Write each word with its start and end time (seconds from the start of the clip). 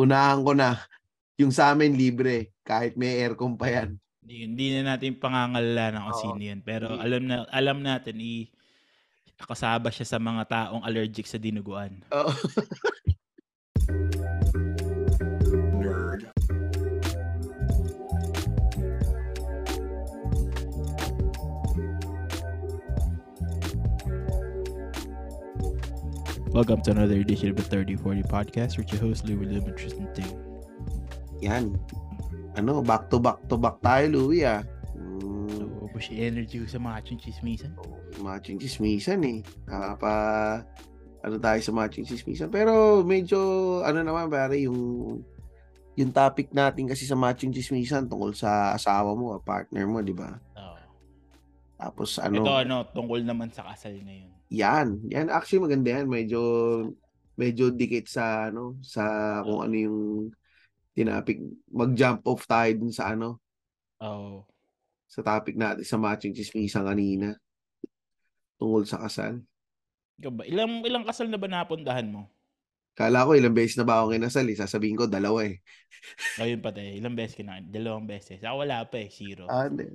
unahan 0.00 0.40
ko 0.40 0.52
na. 0.56 0.80
Yung 1.36 1.52
sa 1.52 1.72
amin, 1.72 1.96
libre. 1.96 2.52
Kahit 2.64 2.96
may 2.96 3.20
aircon 3.20 3.56
pa 3.56 3.68
yan. 3.68 4.00
Hindi, 4.20 4.34
hindi 4.46 4.66
na 4.78 4.94
natin 4.94 5.18
pangangalanan 5.18 6.06
kung 6.06 6.20
sino 6.20 6.40
yan. 6.40 6.60
Pero 6.62 6.94
Hindi. 6.94 7.02
alam 7.02 7.22
na 7.26 7.36
alam 7.50 7.78
natin 7.82 8.16
i 8.20 8.46
kasaba 9.40 9.88
siya 9.88 10.04
sa 10.04 10.18
mga 10.20 10.44
taong 10.46 10.84
allergic 10.84 11.24
sa 11.24 11.40
dinuguan. 11.40 12.04
Oo. 12.12 12.28
Welcome 26.60 26.84
to 26.84 26.90
another 26.92 27.16
edition 27.16 27.48
of 27.48 27.56
the 27.56 27.64
3040 27.64 28.20
podcast 28.28 28.76
with 28.76 28.92
your 28.92 29.00
host 29.00 29.24
Louie 29.24 29.48
Live 29.48 29.64
Tristan 29.80 30.12
Ting. 30.12 30.28
yan. 31.40 31.80
Ano, 32.52 32.84
back 32.84 33.08
to 33.08 33.16
back 33.16 33.40
to 33.48 33.56
back 33.56 33.80
tayo, 33.80 34.12
Louie, 34.12 34.44
ah. 34.44 34.60
Mm, 34.92 35.48
So, 35.56 35.88
push 35.88 36.12
energy 36.12 36.60
ko 36.60 36.68
sa 36.68 36.76
matching 36.76 37.16
chismisan. 37.16 37.72
matching 38.20 38.60
chismisan, 38.60 39.24
eh. 39.24 39.40
Nakapa, 39.64 40.12
ano 41.24 41.40
tayo 41.40 41.64
sa 41.64 41.72
matching 41.72 42.04
chismisan. 42.04 42.52
Pero 42.52 43.00
medyo, 43.08 43.40
ano 43.80 44.04
naman, 44.04 44.28
pare, 44.28 44.60
yung 44.60 45.24
yung 45.96 46.12
topic 46.12 46.52
natin 46.52 46.84
kasi 46.84 47.08
sa 47.08 47.16
matching 47.16 47.56
chismisan 47.56 48.04
tungkol 48.04 48.36
sa 48.36 48.76
asawa 48.76 49.16
mo, 49.16 49.32
partner 49.40 49.88
mo, 49.88 50.04
di 50.04 50.12
ba? 50.12 50.36
Oh. 50.60 50.76
Tapos 51.80 52.20
ano, 52.20 52.44
Ito 52.44 52.52
ano, 52.52 52.84
tungkol 52.84 53.24
naman 53.24 53.48
sa 53.48 53.64
kasal 53.64 53.96
ngayon. 53.96 54.39
Yan. 54.50 55.00
Yan, 55.08 55.30
actually 55.30 55.62
maganda 55.62 55.94
yan. 55.96 56.06
Medyo, 56.10 56.40
medyo 57.38 57.70
dikit 57.70 58.10
sa, 58.10 58.50
ano, 58.50 58.76
sa 58.82 59.02
kung 59.46 59.64
ano 59.64 59.74
yung 59.74 59.98
tinapik. 60.92 61.38
Mag-jump 61.70 62.26
off 62.26 62.44
tayo 62.44 62.70
dun 62.76 62.92
sa, 62.92 63.14
ano, 63.14 63.38
Oh. 64.00 64.48
sa 65.10 65.20
topic 65.20 65.60
natin 65.60 65.84
sa 65.84 66.00
matching 66.00 66.32
chismisan 66.32 66.88
kanina. 66.88 67.36
Tungkol 68.56 68.84
sa 68.88 69.00
kasal. 69.02 69.44
Ikaw 70.20 70.32
ba? 70.32 70.42
Ilang, 70.48 70.84
ilang 70.84 71.04
kasal 71.04 71.28
na 71.28 71.36
ba 71.36 71.48
napuntahan 71.48 72.08
mo? 72.08 72.28
Kala 72.96 73.24
ko 73.24 73.32
ilang 73.32 73.56
beses 73.56 73.80
na 73.80 73.84
ba 73.88 74.00
ako 74.02 74.12
kinasal 74.12 74.44
eh. 74.48 74.56
Sasabihin 74.58 74.96
ko 74.98 75.04
dalawa 75.08 75.46
eh. 75.48 75.60
Ngayon 76.36 76.60
pa 76.60 76.70
tayo. 76.72 76.90
Ilang 76.92 77.16
beses 77.16 77.36
ka 77.38 77.44
na? 77.44 77.60
Dalawang 77.64 78.04
beses. 78.04 78.40
Ako 78.44 78.56
wala 78.66 78.84
pa 78.88 78.96
eh. 79.00 79.08
Zero. 79.08 79.48
Ah, 79.48 79.68
hindi. 79.68 79.88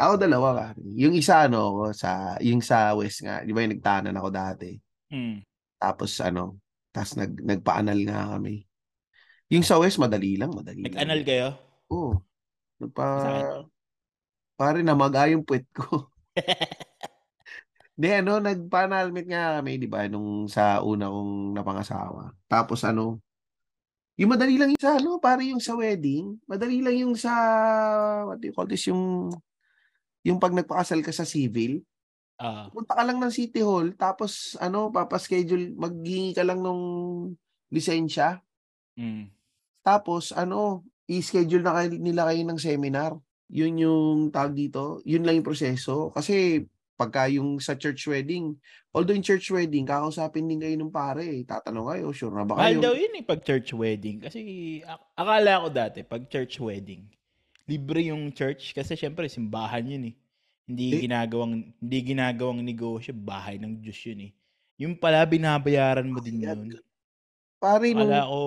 Ako 0.00 0.16
dalawa 0.16 0.48
ka. 0.56 0.66
Yung 0.96 1.12
isa 1.12 1.44
ano 1.44 1.76
ako 1.76 1.82
sa 1.92 2.40
yung 2.40 2.64
sa 2.64 2.96
West 2.96 3.20
nga, 3.20 3.44
'di 3.44 3.52
ba 3.52 3.60
yung 3.60 3.76
nagtanan 3.76 4.16
ako 4.16 4.28
dati. 4.32 4.70
Hmm. 5.12 5.44
Tapos 5.76 6.16
ano, 6.24 6.56
tapos 6.88 7.20
nag 7.20 7.36
nagpaanal 7.36 8.00
nga 8.08 8.32
kami. 8.32 8.64
Yung 9.52 9.66
sa 9.66 9.76
West 9.76 10.00
madali 10.00 10.40
lang, 10.40 10.56
madali. 10.56 10.80
lang. 10.80 10.88
Nag-anal 10.88 11.20
kayo? 11.20 11.48
Oo. 11.92 12.16
Nagpa 12.80 13.06
pare 14.60 14.84
namaga 14.84 15.24
yung 15.28 15.44
puwet 15.44 15.64
ko. 15.72 16.08
Di 18.00 18.08
ano, 18.16 18.40
nagpa-annulment 18.40 19.28
nga 19.28 19.60
kami, 19.60 19.76
'di 19.76 19.88
ba, 19.88 20.08
nung 20.08 20.48
sa 20.48 20.80
una 20.80 21.12
kong 21.12 21.56
napangasawa. 21.56 22.32
Tapos 22.48 22.80
ano, 22.84 23.20
yung 24.20 24.32
madali 24.32 24.56
lang 24.56 24.72
yung 24.72 24.80
sa 24.80 24.96
ano, 24.96 25.20
pare 25.20 25.48
yung 25.48 25.60
sa 25.60 25.76
wedding, 25.76 26.40
madali 26.48 26.80
lang 26.80 26.96
yung 26.96 27.16
sa 27.16 27.32
what 28.28 28.40
do 28.40 28.48
you 28.48 28.54
call 28.56 28.68
this, 28.68 28.84
yung 28.88 29.32
yung 30.22 30.38
pag 30.38 30.52
nagpakasal 30.52 31.00
ka 31.00 31.10
sa 31.10 31.24
civil, 31.24 31.80
Ah. 32.36 32.68
punta 32.68 32.96
ka 32.96 33.04
lang 33.04 33.16
ng 33.16 33.28
City 33.28 33.60
Hall, 33.60 33.92
tapos 33.94 34.56
ano, 34.56 34.88
papaschedule, 34.88 35.76
maghingi 35.76 36.32
ka 36.32 36.40
lang 36.40 36.58
nung 36.58 36.82
lisensya, 37.68 38.40
Hmm. 38.94 39.28
tapos 39.80 40.32
ano, 40.32 40.82
i-schedule 41.06 41.60
na 41.60 41.74
kayo, 41.74 41.88
nila 41.94 42.22
kayo 42.26 42.42
ng 42.42 42.56
seminar. 42.56 43.12
Yun 43.48 43.74
yung 43.76 44.12
tawag 44.30 44.54
dito, 44.54 44.82
yun 45.02 45.20
lang 45.20 45.36
yung 45.36 45.46
proseso. 45.46 46.08
Kasi 46.10 46.62
pagka 46.94 47.26
yung 47.26 47.58
sa 47.58 47.74
church 47.74 48.06
wedding, 48.06 48.54
although 48.90 49.12
yung 49.12 49.24
church 49.24 49.50
wedding, 49.50 49.82
kakausapin 49.82 50.46
din 50.46 50.60
kayo 50.60 50.76
ng 50.76 50.88
pare. 50.90 51.24
eh. 51.24 51.42
Tatanong 51.42 51.90
kayo, 51.90 52.06
sure 52.10 52.30
na 52.30 52.44
ba 52.44 52.54
Mahal 52.54 52.78
kayo? 52.78 52.82
daw 52.82 52.94
yun 52.94 53.12
eh 53.12 53.24
pag 53.24 53.40
church 53.40 53.72
wedding. 53.72 54.20
Kasi 54.20 54.40
ak- 54.82 55.12
akala 55.14 55.60
ko 55.60 55.68
dati 55.68 55.98
pag 56.02 56.22
church 56.24 56.56
wedding, 56.56 57.04
libre 57.70 58.00
yung 58.10 58.22
church 58.34 58.74
kasi 58.76 58.92
syempre 58.98 59.26
simbahan 59.30 59.86
yun 59.86 60.04
eh. 60.10 60.14
Hindi 60.66 60.84
Eh. 60.90 61.00
ginagawang 61.06 61.54
hindi 61.82 61.98
ginagawang 62.10 62.60
negosyo, 62.62 63.12
bahay 63.14 63.56
ng 63.58 63.78
Diyos 63.82 64.00
yun 64.06 64.20
eh. 64.28 64.32
Yung 64.82 64.94
pala 64.98 65.22
binabayaran 65.26 66.08
mo 66.08 66.18
din 66.18 66.38
yun. 66.42 66.60
Pare, 67.60 67.92
nung, 67.92 68.08
Akala 68.08 68.24
ko 68.32 68.38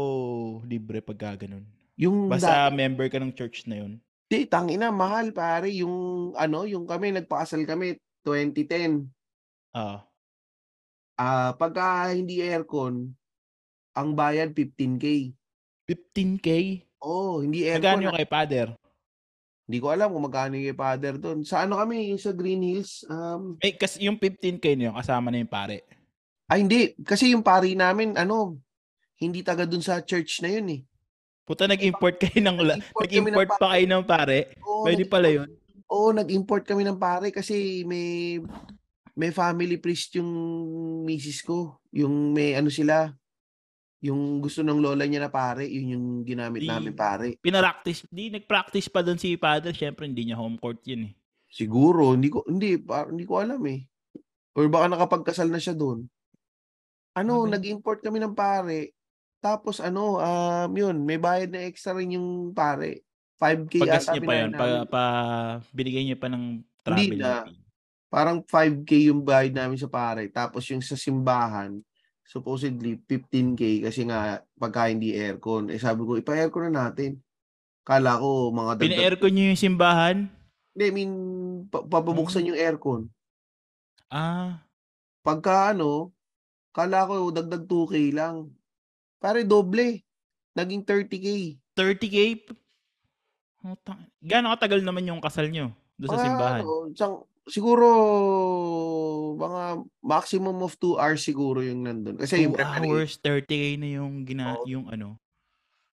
libre 0.66 1.00
pag 1.00 1.38
ganun. 1.38 1.63
yung 1.95 2.17
Basta 2.28 2.67
member 2.73 3.07
ka 3.07 3.22
ng 3.22 3.31
church 3.38 3.69
na 3.69 3.78
yun. 3.85 3.94
Di, 4.31 4.50
tangina, 4.50 4.89
mahal 4.89 5.29
pare. 5.31 5.69
Yung 5.69 5.95
ano, 6.33 6.66
yung 6.66 6.85
kami, 6.89 7.13
nagpakasal 7.13 7.63
kami 7.69 7.95
2010. 8.25 9.06
Ah, 9.73 10.06
Ah, 11.17 11.53
pagka 11.53 12.09
hindi 12.09 12.41
aircon, 12.41 13.13
ang 13.94 14.09
bayad 14.17 14.50
15k. 14.57 15.06
15k. 15.88 16.50
Oh, 17.01 17.44
hindi 17.44 17.67
Magkano 17.67 18.00
aircon. 18.00 18.03
yung 18.09 18.16
kay 18.16 18.28
father? 18.28 18.67
Hindi 19.63 19.78
ko 19.79 19.88
alam 19.90 20.12
kung 20.12 20.24
magkano 20.24 20.53
yung 20.53 20.75
father 20.75 21.16
doon. 21.16 21.40
Sa 21.41 21.63
ano 21.63 21.75
kami, 21.75 22.13
sa 22.16 22.31
Green 22.31 22.59
Hills. 22.59 23.07
Um, 23.07 23.56
Eh, 23.57 23.72
kasi 23.72 24.03
yung 24.03 24.16
15k 24.16 24.75
na 24.75 24.84
yun, 24.90 24.96
kasama 24.96 25.28
na 25.28 25.40
yung 25.40 25.50
pare. 25.50 25.88
ay 26.46 26.62
hindi, 26.62 26.91
kasi 27.00 27.31
yung 27.31 27.41
pari 27.41 27.74
namin, 27.74 28.13
ano, 28.13 28.59
hindi 29.16 29.40
taga 29.41 29.63
doon 29.63 29.79
sa 29.79 30.00
church 30.00 30.40
na 30.40 30.51
yun 30.51 30.68
eh. 30.69 30.81
Puta, 31.44 31.63
nag-import 31.66 32.19
kayo 32.19 32.40
ng... 32.40 32.57
la- 32.59 32.75
Nag-import 32.75 33.00
ng 33.00 33.07
Nag-import 33.07 33.50
pa 33.53 33.68
kayo 33.69 33.85
ng 33.85 34.03
pare. 34.03 34.40
Oo, 34.62 34.84
Pwede 34.84 35.03
nag- 35.03 35.09
pala 35.09 35.28
yun. 35.29 35.50
Oo, 35.88 36.12
nag-import 36.12 36.63
kami 36.63 36.84
ng 36.84 36.97
pare 36.97 37.30
kasi 37.30 37.84
may 37.84 38.40
may 39.13 39.30
family 39.30 39.78
priest 39.78 40.18
yung 40.18 40.31
misis 41.03 41.40
ko. 41.40 41.78
Yung 41.91 42.34
may 42.34 42.53
ano 42.53 42.68
sila, 42.68 43.13
yung 44.03 44.43
gusto 44.43 44.59
ng 44.59 44.83
lola 44.83 45.07
niya 45.07 45.23
na 45.23 45.31
pare, 45.31 45.63
yun 45.63 45.95
yung 45.95 46.07
ginamit 46.27 46.67
Di- 46.67 46.67
namin 46.67 46.91
pare. 46.91 47.39
Pinaractice. 47.39 48.03
Di, 48.11 48.27
nag-practice 48.27 48.91
pa 48.91 48.99
doon 48.99 49.15
si 49.15 49.39
father. 49.39 49.71
Siyempre, 49.71 50.03
hindi 50.03 50.27
niya 50.27 50.35
home 50.35 50.59
court 50.59 50.83
yun 50.83 51.07
eh. 51.07 51.13
Siguro, 51.47 52.11
hindi 52.11 52.27
ko 52.27 52.43
hindi 52.43 52.75
pa, 52.75 53.07
hindi 53.07 53.23
ko 53.23 53.39
alam 53.39 53.63
eh. 53.63 53.79
Or 54.59 54.67
baka 54.67 54.91
nakapagkasal 54.91 55.47
na 55.47 55.63
siya 55.63 55.71
doon. 55.71 56.03
Ano, 57.15 57.47
Grabe. 57.47 57.55
nag-import 57.55 58.03
kami 58.03 58.19
ng 58.19 58.35
pare. 58.35 58.91
Tapos 59.39 59.79
ano, 59.79 60.19
um, 60.19 60.71
yun, 60.75 60.99
may 61.07 61.15
bayad 61.15 61.55
na 61.55 61.63
extra 61.63 61.95
rin 61.95 62.19
yung 62.19 62.51
pare. 62.51 63.07
5k 63.39 63.87
Pagas 63.87 64.07
ata 64.07 64.19
niya 64.19 64.21
pa 64.27 64.35
yun. 64.35 64.51
Pa, 64.51 64.65
pa, 64.83 65.03
binigay 65.71 66.03
niya 66.03 66.19
pa 66.19 66.27
ng 66.27 66.59
Hindi 66.59 66.83
travel 66.83 67.19
na. 67.23 67.47
fee. 67.47 67.55
Parang 68.11 68.37
5k 68.43 68.89
yung 69.09 69.21
bayad 69.23 69.55
namin 69.55 69.79
sa 69.79 69.87
pare. 69.87 70.27
Tapos 70.27 70.67
yung 70.67 70.83
sa 70.83 70.99
simbahan, 70.99 71.79
supposedly 72.23 72.97
15k 73.00 73.61
kasi 73.84 74.07
nga 74.07 74.41
pagka 74.56 74.88
hindi 74.88 75.13
aircon. 75.13 75.67
Eh 75.67 75.78
sabi 75.78 76.03
ko, 76.03 76.16
ipa-aircon 76.16 76.67
na 76.67 76.88
natin. 76.88 77.19
Kala 77.84 78.16
ko 78.16 78.50
mga 78.50 78.72
dagdag. 78.75 78.85
Pina-aircon 78.88 79.31
niyo 79.31 79.45
yung 79.51 79.59
simbahan? 79.61 80.17
Hindi, 80.73 80.83
I 80.83 80.94
mean, 80.94 81.13
pa- 81.67 81.83
papabuksan 81.83 82.47
yung 82.47 82.57
aircon. 82.57 83.12
Ah, 84.07 84.63
Pagka 85.22 85.72
ano, 85.72 86.12
kala 86.72 87.06
ko 87.06 87.29
dagdag 87.29 87.63
2k 87.63 88.12
lang. 88.12 88.51
Pare, 89.17 89.44
doble. 89.44 90.03
Naging 90.51 90.83
30k. 90.83 91.28
30k? 91.72 92.17
Oh, 93.63 93.79
tang- 93.79 94.03
Gaano 94.19 94.51
katagal 94.51 94.83
naman 94.83 95.07
yung 95.07 95.23
kasal 95.23 95.47
niyo 95.47 95.72
doon 95.95 96.12
sa 96.12 96.19
simbahan? 96.19 96.62
ano, 96.62 96.91
isang- 96.91 97.23
siguro, 97.45 97.88
mga 99.35 99.63
maximum 99.99 100.57
of 100.59 100.73
2 100.75 100.95
hours 100.95 101.21
siguro 101.21 101.59
yung 101.59 101.81
nandun. 101.81 102.16
Kasi 102.16 102.39
2 102.39 102.44
yung 102.44 102.55
ano 102.55 102.66
eh, 102.66 102.89
hours, 102.89 103.11
30k 103.17 103.53
na 103.75 103.88
yung 103.94 104.23
gina, 104.23 104.55
Oo. 104.55 104.66
yung 104.66 104.85
ano, 104.88 105.17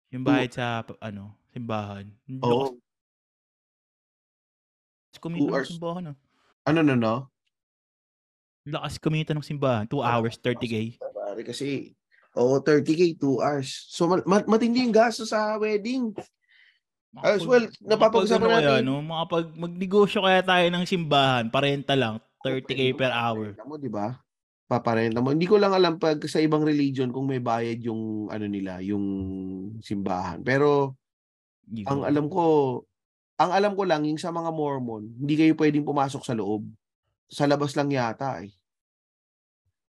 yung 0.08 0.22
Two- 0.22 0.28
bayad 0.28 0.50
sa 0.50 0.82
pa- 0.82 0.98
ano, 1.00 1.32
simbahan. 1.50 2.06
Oo. 2.40 2.76
Lakas 5.08 5.18
kumita 5.18 5.40
Two 5.40 5.46
ng 5.46 5.54
hours. 5.54 5.68
simbahan. 5.70 6.04
Ah. 6.06 6.16
Ano, 6.66 6.78
no, 6.82 6.94
no? 6.94 7.16
Lakas 8.64 8.98
kumita 8.98 9.32
ng 9.32 9.40
simbahan. 9.40 9.86
2 9.86 10.02
hours, 10.02 10.36
30k. 10.36 10.98
Pare, 10.98 11.42
kasi, 11.42 11.94
oo, 12.34 12.58
30k, 12.58 13.14
2 13.14 13.38
hours. 13.38 13.86
So, 13.88 14.06
ma- 14.06 14.26
ma- 14.26 14.48
matindi 14.48 14.82
yung 14.82 14.92
gasto 14.92 15.22
sa 15.22 15.54
wedding. 15.56 16.10
As 17.16 17.48
well, 17.48 17.64
napapag-usapan 17.80 18.44
ano 18.44 18.52
kaya, 18.52 18.68
natin- 18.76 18.84
no? 18.84 19.00
Makapag 19.00 19.56
magnegosyo 19.56 20.20
kaya 20.20 20.44
tayo 20.44 20.66
ng 20.68 20.84
simbahan, 20.84 21.48
parenta 21.48 21.96
lang, 21.96 22.20
30k 22.46 22.94
per 22.94 23.10
hour. 23.10 23.58
Mo, 23.66 23.74
di 23.74 23.90
ba? 23.90 24.14
Paparenta 24.70 25.18
mo. 25.18 25.34
Hindi 25.34 25.50
ko 25.50 25.58
lang 25.58 25.74
alam 25.74 25.98
pag 25.98 26.22
sa 26.26 26.38
ibang 26.38 26.62
religion 26.62 27.10
kung 27.10 27.26
may 27.26 27.42
bayad 27.42 27.82
yung 27.82 28.30
ano 28.30 28.46
nila, 28.46 28.78
yung 28.82 29.04
simbahan. 29.82 30.42
Pero 30.46 30.94
Hindi 31.66 31.82
ang 31.86 32.06
alam 32.06 32.26
ko, 32.30 32.82
ang 33.38 33.50
alam 33.50 33.74
ko 33.74 33.82
lang 33.82 34.06
yung 34.06 34.18
sa 34.18 34.30
mga 34.30 34.50
Mormon, 34.54 35.06
hindi 35.18 35.34
kayo 35.34 35.54
pwedeng 35.58 35.86
pumasok 35.86 36.22
sa 36.22 36.34
loob. 36.34 36.66
Sa 37.26 37.46
labas 37.50 37.74
lang 37.74 37.90
yata 37.90 38.42
eh. 38.42 38.54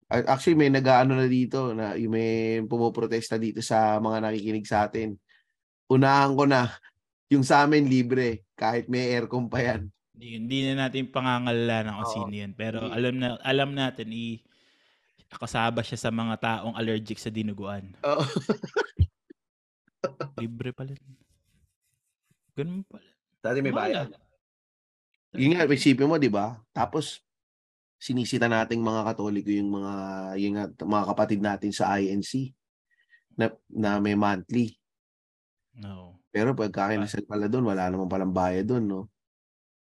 Actually, 0.06 0.54
may 0.54 0.70
nag-aano 0.70 1.18
na 1.18 1.26
dito 1.26 1.74
na 1.74 1.98
yung 1.98 2.14
may 2.14 2.62
pumoprotesta 2.70 3.34
dito 3.34 3.58
sa 3.58 3.98
mga 3.98 4.22
nakikinig 4.22 4.66
sa 4.68 4.86
atin. 4.86 5.18
Unahan 5.90 6.38
ko 6.38 6.44
na 6.46 6.70
yung 7.32 7.42
sa 7.42 7.66
amin 7.66 7.90
libre 7.90 8.46
kahit 8.54 8.86
may 8.86 9.10
aircon 9.10 9.50
pa 9.50 9.58
yan. 9.58 9.90
Hindi, 10.14 10.38
hindi 10.38 10.58
na 10.70 10.86
natin 10.86 11.10
pangangalanan 11.10 11.98
kung 11.98 12.06
Oo. 12.06 12.14
sino 12.14 12.34
yun. 12.34 12.52
Pero 12.54 12.86
Hindi. 12.86 12.94
alam 12.94 13.14
na 13.18 13.28
alam 13.42 13.70
natin 13.74 14.14
i 14.14 14.38
kasaba 15.34 15.82
siya 15.82 15.98
sa 15.98 16.10
mga 16.14 16.38
taong 16.38 16.78
allergic 16.78 17.18
sa 17.18 17.34
dinuguan. 17.34 17.90
Oo. 18.06 18.22
Libre 20.38 20.70
pala. 20.70 20.94
Ganun 22.54 22.86
pala. 22.86 23.10
Dati 23.42 23.58
may 23.58 23.74
Mahal 23.74 23.90
bayad. 23.90 24.08
ah. 24.14 24.22
Yun 25.34 25.58
nga, 25.58 25.66
isipin 25.66 26.06
mo, 26.06 26.14
di 26.14 26.30
ba? 26.30 26.62
Tapos, 26.70 27.18
sinisita 27.98 28.46
nating 28.46 28.78
mga 28.78 29.02
katoliko 29.10 29.50
yung 29.50 29.74
mga, 29.74 29.92
yung 30.38 30.54
nga, 30.54 30.64
mga 30.70 31.04
kapatid 31.10 31.42
natin 31.42 31.74
sa 31.74 31.98
INC 31.98 32.54
na, 33.34 33.50
na 33.66 33.98
may 33.98 34.14
monthly. 34.14 34.78
No. 35.74 36.22
Pero 36.30 36.54
pagka 36.54 36.94
kinasal 36.94 37.26
pala 37.26 37.50
doon, 37.50 37.66
wala 37.66 37.90
naman 37.90 38.06
palang 38.06 38.30
bayad 38.30 38.70
doon, 38.70 38.86
no? 38.86 39.00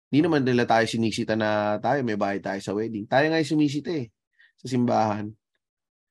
Hindi 0.09 0.21
naman 0.25 0.43
nila 0.45 0.65
tayo 0.65 0.89
sinisita 0.89 1.37
na 1.37 1.77
tayo, 1.79 2.01
may 2.01 2.17
bayad 2.17 2.41
tayo 2.41 2.61
sa 2.65 2.73
wedding. 2.73 3.05
Tayo 3.05 3.29
nga 3.29 3.41
yung 3.41 3.53
sumisita 3.53 3.93
eh, 3.93 4.09
sa 4.57 4.67
simbahan. 4.73 5.29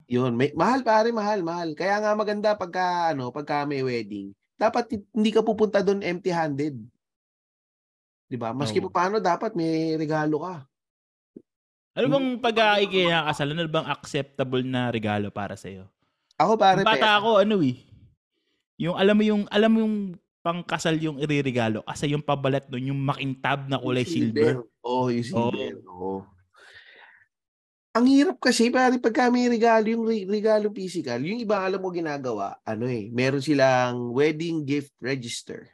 Yun, 0.08 0.38
may, 0.38 0.54
mahal 0.54 0.86
pare, 0.86 1.10
mahal, 1.12 1.42
mahal. 1.42 1.74
Kaya 1.74 2.00
nga 2.00 2.14
maganda 2.14 2.54
pagka, 2.56 3.12
ano, 3.12 3.34
pagka 3.34 3.66
may 3.66 3.82
wedding. 3.82 4.32
Dapat 4.56 5.02
hindi 5.14 5.30
ka 5.34 5.42
pupunta 5.42 5.82
doon 5.82 6.02
empty-handed. 6.02 6.78
'Di 8.28 8.36
ba? 8.36 8.52
Maski 8.52 8.84
pa 8.84 8.92
paano 8.92 9.24
dapat 9.24 9.56
may 9.56 9.96
regalo 9.96 10.44
ka. 10.44 10.56
Ano 11.98 12.06
bang 12.14 12.28
pag-ikinakasal? 12.38 13.54
Ano 13.56 13.66
bang 13.66 13.90
acceptable 13.90 14.62
na 14.62 14.94
regalo 14.94 15.34
para 15.34 15.58
sa 15.58 15.72
iyo? 15.72 15.90
Ako 16.38 16.54
pare, 16.54 16.86
Yung 16.86 16.90
bata 16.90 17.02
pesa. 17.02 17.18
ako, 17.18 17.30
ano 17.42 17.56
eh. 17.66 17.78
Yung 18.78 18.94
alam 18.94 19.18
mo 19.18 19.24
yung 19.26 19.44
alam 19.50 19.70
mo 19.74 19.78
yung 19.82 19.96
pangkasal 20.48 20.96
yung 20.96 21.20
ireregalo 21.20 21.84
kasi 21.84 22.16
yung 22.16 22.24
pabalat 22.24 22.72
nun 22.72 22.96
yung 22.96 23.02
makintab 23.04 23.68
na 23.68 23.76
kulay 23.76 24.08
Yung 24.08 24.14
silver. 24.32 24.54
Oo, 24.88 25.12
yung 25.12 25.28
silver. 25.28 25.76
Oo. 25.92 26.24
Ang 27.98 28.06
hirap 28.08 28.38
kasi 28.38 28.70
pare 28.70 28.96
pagka 29.02 29.28
may 29.28 29.50
regalo 29.50 29.90
yung 29.90 30.06
re- 30.06 30.30
regalo 30.30 30.70
physical, 30.70 31.18
yung 31.20 31.42
iba 31.42 31.58
alam 31.60 31.82
mo 31.82 31.90
ginagawa, 31.90 32.56
ano 32.62 32.86
eh, 32.86 33.10
meron 33.10 33.42
silang 33.42 34.14
wedding 34.14 34.62
gift 34.64 34.94
register 35.02 35.66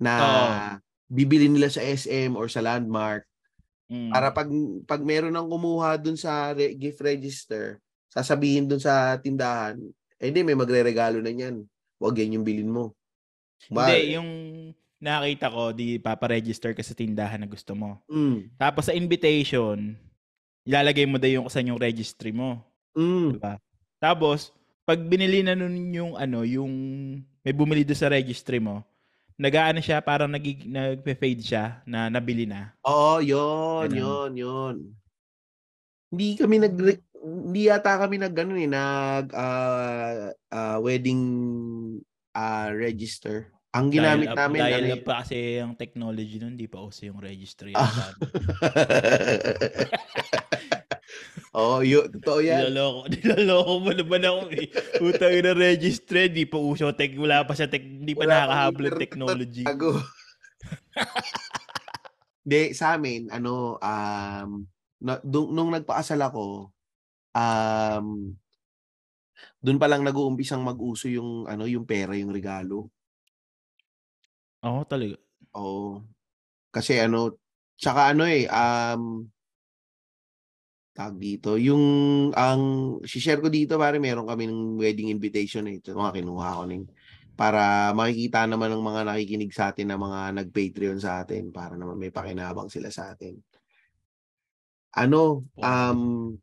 na 0.00 0.12
Oo. 0.16 0.40
bibili 1.06 1.46
nila 1.46 1.68
sa 1.68 1.84
SM 1.84 2.34
or 2.34 2.50
sa 2.50 2.64
Landmark 2.64 3.28
Mm. 3.88 4.12
para 4.12 4.28
pag 4.28 4.44
pag 4.84 5.00
meron 5.00 5.32
nang 5.32 5.48
kumuha 5.48 5.96
dun 5.96 6.12
sa 6.12 6.52
re- 6.52 6.76
gift 6.76 7.00
register, 7.00 7.80
sasabihin 8.12 8.68
dun 8.68 8.76
sa 8.76 9.16
tindahan, 9.16 9.80
eh 10.20 10.28
hindi 10.28 10.44
may 10.44 10.52
magre-regalo 10.52 11.24
na 11.24 11.32
niyan. 11.32 11.64
Huwag 11.96 12.20
yan 12.20 12.36
yung 12.36 12.44
bilin 12.44 12.68
mo. 12.68 12.92
Ba- 13.66 13.90
Hindi, 13.90 14.14
yung 14.14 14.30
nakita 14.98 15.50
ko, 15.50 15.70
di 15.74 15.98
paparegister 15.98 16.74
ka 16.74 16.82
sa 16.82 16.94
tindahan 16.94 17.42
na 17.42 17.48
gusto 17.50 17.74
mo. 17.74 18.02
Mm, 18.10 18.54
Tapos 18.58 18.86
sa 18.86 18.94
invitation, 18.94 19.94
ilalagay 20.66 21.06
mo 21.06 21.18
daw 21.18 21.30
yung 21.30 21.46
sa 21.50 21.62
yung 21.62 21.78
registry 21.78 22.30
mo. 22.30 22.62
mm. 22.94 23.38
Diba? 23.38 23.54
Tapos, 23.98 24.54
pag 24.86 24.98
binili 24.98 25.42
na 25.42 25.54
nun 25.54 25.74
yung 25.92 26.12
ano, 26.14 26.42
yung 26.46 26.70
may 27.42 27.54
bumili 27.54 27.82
doon 27.82 27.98
sa 27.98 28.10
registry 28.10 28.58
mo, 28.58 28.82
nagaano 29.38 29.78
siya, 29.78 30.02
parang 30.02 30.30
nagig, 30.30 30.66
nagpe-fade 30.66 31.42
siya 31.42 31.64
na 31.86 32.10
nabili 32.10 32.42
na. 32.46 32.74
Oo, 32.82 33.22
yun, 33.22 33.86
Ganun. 33.90 33.98
yun, 33.98 34.30
yun. 34.34 34.76
Hindi 36.08 36.26
kami 36.34 36.56
nag 36.58 36.74
hindi 37.18 37.60
yata 37.68 37.98
kami 38.00 38.16
nag 38.16 38.32
ganun 38.32 38.62
eh, 38.62 38.70
nag 38.70 39.26
ah, 39.34 40.32
ah, 40.48 40.78
wedding 40.80 41.20
ah, 42.38 42.70
register. 42.70 43.50
Ang 43.74 43.92
ginamit 43.92 44.30
dahil, 44.30 44.32
up- 44.32 44.38
namin 44.38 44.60
dahil 44.62 44.80
ano 44.80 44.94
up 44.94 45.04
pa 45.04 45.14
kasi 45.26 45.58
ang 45.58 45.74
technology 45.74 46.38
nun, 46.38 46.54
di 46.54 46.70
pa 46.70 46.78
uso 46.80 47.04
yung 47.04 47.18
registry. 47.18 47.74
Ah. 47.78 48.14
Oo, 51.58 51.80
yun, 51.80 52.06
totoo 52.20 52.44
yan. 52.44 52.70
Niloloko, 52.70 53.00
niloloko 53.12 53.72
mo 53.80 53.90
naman 53.90 54.22
ako 54.22 54.40
eh. 54.52 54.66
Utang 55.00 55.34
na 55.42 55.52
registry, 55.56 56.28
di 56.30 56.44
pa 56.44 56.60
uso, 56.60 56.92
tech, 56.92 57.10
wala 57.18 57.42
pa 57.42 57.56
sa 57.56 57.66
tech, 57.66 57.82
di 57.82 58.14
pa 58.14 58.28
nakakahabol 58.28 59.00
technology. 59.00 59.64
Tago. 59.64 59.96
Hindi, 62.44 62.62
sa 62.76 62.94
amin, 62.94 63.32
ano, 63.32 63.80
um, 63.80 64.48
na, 65.00 65.18
dung- 65.24 65.56
nung 65.56 65.72
nagpaasal 65.72 66.20
ako, 66.20 66.68
um, 67.32 68.36
doon 69.58 69.78
pa 69.78 69.90
lang 69.90 70.06
nag-uumpisang 70.06 70.62
mag-uso 70.62 71.10
yung, 71.10 71.46
ano, 71.50 71.66
yung 71.66 71.82
pera, 71.82 72.14
yung 72.14 72.30
regalo. 72.30 72.90
Oo, 74.62 74.82
talaga. 74.86 75.18
Oo. 75.58 76.02
Kasi 76.70 76.98
ano, 77.02 77.38
tsaka 77.74 78.14
ano 78.14 78.22
eh, 78.26 78.46
um, 78.46 79.26
tag 80.94 81.14
dito, 81.18 81.54
yung, 81.54 81.82
ang, 82.34 82.62
share 83.06 83.38
ko 83.38 83.46
dito, 83.50 83.78
pare, 83.78 84.02
meron 84.02 84.26
kami 84.26 84.50
ng 84.50 84.78
wedding 84.82 85.14
invitation 85.14 85.66
eh. 85.70 85.78
Ito 85.78 85.94
mga 85.94 86.22
kinuha 86.22 86.58
ko 86.58 86.62
ning, 86.66 86.86
para 87.38 87.94
makikita 87.94 88.50
naman 88.50 88.74
ng 88.74 88.82
mga 88.82 89.02
nakikinig 89.06 89.54
sa 89.54 89.70
atin 89.70 89.94
na 89.94 89.98
mga 89.98 90.42
nag-Patreon 90.42 90.98
sa 90.98 91.22
atin, 91.22 91.54
para 91.54 91.78
naman 91.78 91.94
may 91.94 92.10
pakinabang 92.10 92.66
sila 92.66 92.90
sa 92.90 93.14
atin. 93.14 93.38
Ano, 94.98 95.46
um, 95.54 96.34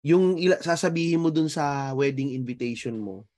yung 0.00 0.40
ila, 0.40 0.56
sasabihin 0.60 1.20
mo 1.20 1.28
dun 1.28 1.48
sa 1.48 1.92
wedding 1.92 2.32
invitation 2.32 2.96
mo, 2.96 3.28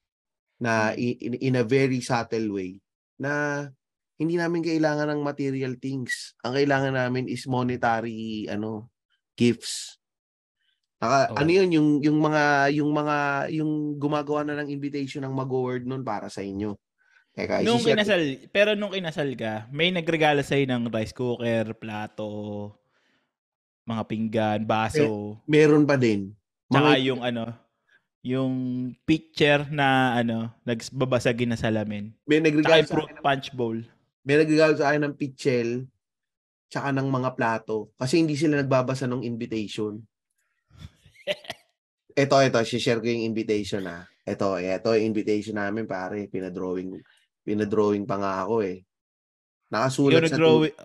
na 0.62 0.94
i- 0.94 1.18
in, 1.18 1.34
in 1.42 1.54
a 1.58 1.66
very 1.66 1.98
subtle 1.98 2.54
way, 2.54 2.78
na 3.18 3.66
hindi 4.14 4.38
namin 4.38 4.62
kailangan 4.62 5.10
ng 5.10 5.20
material 5.26 5.74
things. 5.74 6.38
Ang 6.46 6.54
kailangan 6.54 6.94
namin 6.94 7.26
is 7.26 7.42
monetary 7.50 8.46
ano 8.46 8.86
gifts. 9.34 9.98
Naka, 11.02 11.34
Oo. 11.34 11.36
ano 11.42 11.50
yun 11.50 11.70
yung 11.74 11.88
yung 11.98 12.18
mga 12.22 12.70
yung 12.78 12.90
mga 12.94 13.16
yung 13.58 13.98
gumagawa 13.98 14.46
na 14.46 14.62
ng 14.62 14.70
invitation 14.70 15.26
ng 15.26 15.34
mag-word 15.34 15.82
nun 15.82 16.06
para 16.06 16.30
sa 16.30 16.46
inyo. 16.46 16.78
Teka, 17.34 17.64
Nung 17.66 17.82
isi-share- 17.82 17.98
kinasal, 17.98 18.22
pero 18.54 18.78
nung 18.78 18.94
kinasal 18.94 19.34
ka, 19.34 19.66
may 19.74 19.90
nagregalo 19.90 20.44
sa'yo 20.46 20.68
ng 20.68 20.92
rice 20.92 21.16
cooker, 21.16 21.74
plato, 21.74 22.70
mga 23.82 24.02
pinggan, 24.06 24.60
baso, 24.62 25.42
meron 25.50 25.82
pa 25.82 25.98
din. 25.98 26.30
Tsaka 26.72 26.96
Mga, 26.96 27.04
yung 27.04 27.20
ano, 27.20 27.44
yung 28.22 28.54
picture 29.04 29.66
na 29.68 30.16
ano, 30.16 30.54
nagbabasagin 30.64 31.52
na 31.52 31.58
salamin. 31.60 32.14
may 32.24 32.40
nagregalo 32.40 32.86
sa 32.86 33.02
akin, 33.02 33.18
punch 33.20 33.52
bowl. 33.52 33.78
may 34.22 34.38
nagregalo 34.40 34.74
sa 34.78 34.94
akin 34.94 35.02
ng 35.10 35.14
pitchel 35.18 35.90
tsaka 36.72 36.88
ng 36.94 37.04
mga 37.10 37.30
plato 37.36 37.92
kasi 38.00 38.22
hindi 38.22 38.32
sila 38.38 38.62
nagbabasa 38.62 39.04
ng 39.04 39.26
invitation. 39.26 40.00
Ito, 42.12 42.44
ito, 42.44 42.60
share 42.60 43.00
ko 43.00 43.08
yung 43.08 43.24
invitation 43.24 43.88
ah. 43.88 44.04
Ito, 44.28 44.60
ito 44.60 44.92
yung 44.92 45.16
invitation 45.16 45.56
namin 45.56 45.88
pare, 45.88 46.28
pinadrawing, 46.28 47.00
pinadrawing 47.40 48.04
pa 48.04 48.20
nga 48.20 48.44
ako 48.44 48.60
eh. 48.60 48.84
Nakasulat 49.72 50.28
sa 50.28 50.36
nag-drawing. 50.36 50.76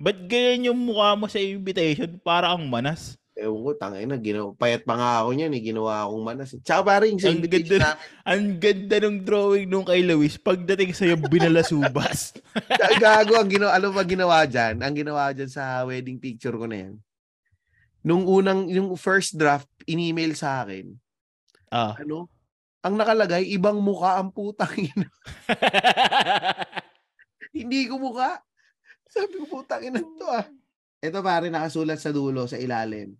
Ba't 0.00 0.18
ganyan 0.26 0.72
yung 0.72 0.80
mukha 0.80 1.12
mo 1.12 1.28
sa 1.28 1.36
invitation? 1.38 2.16
Para 2.24 2.56
kang 2.56 2.64
manas. 2.72 3.20
Ewan 3.32 3.64
ko, 3.64 3.70
tangay 3.80 4.04
na, 4.04 4.20
ginawa, 4.20 4.52
payat 4.52 4.84
pa 4.84 4.92
nga 4.92 5.24
ako 5.24 5.32
niyan 5.32 5.56
eh, 5.56 5.62
ginawa 5.64 6.04
akong 6.04 6.20
manas. 6.20 6.52
eh. 6.52 6.60
Tsaka 6.60 6.84
pare, 6.84 7.08
yung 7.08 7.16
sa 7.16 7.32
Ang 7.32 7.40
ganda- 7.48 7.80
namin, 7.80 7.96
Ang 8.28 8.44
ganda 8.60 8.96
ng 9.00 9.18
drawing 9.24 9.66
nung 9.72 9.88
kay 9.88 10.04
Luis. 10.04 10.36
Pagdating 10.36 10.92
sa'yo, 10.92 11.16
binalasubas. 11.16 12.36
gago, 13.00 13.40
ang 13.40 13.48
ginawa, 13.48 13.72
ano 13.72 13.88
ba 13.88 14.04
ginawa 14.04 14.44
dyan? 14.44 14.84
Ang 14.84 14.94
ginawa 15.00 15.32
dyan 15.32 15.48
sa 15.48 15.80
wedding 15.88 16.20
picture 16.20 16.52
ko 16.52 16.68
na 16.68 16.84
yan. 16.84 16.94
Nung 18.04 18.28
unang, 18.28 18.68
yung 18.68 18.92
first 19.00 19.40
draft, 19.40 19.70
in-email 19.88 20.36
sa 20.36 20.68
akin, 20.68 20.92
ah. 21.72 21.96
ano, 21.96 22.28
ang 22.82 22.98
nakalagay, 22.98 23.46
ibang 23.48 23.80
muka 23.80 24.20
ang 24.20 24.28
putang 24.28 24.74
ina. 24.76 25.08
Hindi 27.56 27.88
ko 27.88 27.96
muka. 27.96 28.42
Sabi 29.08 29.40
ko, 29.40 29.44
putang 29.48 29.86
ina 29.86 30.02
to 30.02 30.26
ah. 30.28 30.44
Ito 31.02 31.18
pare, 31.18 31.50
nakasulat 31.50 31.98
sa 31.98 32.14
dulo, 32.14 32.46
sa 32.46 32.54
ilalim. 32.54 33.18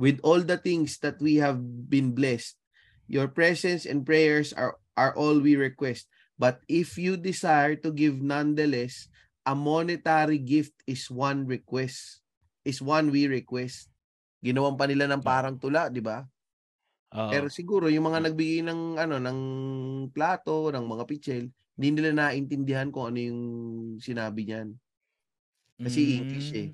With 0.00 0.16
all 0.24 0.40
the 0.40 0.56
things 0.56 0.96
that 1.04 1.20
we 1.20 1.36
have 1.44 1.60
been 1.92 2.16
blessed, 2.16 2.56
your 3.04 3.28
presence 3.28 3.84
and 3.84 4.00
prayers 4.00 4.56
are, 4.56 4.80
are 4.96 5.12
all 5.12 5.36
we 5.36 5.60
request. 5.60 6.08
But 6.40 6.64
if 6.68 6.96
you 6.96 7.20
desire 7.20 7.76
to 7.84 7.92
give 7.92 8.24
nonetheless, 8.24 9.12
a 9.44 9.52
monetary 9.52 10.40
gift 10.40 10.72
is 10.88 11.12
one 11.12 11.44
request. 11.44 12.24
Is 12.64 12.80
one 12.80 13.12
we 13.12 13.28
request. 13.28 13.92
Ginawan 14.40 14.80
pa 14.80 14.88
nila 14.88 15.04
ng 15.12 15.20
parang 15.20 15.60
tula, 15.60 15.92
di 15.92 16.00
ba? 16.00 16.24
Oo. 17.12 17.30
Pero 17.30 17.46
siguro 17.52 17.92
yung 17.92 18.08
mga 18.08 18.24
nagbigay 18.28 18.64
ng 18.64 19.00
ano 19.00 19.16
ng 19.20 19.38
plato, 20.12 20.72
ng 20.72 20.84
mga 20.84 21.04
pichel, 21.08 21.44
hindi 21.76 21.88
nila 21.92 22.12
naintindihan 22.12 22.88
kung 22.88 23.12
ano 23.12 23.20
yung 23.20 23.42
sinabi 24.00 24.48
niyan. 24.48 24.68
kasi 25.76 26.00
English 26.16 26.50
eh. 26.56 26.68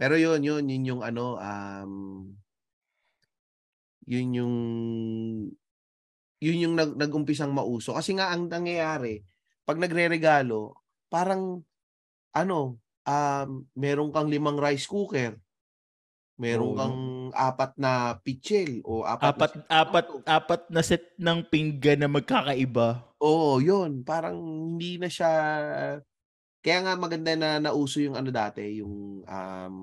Pero 0.00 0.16
yun, 0.16 0.40
yun, 0.40 0.64
yun 0.64 0.84
yung 0.96 1.02
ano 1.04 1.36
um 1.36 1.92
Yun 4.08 4.28
yung 4.34 4.54
yun 6.40 6.62
yung 6.64 6.74
nag 6.76 6.96
nag-umpisang 6.96 7.52
mauso 7.52 7.92
kasi 7.96 8.16
nga 8.16 8.32
ang 8.32 8.48
nangyayari 8.48 9.20
'pag 9.68 9.76
nagreregalo 9.80 10.80
parang 11.12 11.62
ano, 12.36 12.78
um, 13.08 13.50
meron 13.74 14.10
kang 14.14 14.30
limang 14.30 14.58
rice 14.60 14.86
cooker. 14.86 15.38
Meron 16.42 16.72
Oo, 16.72 16.78
kang 16.78 16.98
apat 17.48 17.72
na 17.82 17.92
pitsil 18.24 18.70
o 18.86 19.06
apat, 19.06 19.34
Apat 19.40 19.52
na 19.56 19.64
apat 19.82 20.06
plato. 20.08 20.24
apat 20.38 20.62
na 20.72 20.82
set 20.88 21.04
ng 21.20 21.38
pinggan 21.52 21.98
na 22.00 22.08
magkakaiba. 22.16 22.88
Oo, 23.20 23.60
yun 23.60 24.00
parang 24.08 24.36
hindi 24.76 24.96
na 25.00 25.08
siya 25.12 25.30
kaya 26.60 26.78
nga 26.84 26.94
maganda 26.96 27.32
na 27.36 27.56
nauso 27.56 28.04
yung 28.04 28.16
ano 28.16 28.28
dati, 28.28 28.84
yung 28.84 29.24
um, 29.24 29.74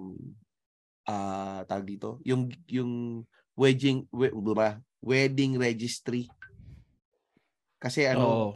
ah, 1.09 1.65
tawag 1.65 1.87
dito, 1.89 2.21
yung 2.21 2.53
yung 2.69 3.23
wedding 3.57 4.05
we, 4.13 4.29
ba, 4.53 4.77
wedding 5.01 5.57
registry. 5.57 6.29
Kasi 7.81 8.05
ano, 8.05 8.25
Oo. 8.25 8.49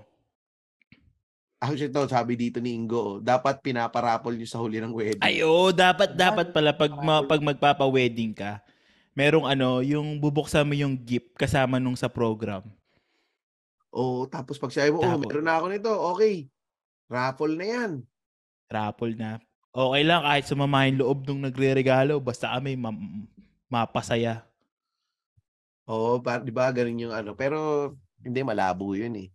actually 1.58 1.90
to, 1.90 2.06
sabi 2.06 2.38
dito 2.38 2.62
ni 2.62 2.78
Ingo, 2.78 2.98
oh, 2.98 3.14
dapat 3.18 3.62
pinaparapol 3.66 4.38
niyo 4.38 4.46
sa 4.46 4.62
huli 4.62 4.78
ng 4.78 4.94
wedding. 4.94 5.26
Ay, 5.26 5.42
oo, 5.42 5.74
dapat 5.74 6.14
dapat 6.14 6.54
pala 6.54 6.74
pag 6.78 6.94
ma, 7.02 7.26
pag 7.26 7.42
magpapa-wedding 7.42 8.38
ka, 8.38 8.62
merong 9.18 9.50
ano, 9.50 9.82
yung 9.82 10.22
bubuksan 10.22 10.66
mo 10.66 10.78
yung 10.78 10.94
gift 10.94 11.34
kasama 11.34 11.82
nung 11.82 11.98
sa 11.98 12.10
program. 12.10 12.62
Oo, 13.92 14.30
tapos 14.30 14.56
pag 14.62 14.72
sabi 14.72 14.94
mo, 14.94 15.02
oh, 15.02 15.10
Tapos- 15.10 15.28
meron 15.28 15.46
na 15.46 15.56
ako 15.58 15.66
nito, 15.68 15.92
okay. 16.16 16.36
Raffle 17.12 17.60
na 17.60 17.66
yan. 17.68 17.92
Raffle 18.72 19.20
na. 19.20 19.38
Okay 19.72 20.04
lang 20.04 20.24
kahit 20.24 20.46
sumamahin 20.48 21.00
loob 21.00 21.24
nung 21.28 21.44
nagre-regalo, 21.44 22.20
basta 22.20 22.52
kami 22.56 22.76
ma- 22.76 22.96
mapasaya. 23.72 24.44
Oo, 25.88 26.20
pa, 26.24 26.40
di 26.40 26.52
ba, 26.56 26.72
ganun 26.72 27.04
yung 27.08 27.16
ano. 27.16 27.36
Pero, 27.36 27.92
hindi, 28.24 28.40
malabo 28.44 28.96
yun 28.96 29.16
eh. 29.16 29.28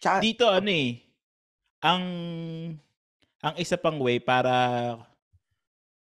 Tsaka, 0.00 0.20
Dito 0.20 0.44
ano 0.48 0.68
eh, 0.68 1.00
ang 1.80 2.04
ang 3.44 3.54
isa 3.60 3.76
pang 3.76 4.00
way 4.00 4.16
para 4.20 4.52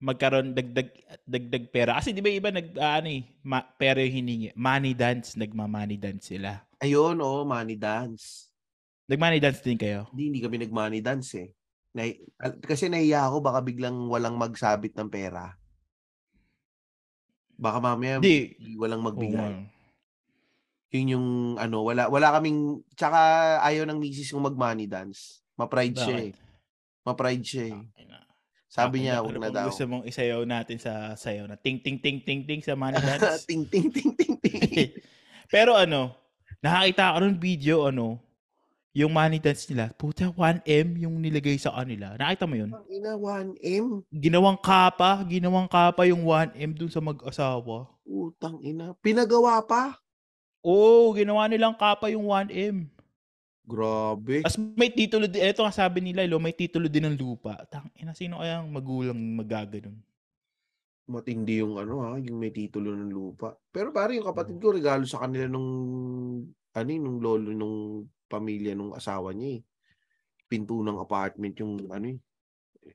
magkaroon 0.04 0.52
dagdag 0.52 0.92
dagdag 1.24 1.64
pera 1.72 1.96
kasi 1.96 2.12
di 2.12 2.20
ba 2.20 2.28
iba 2.28 2.52
nag 2.52 2.76
ah, 2.76 3.00
ano 3.00 3.08
eh, 3.08 3.24
ma, 3.40 3.64
pera 3.64 4.04
yung 4.04 4.20
hiningi 4.20 4.48
money 4.52 4.92
dance 4.92 5.32
nagma-money 5.32 5.96
dance 5.96 6.28
sila 6.28 6.60
ayun, 6.84 7.16
oo, 7.24 7.48
money 7.48 7.72
dance. 7.80 8.52
nag-money 9.08 9.40
dance 9.40 9.64
din 9.64 9.80
kayo 9.80 10.04
Hindi, 10.12 10.22
hindi 10.28 10.40
kami 10.44 10.56
nag-money 10.60 11.00
dance 11.00 11.32
eh. 11.40 11.48
Na, 11.94 12.10
al- 12.42 12.58
kasi 12.58 12.90
nahiya 12.90 13.30
ako, 13.30 13.38
baka 13.38 13.62
biglang 13.62 14.10
walang 14.10 14.34
magsabit 14.34 14.98
ng 14.98 15.08
pera. 15.08 15.54
Baka 17.54 17.78
mamaya 17.78 18.18
Hindi. 18.18 18.58
walang 18.74 19.06
magbigay. 19.06 19.38
nga. 19.38 19.48
Yun 20.94 21.14
yung 21.18 21.28
ano, 21.58 21.86
wala 21.86 22.06
wala 22.06 22.34
kaming 22.38 22.82
tsaka 22.94 23.18
ayaw 23.62 23.86
ng 23.86 23.98
misis 23.98 24.30
kong 24.30 24.50
mag-money 24.50 24.86
dance. 24.90 25.42
Ma-pride 25.54 25.94
siya 25.94 26.16
eh. 26.30 26.32
Ma-pride 27.06 27.46
siya 27.46 27.64
eh. 27.70 27.78
Sabi 28.74 29.06
niya, 29.06 29.22
ano 29.22 29.30
wag 29.30 29.38
na 29.38 29.50
daw. 29.54 29.70
gusto 29.70 29.86
mong 29.86 30.02
isayaw 30.02 30.42
natin 30.42 30.82
sa 30.82 31.14
sayaw 31.14 31.46
na 31.46 31.54
ting 31.54 31.78
ting 31.78 31.94
ting 32.02 32.18
ting 32.26 32.42
ting 32.42 32.58
sa 32.58 32.74
money 32.74 32.98
dance 33.06 33.46
ting 33.46 33.62
ting 33.70 33.86
ting 33.86 34.18
ting 34.18 34.34
ting. 34.42 34.90
pero 35.54 35.78
ano 35.78 36.10
nakakita 36.58 37.14
ako 37.14 37.18
ng 37.22 37.36
video 37.38 37.76
ano 37.86 38.18
yung 38.94 39.10
money 39.10 39.42
dance 39.42 39.66
nila 39.66 39.90
puta 39.98 40.30
1M 40.30 41.02
yung 41.02 41.18
nilagay 41.18 41.58
sa 41.58 41.74
kanila 41.74 42.14
nakita 42.14 42.46
mo 42.46 42.54
yun 42.54 42.70
Ang 42.70 42.86
ina 42.88 43.12
1M. 43.18 43.86
ginawang 44.08 44.56
kapa, 44.56 45.20
ginawang 45.26 45.66
kapa 45.66 46.06
yung 46.06 46.22
1M 46.22 46.70
dun 46.78 46.88
sa 46.88 47.02
mag-asawa. 47.02 47.90
Utang 48.06 48.60
ina. 48.62 48.94
Pinagawa 49.02 49.58
pa. 49.64 49.98
Oo, 50.62 51.12
ginawa 51.12 51.44
nilang 51.48 51.74
kapa 51.76 52.08
yung 52.12 52.28
1M. 52.28 52.88
Grabe. 53.64 54.44
Tapos 54.44 54.60
may 54.76 54.92
titulo 54.92 55.24
din, 55.24 55.40
eto 55.40 55.64
nga 55.64 55.72
sabi 55.72 56.04
nila, 56.04 56.28
lo, 56.28 56.36
may 56.36 56.52
titulo 56.52 56.84
din 56.84 57.08
ng 57.08 57.16
lupa. 57.16 57.64
Tang, 57.72 57.88
ina, 57.96 58.12
sino 58.12 58.44
kayang 58.44 58.68
magulang 58.68 59.16
magaganon? 59.16 59.96
Matindi 61.08 61.60
yung 61.60 61.76
ano 61.76 62.00
ha, 62.04 62.16
yung 62.20 62.36
may 62.36 62.52
titulo 62.52 62.92
ng 62.92 63.12
lupa. 63.12 63.56
Pero 63.72 63.92
pare 63.92 64.16
yung 64.16 64.24
kapatid 64.28 64.56
ko 64.56 64.72
regalo 64.72 65.04
sa 65.04 65.24
kanila 65.24 65.48
nung 65.48 65.68
ano 66.76 66.88
nung 66.96 67.20
lolo 67.20 67.52
nung 67.52 67.76
pamilya 68.34 68.74
nung 68.74 68.90
asawa 68.90 69.30
niya 69.30 69.58
eh. 69.58 69.60
Pinto 70.50 70.82
ng 70.82 70.98
apartment 70.98 71.54
yung 71.62 71.86
ano 71.88 72.06
eh. 72.10 72.18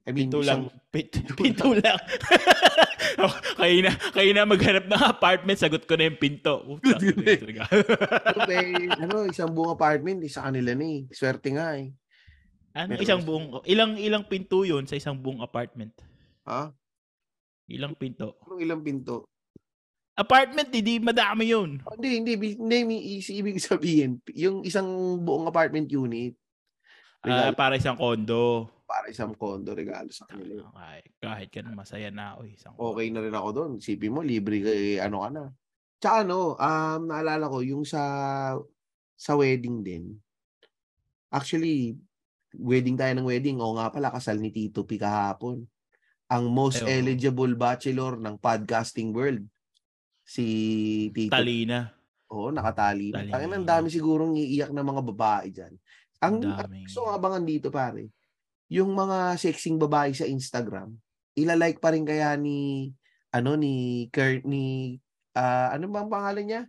I 0.06 0.14
mean, 0.14 0.30
Pinto 0.30 0.46
lang. 0.46 0.70
isang- 0.70 0.92
Pit, 0.94 1.10
pinto 1.40 1.74
lang. 1.74 1.98
Oh, 3.18 3.34
kayo 3.62 3.78
na, 3.82 3.92
kayo 4.14 4.32
na 4.32 4.46
maghanap 4.46 4.86
ng 4.86 5.04
apartment, 5.04 5.58
sagot 5.58 5.84
ko 5.90 5.98
na 5.98 6.08
yung 6.10 6.20
pinto. 6.22 6.78
Eh. 6.86 7.38
talaga. 7.42 7.64
may, 8.46 8.90
ano, 8.90 9.26
isang 9.26 9.50
buong 9.50 9.74
apartment, 9.74 10.22
isa 10.22 10.46
kanila 10.46 10.78
na 10.78 10.86
eh. 10.86 11.00
Swerte 11.10 11.50
nga 11.54 11.74
eh. 11.76 11.90
ano, 12.78 12.96
Meron 12.96 13.04
isang 13.04 13.22
buong, 13.26 13.66
ilang 13.66 13.98
ilang 13.98 14.24
pinto 14.30 14.62
yun 14.62 14.86
sa 14.86 14.94
isang 14.94 15.18
buong 15.18 15.42
apartment? 15.42 15.94
Ha? 16.46 16.70
Ilang 17.70 17.98
pinto? 17.98 18.38
Anong 18.46 18.62
ilang 18.62 18.82
pinto? 18.82 19.26
Apartment, 20.20 20.68
hindi 20.68 21.00
madami 21.00 21.48
yun. 21.48 21.80
Oh, 21.88 21.96
Hindi, 21.96 22.20
hindi. 22.20 22.34
Hindi, 22.60 22.78
is- 23.16 23.32
ibig 23.32 23.56
sabihin, 23.64 24.20
yung 24.36 24.68
isang 24.68 24.88
buong 25.24 25.48
apartment 25.48 25.88
unit, 25.88 26.36
Ah, 27.20 27.52
regalo 27.52 27.56
para 27.56 27.74
isang 27.76 27.96
kondo. 27.96 28.68
para 28.84 29.06
isang 29.08 29.32
condo, 29.32 29.72
regalo 29.72 30.08
sa 30.10 30.28
kanila. 30.28 30.68
Kahit, 30.72 31.08
kahit 31.20 31.50
ka 31.52 31.60
na 31.62 31.72
masaya 31.72 32.10
na 32.10 32.34
ako. 32.36 32.40
Isang 32.48 32.74
Okay 32.76 33.08
na 33.12 33.22
rin 33.22 33.36
ako 33.36 33.50
doon. 33.54 33.72
Isipin 33.78 34.12
mo, 34.12 34.20
libre 34.20 34.60
ka, 34.60 34.72
eh, 34.72 34.98
ano 34.98 35.24
ka 35.24 35.30
na. 35.30 35.44
Tsaka 36.00 36.16
ano, 36.24 36.56
um, 36.56 37.02
naalala 37.06 37.46
ko, 37.48 37.60
yung 37.62 37.84
sa 37.84 38.02
sa 39.14 39.36
wedding 39.36 39.84
din. 39.84 40.04
Actually, 41.30 42.00
wedding 42.56 42.98
tayo 42.98 43.14
ng 43.14 43.28
wedding. 43.28 43.60
O 43.62 43.76
nga 43.78 43.92
pala, 43.94 44.10
kasal 44.10 44.40
ni 44.40 44.50
Tito 44.50 44.82
P 44.84 44.98
kahapon. 44.98 45.68
Ang 46.32 46.44
most 46.50 46.82
Ay, 46.82 46.88
oo. 46.88 46.94
eligible 47.04 47.54
bachelor 47.54 48.18
ng 48.18 48.40
podcasting 48.40 49.14
world. 49.14 49.44
Si 50.30 50.46
Tito 51.10 51.34
Talina. 51.34 51.90
Oo, 52.30 52.54
nakatali 52.54 53.10
na. 53.10 53.26
Tali. 53.26 53.32
Tangin 53.34 53.58
ang 53.58 53.66
dami 53.66 53.90
sigurong 53.90 54.38
iiyak 54.38 54.70
na 54.70 54.86
mga 54.86 55.02
babae 55.02 55.50
dyan. 55.50 55.74
Ang, 56.22 56.46
Ang 56.46 56.54
ang 56.54 56.70
daming- 56.70 56.86
gusto 56.86 57.02
kong 57.02 57.18
abangan 57.18 57.44
dito, 57.50 57.74
pare, 57.74 58.14
yung 58.70 58.94
mga 58.94 59.34
sexing 59.42 59.82
babae 59.82 60.14
sa 60.14 60.30
Instagram, 60.30 60.94
ilalike 61.34 61.82
pa 61.82 61.90
rin 61.90 62.06
kaya 62.06 62.38
ni, 62.38 62.94
ano, 63.34 63.58
ni 63.58 64.06
Kurt, 64.14 64.46
ni, 64.46 64.94
ah, 65.34 65.74
ano 65.74 65.90
bang 65.90 66.06
pangalan 66.06 66.46
niya? 66.46 66.62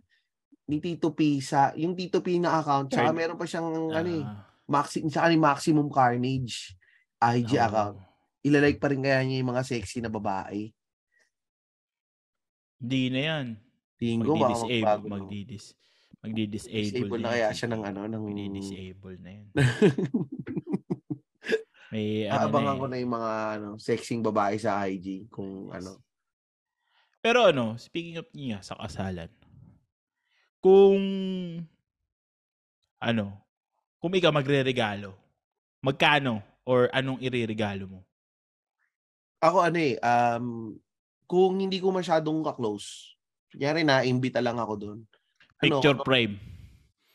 Ni 0.65 0.81
Tito 0.81 1.13
P 1.13 1.37
sa, 1.45 1.69
yung 1.77 1.93
Tito 1.93 2.25
P 2.25 2.41
na 2.41 2.57
account, 2.57 2.89
saka 2.89 3.13
meron 3.13 3.37
pa 3.37 3.45
siyang, 3.45 3.93
ano 3.93 4.09
eh, 4.09 4.25
maxi, 4.65 5.05
saka 5.05 5.29
ni 5.29 5.37
Maximum 5.37 5.85
Carnage 5.93 6.73
IG 7.21 7.53
oo. 7.53 7.61
account. 7.61 7.97
Ilalike 8.41 8.81
pa 8.81 8.89
rin 8.89 9.05
kaya 9.05 9.21
niya 9.21 9.45
yung 9.45 9.53
mga 9.53 9.61
sexy 9.61 10.01
na 10.01 10.09
babae. 10.09 10.73
Hindi 12.81 13.13
na 13.13 13.21
yan. 13.21 13.45
Tingin 14.01 14.25
ko, 14.25 14.33
baka 14.41 14.65
magbago. 14.65 15.05
Magdi-dis, 15.05 15.77
magdi-disable 16.25 16.81
Disable 16.89 17.19
na 17.21 17.29
kaya 17.37 17.47
si 17.53 17.57
siya 17.61 17.67
ng 17.69 17.83
ano, 17.85 17.99
ng... 18.09 18.23
Magdi-disable 18.25 19.15
na 19.21 19.29
yan. 19.37 19.47
May 21.91 22.23
ano 22.25 22.55
na 22.55 22.73
eh. 22.73 22.79
ko 22.79 22.85
na 22.87 22.97
yung 22.97 23.13
mga 23.13 23.31
ano, 23.59 23.67
sexing 23.77 24.23
babae 24.23 24.55
sa 24.57 24.81
IG 24.87 25.27
kung 25.29 25.69
Yes. 25.69 25.83
ano. 25.83 25.91
Pero 27.21 27.45
ano, 27.45 27.77
speaking 27.77 28.17
of 28.17 28.25
niya 28.33 28.65
sa 28.65 28.73
kasalan, 28.79 29.29
kung 30.57 30.97
ano, 32.97 33.25
kung 34.01 34.09
ikaw 34.15 34.33
magre-regalo, 34.33 35.13
magkano 35.85 36.41
or 36.65 36.89
anong 36.89 37.21
ireregalo 37.21 37.85
mo? 37.85 38.01
Ako 39.41 39.57
ano 39.69 39.77
eh, 39.77 39.97
um, 40.01 40.77
kung 41.31 41.63
hindi 41.63 41.79
ko 41.79 41.95
masyadong 41.95 42.43
ka-close, 42.43 43.15
kunyari 43.55 43.87
na-imbita 43.87 44.43
lang 44.43 44.59
ako 44.59 44.73
doon. 44.75 44.99
Ano, 45.63 45.79
Picture 45.79 45.97
frame. 46.03 46.35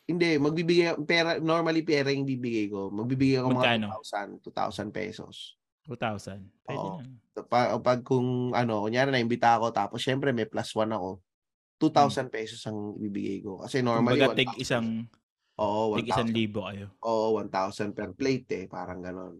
hindi, 0.08 0.38
magbibigay, 0.38 1.02
pera, 1.04 1.36
normally 1.42 1.82
pera 1.82 2.14
yung 2.14 2.24
bibigay 2.24 2.70
ko. 2.70 2.88
Magbibigay 2.94 3.42
ako 3.42 3.48
Magkano? 3.52 3.86
mga 3.90 3.98
2,000, 4.00 4.30
2,000 4.40 4.88
pesos. 4.94 5.36
2,000. 5.84 6.40
Pwede 6.64 6.78
Oo. 6.80 6.98
na. 6.98 7.42
Pa, 7.46 7.76
pag 7.82 8.00
kung 8.06 8.54
ano, 8.54 8.86
kunyari 8.86 9.10
na-imbita 9.12 9.58
ako, 9.60 9.70
tapos 9.74 10.00
syempre 10.00 10.32
may 10.32 10.46
plus 10.48 10.72
one 10.74 10.94
ako, 10.94 11.20
2,000 11.78 12.30
pesos 12.32 12.62
ang 12.64 12.96
ibibigay 12.96 13.42
ko. 13.44 13.60
Kasi 13.60 13.82
normally, 13.84 14.22
Hmm. 14.22 14.32
Kumbaga, 14.32 14.38
tig 14.38 14.50
1,000. 14.56 14.62
isang, 14.62 14.86
Oo, 15.58 15.94
tig 15.98 16.08
isang 16.08 16.30
1,000. 16.30 16.34
libo 16.34 16.60
kayo. 16.64 16.86
Oo, 17.04 17.26
1,000 17.42 17.92
per 17.92 18.14
plate 18.16 18.48
eh, 18.62 18.66
parang 18.70 19.00
ganon. 19.02 19.34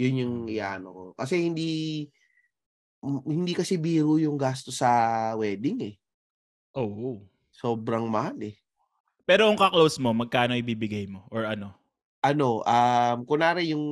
Yun 0.00 0.14
yung 0.22 0.34
Mm. 0.44 0.48
iano 0.50 0.88
ko. 0.92 1.04
Kasi 1.16 1.46
hindi 1.46 2.04
hindi 3.02 3.52
kasi 3.52 3.76
biro 3.76 4.16
yung 4.16 4.38
gasto 4.38 4.70
sa 4.70 4.88
wedding 5.34 5.92
eh. 5.92 5.94
Oo. 6.78 7.26
Sobrang 7.50 8.06
mahal 8.06 8.54
eh. 8.54 8.56
Pero 9.26 9.50
kung 9.50 9.58
ka-close 9.58 9.98
mo, 9.98 10.14
magkano 10.14 10.54
ibibigay 10.54 11.10
mo? 11.10 11.26
Or 11.30 11.46
ano? 11.46 11.74
Ano, 12.22 12.62
um, 12.62 13.18
kunwari 13.26 13.74
yung 13.74 13.86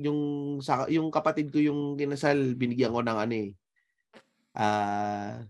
yung 0.00 0.20
sa 0.64 0.88
yung 0.88 1.12
kapatid 1.12 1.52
ko 1.52 1.60
yung 1.60 2.00
kinasal, 2.00 2.56
binigyan 2.56 2.96
ko 2.96 3.04
ng 3.04 3.18
ano 3.20 3.34
eh. 3.36 3.50
Ah 4.56 5.44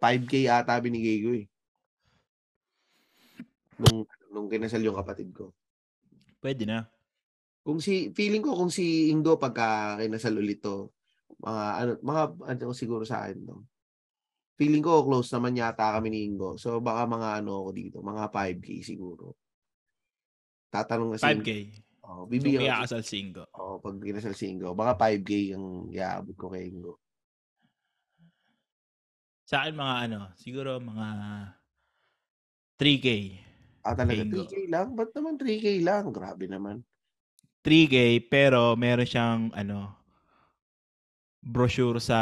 5k 0.00 0.48
ata 0.48 0.80
binigay 0.80 1.18
ko 1.20 1.30
eh. 1.36 1.46
Nung, 3.76 4.08
nung 4.32 4.48
kinasal 4.48 4.80
yung 4.80 4.96
kapatid 4.96 5.28
ko. 5.36 5.52
Pwede 6.40 6.64
na. 6.64 6.88
Kung 7.60 7.84
si, 7.84 8.08
feeling 8.16 8.40
ko 8.40 8.56
kung 8.56 8.72
si 8.72 9.12
Ingo 9.12 9.36
pagka 9.36 10.00
kinasal 10.00 10.40
ulit 10.40 10.64
to, 10.64 10.88
mga, 11.40 11.64
ano, 11.80 11.90
mga, 12.04 12.22
ano 12.44 12.72
siguro 12.76 13.04
sa 13.08 13.26
akin 13.26 13.38
to. 13.48 13.56
Feeling 14.60 14.84
ko 14.84 15.08
close 15.08 15.32
naman 15.32 15.56
yata 15.56 15.96
kami 15.96 16.12
ni 16.12 16.28
Ingo. 16.28 16.60
So 16.60 16.84
baka 16.84 17.08
mga 17.08 17.40
ano 17.40 17.64
ako 17.64 17.70
dito, 17.72 17.96
mga 18.04 18.28
5K 18.28 18.68
siguro. 18.84 19.32
Tatanong 20.68 21.16
na 21.16 21.18
si 21.18 21.24
5K. 21.24 21.50
Oh, 22.04 22.24
So, 22.24 22.28
bibigyan 22.28 22.68
ko. 22.68 22.84
kasal 22.84 23.02
si 23.06 23.16
Ingo. 23.24 23.44
Oh, 23.56 23.80
pag 23.80 23.96
kinasal 23.96 24.34
si 24.36 24.52
Ingo, 24.52 24.76
baka 24.76 24.92
5K 24.98 25.56
ang 25.56 25.88
iaabot 25.88 26.36
ko 26.36 26.52
kay 26.52 26.68
Ingo. 26.68 27.00
Sa 29.48 29.64
akin 29.64 29.74
mga 29.74 29.96
ano, 30.06 30.18
siguro 30.36 30.78
mga 30.78 31.08
3K. 32.78 33.08
Ah, 33.80 33.96
talaga, 33.96 34.20
Ingo. 34.22 34.44
3K 34.44 34.54
lang? 34.68 34.88
Ba't 34.92 35.10
naman 35.16 35.34
3K 35.40 35.66
lang? 35.80 36.04
Grabe 36.12 36.44
naman. 36.44 36.84
3K 37.60 38.24
pero 38.32 38.72
meron 38.76 39.04
siyang 39.04 39.52
ano 39.52 39.99
brochure 41.40 42.00
sa 42.00 42.20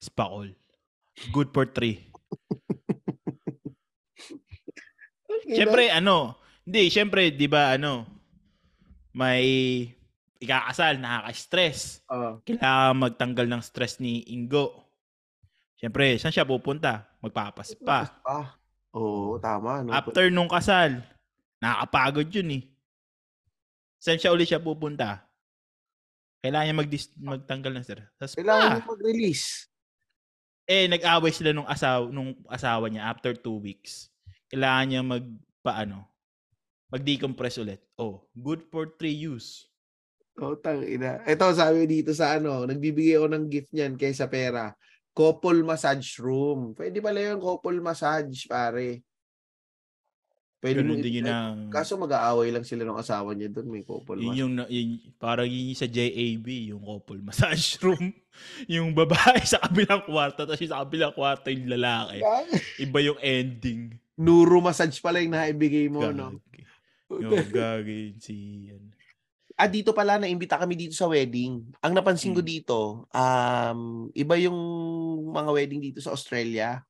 Spacol. 0.00 0.56
Good 1.30 1.52
for 1.52 1.68
3. 1.68 2.10
Siyempre 5.56 5.92
ano, 5.92 6.36
hindi, 6.64 6.88
siyempre 6.92 7.32
'di 7.32 7.46
ba 7.50 7.76
ano, 7.76 8.06
may 9.14 9.42
ikakasal, 10.40 10.96
nakaka-stress. 10.96 12.00
Oh, 12.08 12.40
Kailangan 12.42 12.96
magtanggal 12.96 13.46
ng 13.46 13.62
stress 13.62 14.00
ni 14.00 14.24
Ingo. 14.32 14.88
Siyempre, 15.76 16.16
saan 16.16 16.32
siya 16.32 16.48
pupunta? 16.48 17.08
Magpapaspa. 17.20 18.24
ah, 18.24 18.56
oo, 18.96 19.36
tama. 19.36 19.84
No? 19.84 19.92
After 19.92 20.32
nung 20.32 20.48
kasal, 20.48 21.04
nakakapagod 21.60 22.28
yun 22.32 22.56
eh. 22.56 22.62
Saan 24.00 24.16
siya 24.16 24.32
ulit 24.32 24.48
siya 24.48 24.60
pupunta? 24.60 25.28
Kailangan 26.40 26.66
niya 26.66 26.76
magdis- 26.80 27.16
magtanggal 27.20 27.72
ng 27.76 27.84
stress. 27.84 28.08
Sa 28.16 28.36
Kailangan 28.40 28.80
mo 28.80 28.96
mag-release. 28.96 29.68
Eh, 30.64 30.88
nag-away 30.88 31.32
sila 31.34 31.52
nung 31.52 31.68
asawa, 31.68 32.08
nung 32.08 32.32
asawa 32.48 32.88
niya 32.88 33.12
after 33.12 33.36
two 33.36 33.60
weeks. 33.60 34.08
Kailangan 34.48 34.86
niya 34.88 35.02
mag, 35.04 35.26
paano, 35.60 36.08
mag-decompress 36.88 37.60
ulit. 37.60 37.84
Oh, 38.00 38.24
good 38.32 38.64
for 38.72 38.88
three 38.96 39.14
use. 39.14 39.68
Oh, 40.40 40.56
ina. 40.80 41.20
Ito, 41.28 41.52
sabi 41.52 41.84
dito 41.84 42.16
sa 42.16 42.40
ano, 42.40 42.64
nagbibigay 42.64 43.20
ako 43.20 43.28
ng 43.28 43.44
gift 43.52 43.70
niyan 43.76 44.00
kaysa 44.00 44.24
pera. 44.24 44.72
Couple 45.12 45.60
massage 45.60 46.16
room. 46.16 46.72
Pwede 46.72 47.04
pala 47.04 47.20
yung 47.20 47.42
couple 47.42 47.76
massage, 47.84 48.48
pare. 48.48 49.04
Pwede 50.60 50.84
mo 50.84 50.92
Ganun 50.92 51.00
din 51.00 51.14
yun 51.16 51.26
ang, 51.26 51.56
Kaso 51.68 51.96
mag-aaway 51.96 52.52
lang 52.52 52.62
sila 52.62 52.84
ng 52.84 53.00
asawa 53.00 53.32
niya 53.32 53.48
doon, 53.48 53.66
may 53.66 53.80
couple 53.80 54.14
yun 54.14 54.28
massage. 54.28 54.38
yung, 54.38 54.52
na- 54.54 54.68
yun, 54.68 54.88
parang 55.16 55.48
yun 55.48 55.72
yung 55.72 55.80
sa 55.80 55.88
JAB, 55.88 56.46
yung 56.68 56.82
couple 56.82 57.20
massage 57.20 57.66
room. 57.82 58.12
yung 58.66 58.92
babae 58.92 59.40
sa 59.42 59.56
kabilang 59.58 60.04
kwarto, 60.04 60.44
tapos 60.44 60.60
yung 60.60 60.68
sa 60.70 60.84
kabilang 60.84 61.10
kwarto 61.10 61.48
yung 61.48 61.64
lalaki. 61.66 62.20
Iba 62.78 62.98
yung 63.00 63.16
ending. 63.18 63.96
Nuro 64.14 64.60
massage 64.60 65.00
pala 65.00 65.18
yung 65.18 65.32
naibigay 65.32 65.88
mo, 65.88 66.04
no? 66.06 66.36
Gagi. 66.36 66.60
Yung 67.10 67.48
gagi 67.50 68.00
si 68.18 68.34
yan. 68.68 68.84
Ah, 69.54 69.64
dito 69.64 69.92
pala, 69.92 70.16
naimbita 70.16 70.56
kami 70.56 70.72
dito 70.72 70.92
sa 70.92 71.04
wedding. 71.04 71.60
Ang 71.78 71.92
napansin 71.92 72.32
ko 72.32 72.40
Mm. 72.40 72.48
dito, 72.48 72.78
um, 73.06 73.80
iba 74.10 74.34
yung 74.36 74.56
mga 75.26 75.50
wedding 75.50 75.80
dito 75.82 76.00
sa 76.00 76.12
Australia. 76.12 76.80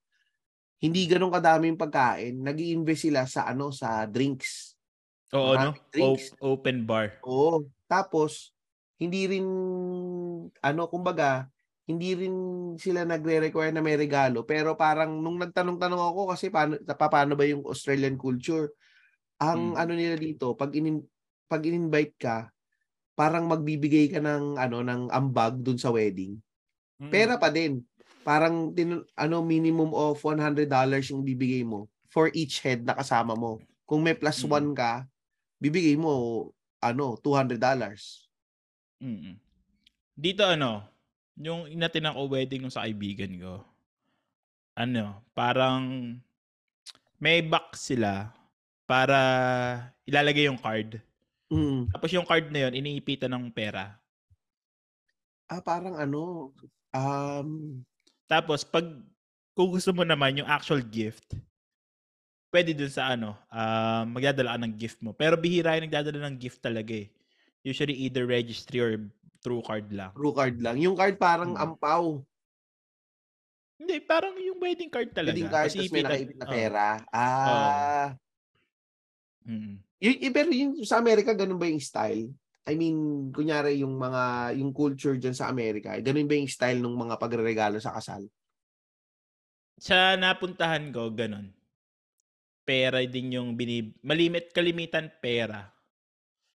Hindi 0.80 1.04
ganun 1.04 1.32
kadaming 1.32 1.76
pagkain. 1.76 2.40
nag 2.40 2.56
invest 2.56 3.04
sila 3.04 3.28
sa 3.28 3.44
ano, 3.46 3.68
sa 3.68 4.08
drinks. 4.08 4.74
Oo, 5.36 5.54
no? 5.54 5.76
Maraming 5.76 5.88
drinks. 5.92 6.32
O- 6.40 6.56
open 6.56 6.88
bar. 6.88 7.20
Oo. 7.22 7.68
Tapos, 7.84 8.56
hindi 8.96 9.28
rin, 9.28 9.46
ano, 10.60 10.82
kumbaga, 10.88 11.48
hindi 11.84 12.14
rin 12.16 12.34
sila 12.80 13.04
nagre-require 13.04 13.74
na 13.74 13.84
may 13.84 13.96
regalo. 14.00 14.46
Pero 14.48 14.72
parang, 14.74 15.20
nung 15.20 15.36
nagtanong-tanong 15.36 16.00
ako 16.00 16.20
kasi 16.32 16.48
paano, 16.48 16.78
pa- 16.80 17.10
paano 17.12 17.34
ba 17.36 17.44
yung 17.44 17.66
Australian 17.66 18.16
culture, 18.16 18.72
ang 19.40 19.74
Mm. 19.74 19.80
ano 19.80 19.92
nila 19.96 20.16
dito, 20.16 20.52
pag, 20.54 20.70
in, 20.76 21.00
pag 21.50 21.64
in-invite 21.64 22.14
ka, 22.16 22.36
parang 23.16 23.44
magbibigay 23.50 24.08
ka 24.08 24.20
ng, 24.22 24.56
ano, 24.56 24.80
ng 24.80 25.12
ambag 25.12 25.58
dun 25.60 25.76
sa 25.76 25.90
wedding. 25.92 26.38
Mm. 27.00 27.10
Pera 27.10 27.34
pa 27.36 27.50
din. 27.50 27.82
Parang, 28.20 28.74
ano, 29.16 29.36
minimum 29.40 29.90
of 29.96 30.20
$100 30.20 31.08
yung 31.08 31.24
bibigay 31.24 31.64
mo 31.64 31.88
for 32.10 32.28
each 32.36 32.60
head 32.60 32.84
na 32.84 32.92
kasama 32.92 33.32
mo. 33.32 33.62
Kung 33.88 34.04
may 34.04 34.14
plus 34.14 34.44
Mm. 34.44 34.50
one 34.50 34.68
ka, 34.76 35.06
bibigay 35.62 35.96
mo, 35.96 36.48
ano, 36.82 37.16
$200. 37.20 38.28
Mm. 39.00 39.40
Dito 40.12 40.44
ano, 40.44 40.84
yung 41.40 41.64
inatin 41.64 42.12
ko 42.12 42.28
wedding 42.28 42.68
ko 42.68 42.70
sa 42.70 42.84
kaibigan 42.84 43.32
ko. 43.40 43.64
Ano, 44.76 45.24
parang 45.32 46.16
may 47.16 47.40
box 47.40 47.92
sila 47.92 48.32
para 48.84 49.18
ilalagay 50.04 50.44
yung 50.48 50.60
card. 50.60 51.00
Mm. 51.48 51.88
Tapos 51.90 52.10
yung 52.12 52.28
card 52.28 52.52
na 52.52 52.68
yun, 52.68 52.76
iniipitan 52.84 53.32
ng 53.32 53.48
pera. 53.50 53.96
Ah, 55.50 55.58
parang 55.64 55.98
ano, 55.98 56.54
um, 56.94 57.48
Tapos 58.30 58.62
pag 58.62 58.86
kung 59.58 59.74
gusto 59.74 59.90
mo 59.90 60.06
naman 60.06 60.38
yung 60.38 60.46
actual 60.46 60.78
gift, 60.86 61.34
pwede 62.54 62.70
dun 62.78 62.90
sa 62.90 63.10
ano, 63.18 63.34
ah, 63.50 64.06
magdadala 64.06 64.54
ka 64.54 64.58
ng 64.62 64.74
gift 64.78 64.98
mo. 65.02 65.10
Pero 65.10 65.34
bihira 65.34 65.74
yung 65.74 65.90
nagdadala 65.90 66.30
ng 66.30 66.38
gift 66.38 66.62
talaga 66.62 66.94
eh. 66.94 67.10
Usually 67.66 68.06
either 68.06 68.24
registry 68.30 68.78
or 68.78 69.02
through 69.42 69.66
card 69.66 69.90
lang. 69.90 70.14
true 70.14 70.32
card 70.32 70.56
lang. 70.62 70.78
Yung 70.78 70.94
card 70.94 71.18
parang 71.18 71.58
Mm. 71.58 71.74
ampaw. 71.74 72.22
Hindi, 73.80 73.96
parang 74.04 74.36
yung 74.36 74.60
wedding 74.60 74.92
card 74.92 75.10
talaga. 75.10 75.32
Wedding 75.34 75.50
card, 75.50 75.70
tapos 75.72 75.90
may 75.90 76.04
nakaipit 76.04 76.36
na 76.36 76.46
oo. 76.46 76.52
pera. 76.52 76.86
Ah, 77.10 78.12
Mm. 79.40 79.80
yun, 80.04 80.16
eh, 80.20 80.30
pero 80.30 80.48
yung 80.52 80.72
sa 80.84 81.00
Amerika, 81.00 81.32
ganun 81.32 81.56
ba 81.56 81.66
yung 81.66 81.80
style? 81.80 82.28
I 82.70 82.78
mean, 82.78 83.28
kunyari 83.34 83.82
yung 83.82 83.98
mga, 83.98 84.54
yung 84.54 84.70
culture 84.70 85.18
dyan 85.18 85.34
sa 85.34 85.50
Amerika, 85.50 85.98
eh, 85.98 86.02
ganun 86.06 86.30
ba 86.30 86.38
yung 86.38 86.46
style 86.46 86.78
ng 86.78 86.94
mga 86.94 87.14
pagre-regalo 87.18 87.82
sa 87.82 87.90
kasal? 87.98 88.30
Sa 89.80 90.14
napuntahan 90.14 90.94
ko, 90.94 91.10
ganun. 91.10 91.50
Pera 92.62 93.02
din 93.02 93.34
yung 93.34 93.58
binib... 93.58 93.98
Malimit, 94.06 94.54
kalimitan 94.54 95.10
pera. 95.18 95.66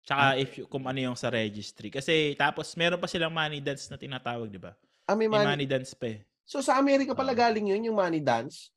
Tsaka 0.03 0.35
if 0.37 0.59
you- 0.59 0.67
kung 0.67 0.85
ano 0.85 0.99
yung 0.99 1.17
sa 1.17 1.31
registry. 1.31 1.89
Kasi 1.89 2.35
tapos 2.35 2.75
meron 2.75 2.99
pa 2.99 3.07
silang 3.07 3.31
money 3.33 3.63
dance 3.63 3.87
na 3.87 3.97
tinatawag, 3.97 4.51
di 4.51 4.59
ba? 4.59 4.75
Ah, 5.07 5.15
may 5.15 5.25
May 5.25 5.41
money. 5.41 5.63
money 5.63 5.67
dance 5.67 5.95
pa 5.95 6.11
eh. 6.13 6.19
So 6.43 6.59
sa 6.59 6.75
Amerika 6.77 7.15
pala 7.15 7.31
Oo. 7.31 7.39
galing 7.39 7.71
yun, 7.71 7.89
yung 7.89 7.97
money 7.97 8.19
dance? 8.19 8.69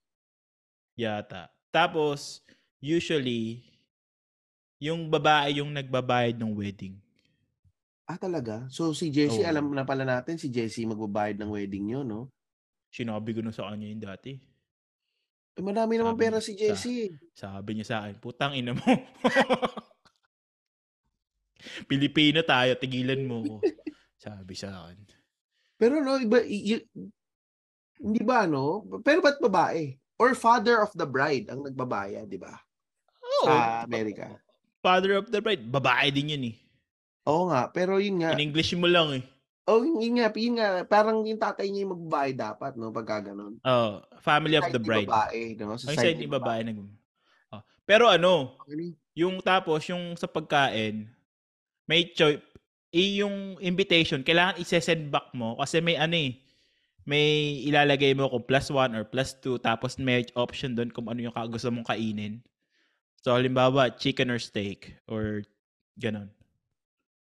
Yata. 0.97 1.51
Tapos, 1.69 2.41
usually, 2.81 3.67
yung 4.81 5.11
babae 5.11 5.61
yung 5.61 5.75
nagbabayad 5.75 6.39
ng 6.39 6.55
wedding. 6.57 6.97
Ah, 8.07 8.19
talaga? 8.19 8.71
So 8.71 8.95
si 8.95 9.11
Jessie, 9.11 9.43
Oo. 9.43 9.51
alam 9.51 9.67
na 9.75 9.83
pala 9.83 10.07
natin, 10.07 10.39
si 10.39 10.47
Jessie 10.47 10.87
magbabayad 10.87 11.43
ng 11.43 11.51
wedding 11.51 11.91
nyo, 11.91 12.01
no? 12.07 12.31
Sinabi 12.95 13.35
ko 13.35 13.43
na 13.43 13.51
sa 13.51 13.67
kanya 13.67 13.91
yung 13.91 14.03
dati. 14.03 14.39
Eh, 15.59 15.65
madami 15.65 15.99
naman 15.99 16.15
Sabi 16.15 16.23
pera 16.23 16.39
niya, 16.39 16.47
si 16.47 16.53
sa-. 16.55 16.79
Sabi 17.35 17.71
niya 17.75 17.87
sa 17.89 17.97
akin, 18.07 18.15
putang 18.23 18.55
ina 18.55 18.79
mo. 18.79 18.87
Pilipino 21.91 22.47
tayo, 22.47 22.79
tigilan 22.79 23.27
mo 23.27 23.43
ko. 23.43 23.57
Sabi 24.27 24.55
sa 24.55 24.87
akin. 24.87 25.03
Pero 25.77 25.99
no, 25.99 26.17
iba, 26.23 26.47
y- 26.47 26.79
y- 26.79 26.87
hindi 28.01 28.23
ba, 28.23 28.47
no? 28.47 28.85
Pero 29.03 29.25
ba't 29.25 29.41
babae? 29.41 29.97
Or 30.17 30.33
father 30.33 30.81
of 30.81 30.93
the 30.97 31.09
bride 31.09 31.53
ang 31.53 31.65
nagbabayad, 31.65 32.29
di 32.29 32.41
ba? 32.41 32.55
Oo. 33.21 33.51
Sa 33.51 33.85
Amerika. 33.85 34.33
Father 34.81 35.19
of 35.19 35.29
the 35.33 35.43
bride, 35.43 35.67
babae 35.67 36.15
din 36.15 36.33
yun 36.33 36.45
eh. 36.55 36.57
Oo 37.27 37.51
nga, 37.51 37.69
pero 37.75 37.99
yun 37.99 38.23
nga. 38.23 38.33
In 38.39 38.51
English 38.51 38.73
mo 38.79 38.87
lang 38.87 39.23
eh. 39.23 39.25
Oh, 39.67 39.83
yun, 39.83 40.23
nga, 40.23 40.31
yun 40.31 40.63
nga, 40.63 40.87
parang 40.87 41.27
yung 41.27 41.43
tatay 41.43 41.67
niya 41.67 41.83
yung 41.83 41.99
magbabayad 41.99 42.39
dapat, 42.39 42.79
no? 42.79 42.95
Pagka 42.95 43.35
ganun. 43.35 43.59
Oh, 43.67 43.99
family 44.23 44.55
of 44.55 44.71
the 44.71 44.79
bride. 44.79 45.11
babae, 45.11 45.59
no? 45.59 45.75
Sa 45.75 45.91
side 45.91 46.23
ni 46.23 46.31
babae 46.31 46.63
nag 46.63 46.79
oh. 47.51 47.63
Pero 47.83 48.07
ano, 48.07 48.55
babae. 48.63 48.95
yung 49.19 49.43
tapos 49.43 49.83
yung 49.91 50.15
sa 50.15 50.31
pagkain, 50.31 51.11
may 51.91 52.15
choice 52.15 52.39
eh, 52.97 53.21
yung 53.21 53.59
invitation, 53.61 54.25
kailangan 54.25 54.63
i-send 54.63 55.11
back 55.13 55.35
mo 55.37 55.59
kasi 55.59 55.83
may 55.83 55.99
ano 55.99 56.17
eh, 56.17 56.39
may 57.07 57.61
ilalagay 57.67 58.15
mo 58.17 58.31
kung 58.31 58.47
plus 58.47 58.73
one 58.73 58.97
or 58.97 59.05
plus 59.05 59.35
two 59.39 59.59
tapos 59.61 60.01
may 60.01 60.27
option 60.39 60.73
doon 60.73 60.89
kung 60.89 61.07
ano 61.11 61.21
yung 61.27 61.35
gusto 61.51 61.69
mong 61.69 61.91
kainin. 61.91 62.41
So, 63.21 63.35
halimbawa, 63.35 63.99
chicken 63.99 64.31
or 64.31 64.39
steak 64.39 64.95
or 65.11 65.43
ganon. 65.99 66.31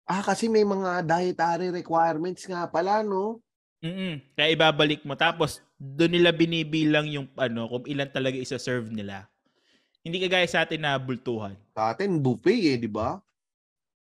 Ah, 0.08 0.24
kasi 0.24 0.48
may 0.48 0.64
mga 0.64 1.04
dietary 1.04 1.68
requirements 1.68 2.48
nga 2.48 2.64
pala, 2.72 3.04
no? 3.04 3.44
Mm 3.84 4.24
Kaya 4.34 4.56
ibabalik 4.56 5.04
mo. 5.04 5.14
Tapos, 5.20 5.60
doon 5.78 6.16
nila 6.18 6.32
binibilang 6.32 7.06
yung 7.12 7.28
ano, 7.36 7.68
kung 7.68 7.86
ilan 7.86 8.10
talaga 8.10 8.40
isa-serve 8.40 8.88
nila. 8.90 9.28
Hindi 10.02 10.24
kagaya 10.24 10.48
sa 10.48 10.64
atin 10.64 10.88
na 10.88 10.96
bultuhan. 10.96 11.60
Sa 11.76 11.92
atin, 11.92 12.24
buffet 12.24 12.74
eh, 12.74 12.78
di 12.80 12.88
ba? 12.88 13.20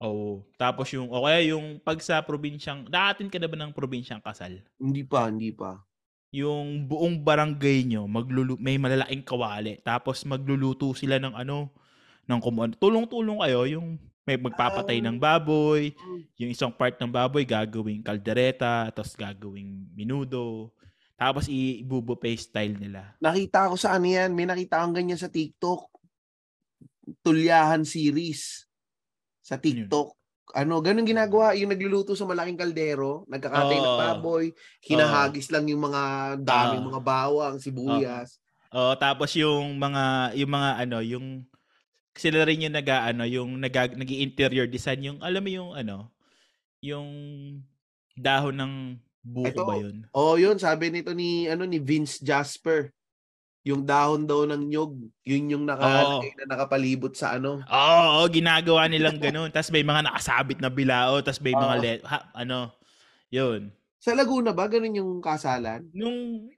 Oo. 0.04 0.44
Tapos 0.60 0.92
yung, 0.92 1.08
o 1.08 1.24
kaya 1.24 1.56
yung 1.56 1.80
pag 1.80 1.98
sa 2.04 2.20
probinsyang, 2.20 2.92
nakatin 2.92 3.32
ka 3.32 3.40
na 3.40 3.48
ba 3.48 3.56
ng 3.56 3.72
probinsyang 3.72 4.20
kasal? 4.20 4.60
Hindi 4.76 5.08
pa, 5.08 5.32
hindi 5.32 5.56
pa. 5.56 5.80
Yung 6.36 6.84
buong 6.92 7.24
barangay 7.24 7.88
nyo, 7.88 8.04
maglulu 8.12 8.60
may 8.60 8.76
malalaking 8.76 9.24
kawali. 9.24 9.80
Tapos 9.88 10.28
magluluto 10.28 10.92
sila 10.92 11.16
ng 11.24 11.32
ano, 11.32 11.72
ng 12.28 12.40
kung 12.44 12.76
Tulong-tulong 12.76 13.40
kayo, 13.48 13.64
yung 13.64 13.96
may 14.26 14.42
magpapatay 14.42 14.98
ng 15.06 15.22
baboy, 15.22 15.94
yung 16.36 16.50
isang 16.50 16.74
part 16.74 16.98
ng 16.98 17.14
baboy 17.14 17.46
gagawing 17.46 18.02
kaldereta, 18.02 18.90
tapos 18.90 19.14
gagawing 19.14 19.86
minudo. 19.94 20.74
Tapos 21.16 21.48
i-bubuffet 21.48 22.36
style 22.42 22.76
nila. 22.76 23.16
Nakita 23.22 23.72
ko 23.72 23.78
sa 23.80 23.96
ano 23.96 24.10
yan, 24.10 24.36
may 24.36 24.50
nakita 24.50 24.82
akong 24.82 24.98
ganyan 24.98 25.22
sa 25.22 25.32
TikTok. 25.32 25.88
Tulyahan 27.22 27.86
series 27.86 28.66
sa 29.46 29.62
TikTok. 29.62 30.18
Ano, 30.58 30.82
ganun 30.82 31.06
ginagawa, 31.06 31.54
yung 31.54 31.70
nagluluto 31.70 32.18
sa 32.18 32.26
malaking 32.26 32.58
kaldero, 32.58 33.24
nagkakatay 33.30 33.78
ng 33.78 33.94
Oo. 33.94 34.02
baboy, 34.02 34.46
hinahagis 34.82 35.54
lang 35.54 35.70
yung 35.70 35.86
mga 35.86 36.36
daming 36.42 36.82
Oo. 36.82 36.88
mga 36.92 37.02
bawang, 37.06 37.56
sibuyas. 37.62 38.42
Oh, 38.76 38.98
tapos 38.98 39.32
yung 39.38 39.78
mga 39.80 40.36
yung 40.36 40.52
mga 40.52 40.70
ano, 40.84 40.98
yung 41.00 41.48
sila 42.16 42.48
rin 42.48 42.66
yung 42.66 42.76
nag 42.76 42.88
ano, 42.88 43.24
yung 43.28 43.60
nag 43.60 43.76
nag-interior 43.96 44.68
design 44.72 45.04
yung 45.04 45.20
alam 45.22 45.44
mo 45.44 45.52
yung 45.52 45.72
ano, 45.76 46.12
yung 46.80 47.10
dahon 48.16 48.56
ng 48.56 48.74
buko 49.26 49.50
Ito, 49.52 49.68
ba 49.68 49.76
yun? 49.76 49.98
Oh, 50.16 50.36
yun, 50.40 50.56
sabi 50.56 50.90
nito 50.92 51.12
ni 51.12 51.50
ano 51.52 51.68
ni 51.68 51.80
Vince 51.82 52.24
Jasper. 52.24 52.92
Yung 53.66 53.82
dahon 53.82 54.30
daw 54.30 54.46
ng 54.46 54.62
nyog, 54.70 54.94
yun 55.26 55.50
yung 55.50 55.66
nakalagay 55.66 56.38
na 56.38 56.46
nakapalibot 56.54 57.18
sa 57.18 57.34
ano. 57.36 57.66
Oo, 57.66 58.22
oo, 58.22 58.30
ginagawa 58.30 58.86
nilang 58.86 59.18
ganun. 59.18 59.50
tapos 59.50 59.74
may 59.74 59.82
mga 59.82 60.06
nakasabit 60.06 60.62
na 60.62 60.70
bilao, 60.70 61.18
tapos 61.26 61.42
may 61.42 61.58
mga 61.58 61.76
Oo. 61.76 61.82
let, 61.82 62.02
ha, 62.06 62.30
ano, 62.38 62.70
yun. 63.34 63.74
Sa 63.98 64.14
Laguna 64.14 64.54
ba 64.54 64.68
ganun 64.68 64.94
yung 64.94 65.12
kasalan? 65.18 65.90
Nung 65.90 66.52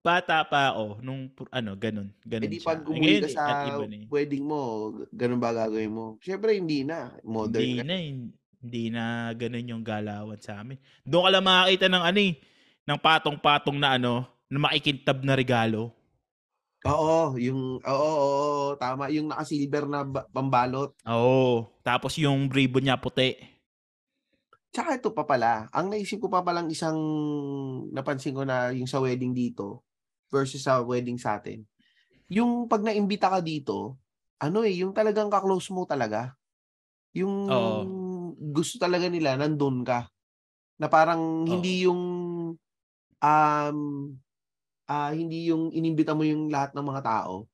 bata 0.00 0.42
pa 0.42 0.74
ako, 0.74 0.98
nung 0.98 1.30
pu- 1.30 1.46
ano, 1.50 1.78
ganun, 1.78 2.10
ganun 2.24 2.44
Eh 2.44 2.50
di 2.50 2.58
siya. 2.58 2.66
pag 2.66 2.80
Eh, 2.80 2.88
umuwi 2.88 2.98
ngayon, 2.98 3.22
ka 3.22 3.28
sa 3.30 3.44
iba 3.68 3.84
na 3.86 3.96
eh. 3.96 4.04
wedding 4.08 4.44
mo, 4.44 4.60
ganun 5.12 5.38
ba 5.38 5.54
gagawin 5.54 5.92
mo? 5.92 6.06
Siyempre 6.18 6.58
hindi 6.58 6.82
na. 6.82 7.14
Modern 7.22 7.62
Hindi 7.62 7.84
na, 7.84 7.94
eh. 7.94 8.10
hindi 8.58 8.84
na 8.90 9.04
ganun 9.32 9.70
yung 9.70 9.84
galawan 9.84 10.40
sa 10.40 10.58
amin. 10.58 10.74
Doon 11.04 11.24
ka 11.24 11.30
lang 11.30 11.44
makakita 11.46 11.86
ng 11.86 12.04
ano 12.04 12.18
eh, 12.18 12.32
ng 12.82 12.98
patong-patong 12.98 13.78
na 13.78 13.88
ano, 13.94 14.12
na 14.48 14.58
makikintab 14.58 15.22
na 15.22 15.38
regalo. 15.38 15.94
Oo, 16.82 17.34
yung 17.36 17.78
oo, 17.78 17.90
oo, 18.08 18.26
oo, 18.34 18.76
tama, 18.76 19.10
yung 19.10 19.28
naka-silver 19.28 19.84
na 19.86 20.02
ba- 20.02 20.26
pambalot. 20.28 20.94
Oo. 21.04 21.66
Tapos 21.82 22.14
yung 22.16 22.46
ribbon 22.48 22.82
niya 22.82 22.96
puti. 22.96 23.34
Tsaka 24.74 25.00
ito 25.00 25.10
pa 25.16 25.24
pala, 25.24 25.64
ang 25.72 25.88
naisip 25.88 26.20
ko 26.20 26.28
pa 26.28 26.44
palang 26.44 26.68
isang 26.68 26.98
napansin 27.88 28.36
ko 28.36 28.44
na 28.44 28.68
yung 28.76 28.84
sa 28.88 29.00
wedding 29.00 29.32
dito 29.32 29.80
versus 30.28 30.60
sa 30.60 30.84
wedding 30.84 31.16
sa 31.16 31.40
atin. 31.40 31.64
Yung 32.28 32.68
pag 32.68 32.84
naimbita 32.84 33.32
ka 33.32 33.40
dito, 33.40 33.96
ano 34.40 34.64
eh, 34.64 34.76
yung 34.84 34.92
talagang 34.92 35.32
ka-close 35.32 35.72
mo 35.72 35.88
talaga. 35.88 36.36
Yung 37.16 37.34
Oo. 37.48 37.88
gusto 38.52 38.76
talaga 38.80 39.08
nila, 39.08 39.36
nandun 39.40 39.84
ka. 39.86 40.08
Na 40.80 40.88
parang 40.92 41.46
hindi 41.48 41.84
yung 41.88 42.02
um 43.18 43.78
ah 44.88 45.12
hindi 45.12 45.50
yung 45.50 45.72
inimbita 45.74 46.12
mo 46.16 46.24
yung 46.26 46.48
lahat 46.52 46.72
ng 46.76 46.86
mga 46.86 47.02
tao. 47.04 47.48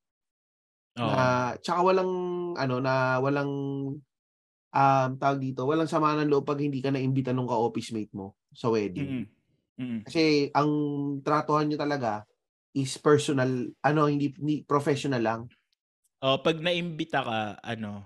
Oo. 0.98 1.04
Na 1.04 1.52
tsaka 1.58 1.82
walang 1.82 2.12
ano 2.54 2.76
na 2.78 3.18
walang 3.18 3.50
um 4.74 5.14
tawag 5.14 5.38
dito, 5.38 5.62
walang 5.62 5.86
sama 5.86 6.18
ng 6.18 6.26
loob 6.26 6.42
pag 6.42 6.58
hindi 6.58 6.82
ka 6.82 6.90
naimbita 6.90 7.30
nung 7.30 7.46
ka-office 7.46 7.94
mate 7.94 8.10
mo 8.10 8.34
sa 8.50 8.68
wedding. 8.74 9.22
Mm-mm. 9.22 9.26
Mm-mm. 9.78 10.00
Kasi 10.02 10.50
ang 10.50 10.70
tratuhan 11.22 11.70
nyo 11.70 11.78
talaga 11.78 12.26
is 12.74 12.98
personal, 12.98 13.70
ano, 13.86 14.10
hindi, 14.10 14.34
hindi 14.34 14.66
professional 14.66 15.22
lang. 15.22 15.40
Oh, 16.18 16.42
pag 16.42 16.58
naimbita 16.58 17.22
ka, 17.22 17.38
ano, 17.62 18.02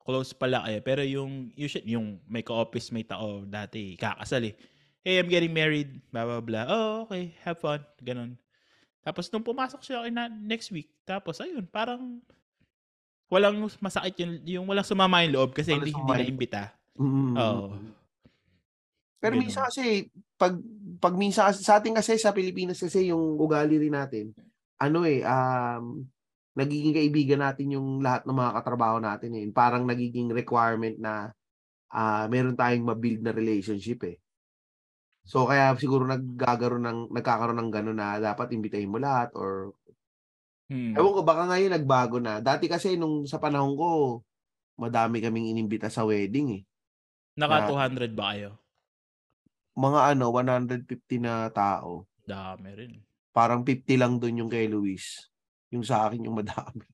close 0.00 0.32
pala 0.32 0.64
kayo. 0.64 0.80
Pero 0.80 1.02
yung, 1.04 1.52
usually, 1.52 1.92
yung 1.92 2.16
may 2.24 2.40
ka-office 2.40 2.92
mate 2.96 3.12
ako 3.12 3.44
dati, 3.44 3.96
kakasal 4.00 4.48
eh. 4.48 4.56
Hey, 5.04 5.20
I'm 5.20 5.28
getting 5.28 5.52
married, 5.52 6.00
blah, 6.08 6.24
blah, 6.24 6.40
blah. 6.40 6.64
Oh, 6.64 7.04
okay, 7.04 7.36
have 7.44 7.60
fun. 7.60 7.84
Ganon. 8.00 8.40
Tapos 9.04 9.28
nung 9.28 9.44
pumasok 9.44 9.84
siya 9.84 10.08
na 10.08 10.32
next 10.32 10.72
week, 10.72 10.88
tapos 11.04 11.44
ayun, 11.44 11.68
parang 11.68 12.24
walang 13.32 13.56
masakit 13.80 14.14
yung, 14.20 14.32
yung 14.44 14.66
walang 14.68 14.86
sumama 14.86 15.24
yung 15.24 15.34
loob 15.36 15.50
kasi 15.56 15.72
Walang 15.72 15.88
hindi, 15.88 15.92
hindi 15.92 16.12
yung- 16.12 16.20
naimbita. 16.24 16.62
Mm. 16.94 17.34
Oo. 17.34 17.66
Pero 19.18 19.32
Ganun. 19.34 19.42
minsan 19.42 19.62
kasi, 19.66 20.08
pag, 20.36 20.54
pag 21.00 21.14
minsan, 21.16 21.50
sa 21.56 21.80
atin 21.80 21.96
kasi, 21.96 22.20
sa 22.20 22.36
Pilipinas 22.36 22.76
kasi, 22.78 23.08
yung 23.08 23.40
ugali 23.40 23.80
rin 23.80 23.96
natin, 23.96 24.36
ano 24.76 25.08
eh, 25.08 25.24
um, 25.24 26.04
nagiging 26.54 26.94
kaibigan 26.94 27.42
natin 27.42 27.74
yung 27.74 27.98
lahat 27.98 28.24
ng 28.24 28.36
mga 28.38 28.54
katrabaho 28.62 28.96
natin 29.02 29.34
eh. 29.34 29.44
Parang 29.50 29.82
nagiging 29.84 30.30
requirement 30.30 30.96
na 31.02 31.34
ah 31.94 32.26
meron 32.30 32.58
tayong 32.58 32.86
mabuild 32.86 33.22
na 33.22 33.34
relationship 33.34 34.02
eh. 34.06 34.16
So 35.26 35.46
kaya 35.50 35.74
siguro 35.78 36.06
naggagaroon 36.06 36.84
ng 36.86 37.00
nagkakaroon 37.10 37.58
ng 37.58 37.70
gano'n 37.74 37.98
na 37.98 38.18
dapat 38.22 38.54
imbitahin 38.54 38.90
mo 38.90 38.98
lahat 39.02 39.34
or 39.34 39.74
Hmm. 40.64 40.96
ewan 40.96 41.12
ko 41.12 41.20
baka 41.20 41.42
ngayon 41.50 41.76
nagbago 41.76 42.16
na. 42.18 42.40
Dati 42.40 42.66
kasi 42.68 42.96
nung 42.96 43.28
sa 43.28 43.36
panahon 43.36 43.76
ko 43.76 43.88
madami 44.80 45.20
kaming 45.20 45.52
inimbita 45.54 45.92
sa 45.92 46.02
wedding 46.08 46.60
eh. 46.60 46.62
Naka 47.36 47.66
na- 47.66 47.70
200 47.70 48.14
ba 48.14 48.34
kayo? 48.34 48.58
Mga 49.74 50.00
ano 50.14 50.24
150 50.30 51.18
na 51.18 51.50
tao. 51.50 52.06
Dami 52.24 52.70
rin. 52.72 52.92
Parang 53.34 53.66
50 53.66 53.98
lang 53.98 54.16
doon 54.22 54.46
yung 54.46 54.50
kay 54.50 54.70
Luis. 54.70 55.26
Yung 55.74 55.82
sa 55.82 56.06
akin 56.06 56.22
yung 56.22 56.38
madami. 56.38 56.86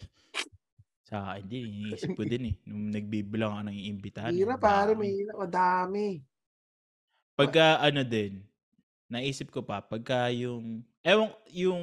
Sa 1.04 1.36
akin 1.36 1.44
din, 1.44 1.68
iniisip 1.68 2.16
ko 2.16 2.24
din 2.24 2.48
eh. 2.48 2.54
Nung 2.64 2.88
nagbibilang 2.88 3.60
ka 3.60 3.62
ng 3.68 3.76
iimbitahan. 3.76 4.32
Hirap 4.32 4.56
ang 4.56 4.64
pare, 4.64 4.92
may 4.96 5.12
madami. 5.28 6.24
Pagka 7.36 7.76
ano 7.84 8.00
din, 8.00 8.40
naisip 9.12 9.52
ko 9.52 9.60
pa, 9.60 9.84
pagka 9.84 10.32
yung, 10.32 10.80
ewan, 11.04 11.28
yung, 11.52 11.82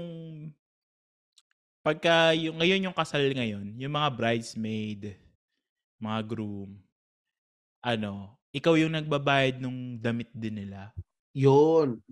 pagka 1.82 2.34
yung, 2.38 2.58
ngayon 2.62 2.86
yung 2.89 2.98
kasal 2.98 3.26
ngayon, 3.34 3.74
yung 3.78 3.94
mga 3.94 4.10
bridesmaid, 4.13 5.02
mga 6.02 6.22
groom, 6.26 6.78
ano, 7.82 8.38
ikaw 8.54 8.78
yung 8.78 8.94
nagbabayad 8.94 9.58
nung 9.62 9.98
damit 9.98 10.30
din 10.34 10.65
nila. 10.65 10.94
Yun. 11.34 12.04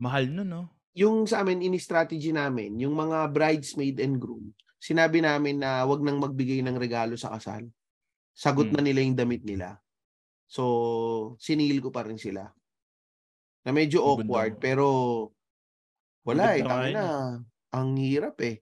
Mahal 0.00 0.28
nun, 0.32 0.48
no? 0.48 0.64
Yung 0.96 1.28
sa 1.28 1.44
amin, 1.44 1.60
ini-strategy 1.60 2.32
namin, 2.32 2.80
yung 2.80 2.96
mga 2.96 3.28
bridesmaid 3.28 4.00
and 4.00 4.16
groom, 4.16 4.56
sinabi 4.80 5.20
namin 5.20 5.60
na 5.60 5.84
wag 5.84 6.00
nang 6.00 6.16
magbigay 6.16 6.64
ng 6.64 6.80
regalo 6.80 7.20
sa 7.20 7.36
kasal. 7.36 7.68
Sagot 8.32 8.72
Hmm. 8.72 8.76
na 8.76 8.80
nila 8.84 9.04
yung 9.04 9.16
damit 9.16 9.44
nila. 9.44 9.76
So, 10.48 11.36
siningil 11.40 11.82
ko 11.84 11.90
pa 11.92 12.04
rin 12.06 12.16
sila. 12.20 12.48
Na 13.66 13.70
medyo 13.74 13.98
awkward, 14.04 14.62
pero 14.62 14.86
wala 16.26 16.42
Ang 16.44 16.54
eh. 16.54 16.62
ganda 16.62 16.74
nga 16.76 16.86
Tangina, 16.86 17.02
yun 17.02 17.06
eh. 17.10 17.20
ang 17.76 17.88
hirap 17.98 18.36
eh. 18.42 18.56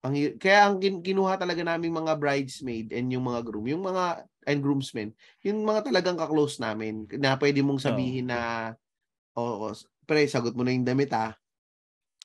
Ang 0.00 0.40
Kaya 0.40 0.68
ang 0.68 0.80
kin- 0.80 1.04
kinuha 1.04 1.36
talaga 1.36 1.60
namin 1.60 1.92
mga 1.92 2.16
bridesmaid 2.16 2.88
and 2.96 3.12
yung 3.12 3.28
mga 3.28 3.44
groom, 3.44 3.68
yung 3.68 3.84
mga 3.84 4.24
and 4.48 4.60
groomsmen, 4.64 5.12
yung 5.44 5.60
mga 5.60 5.92
talagang 5.92 6.16
ka-close 6.16 6.56
namin 6.56 7.04
na 7.20 7.36
pwede 7.36 7.60
mong 7.60 7.84
sabihin 7.84 8.32
na 8.32 8.72
oo, 9.36 9.68
pre, 10.08 10.24
sagot 10.24 10.56
mo 10.56 10.64
na 10.64 10.72
yung 10.72 10.88
damit 10.88 11.12
ah. 11.12 11.36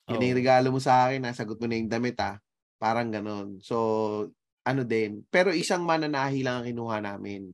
Yan 0.06 0.22
na 0.22 0.26
yung 0.30 0.38
regalo 0.38 0.68
mo 0.72 0.80
sa 0.80 1.08
akin, 1.10 1.28
ah. 1.28 1.34
sagot 1.36 1.60
mo 1.60 1.66
na 1.68 1.76
yung 1.76 1.90
damit 1.90 2.16
ah. 2.22 2.40
Parang 2.80 3.12
ganon. 3.12 3.60
So, 3.60 3.76
ano 4.64 4.82
din. 4.84 5.24
Pero 5.28 5.52
isang 5.52 5.84
mananahi 5.84 6.40
lang 6.40 6.62
ang 6.62 6.66
kinuha 6.66 6.96
namin. 7.04 7.52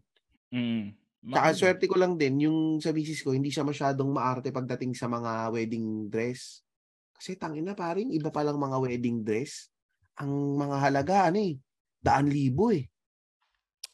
Mm. 0.52 0.94
Tsaka 1.22 1.48
swerte 1.54 1.86
ko 1.86 1.96
lang 1.96 2.18
din, 2.18 2.46
yung 2.50 2.82
sa 2.82 2.90
misis 2.90 3.22
ko, 3.22 3.30
hindi 3.30 3.48
siya 3.48 3.62
masyadong 3.62 4.10
maarte 4.10 4.50
pagdating 4.50 4.92
sa 4.98 5.06
mga 5.06 5.54
wedding 5.54 6.10
dress. 6.10 6.66
Kasi 7.14 7.38
tangina 7.38 7.78
paring 7.78 8.10
iba 8.10 8.34
palang 8.34 8.58
mga 8.58 8.76
wedding 8.82 9.22
dress. 9.22 9.71
Ang 10.20 10.60
mga 10.60 10.76
halaga, 10.84 11.16
ano 11.32 11.38
eh, 11.40 11.56
daan 11.96 12.28
libo 12.28 12.68
eh. 12.68 12.84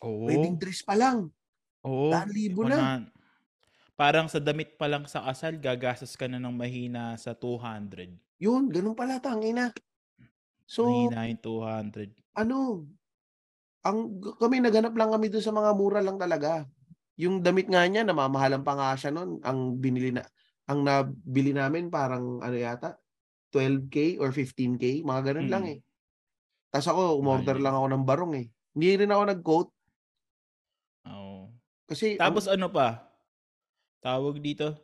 Oo. 0.02 0.26
Wedding 0.26 0.58
dress 0.58 0.82
pa 0.82 0.98
lang, 0.98 1.30
Oo. 1.86 2.10
daan 2.10 2.30
libo 2.34 2.62
na. 2.66 2.90
Parang 3.98 4.30
sa 4.30 4.38
damit 4.38 4.78
pa 4.78 4.86
lang 4.86 5.04
sa 5.10 5.26
kasal, 5.26 5.58
gagastos 5.58 6.14
ka 6.14 6.30
na 6.30 6.38
ng 6.38 6.54
mahina 6.54 7.18
sa 7.18 7.34
200. 7.34 8.18
Yun, 8.38 8.70
ganun 8.70 8.94
pala, 8.94 9.18
tangina. 9.18 9.74
So, 10.66 11.10
mahina 11.10 11.26
yung 11.26 11.40
200. 11.42 12.18
ano, 12.38 12.86
ang 13.86 14.20
kami 14.38 14.62
naganap 14.62 14.94
lang 14.96 15.10
kami 15.14 15.28
doon 15.32 15.44
sa 15.44 15.54
mga 15.54 15.70
mura 15.78 16.00
lang 16.04 16.18
talaga. 16.20 16.66
Yung 17.18 17.42
damit 17.42 17.66
nga 17.70 17.84
niya, 17.88 18.06
namamahalan 18.06 18.62
pa 18.66 18.74
nga 18.78 18.90
siya 18.98 19.10
noon. 19.14 19.40
Ang 19.44 19.78
binili 19.82 20.12
na, 20.14 20.24
ang 20.70 20.82
nabili 20.86 21.52
namin 21.56 21.90
parang 21.92 22.40
ano 22.42 22.56
yata, 22.58 22.98
12k 23.54 24.18
or 24.22 24.30
15k, 24.34 25.02
mga 25.06 25.22
ganun 25.34 25.50
lang 25.50 25.64
Mm. 25.64 25.72
eh. 25.72 25.78
Tapos 26.68 26.88
ako, 26.88 27.02
umorder 27.16 27.56
Mahal 27.56 27.64
lang 27.64 27.74
ako 27.80 27.86
ng 27.88 28.04
barong 28.04 28.32
eh. 28.36 28.46
Hindi 28.76 28.88
rin 29.04 29.10
ako 29.12 29.22
nag-quote. 29.24 29.70
Oo. 31.08 31.38
Kasi, 31.88 32.20
Tapos 32.20 32.44
ano 32.44 32.68
pa? 32.68 33.08
Tawag 34.04 34.36
dito? 34.44 34.76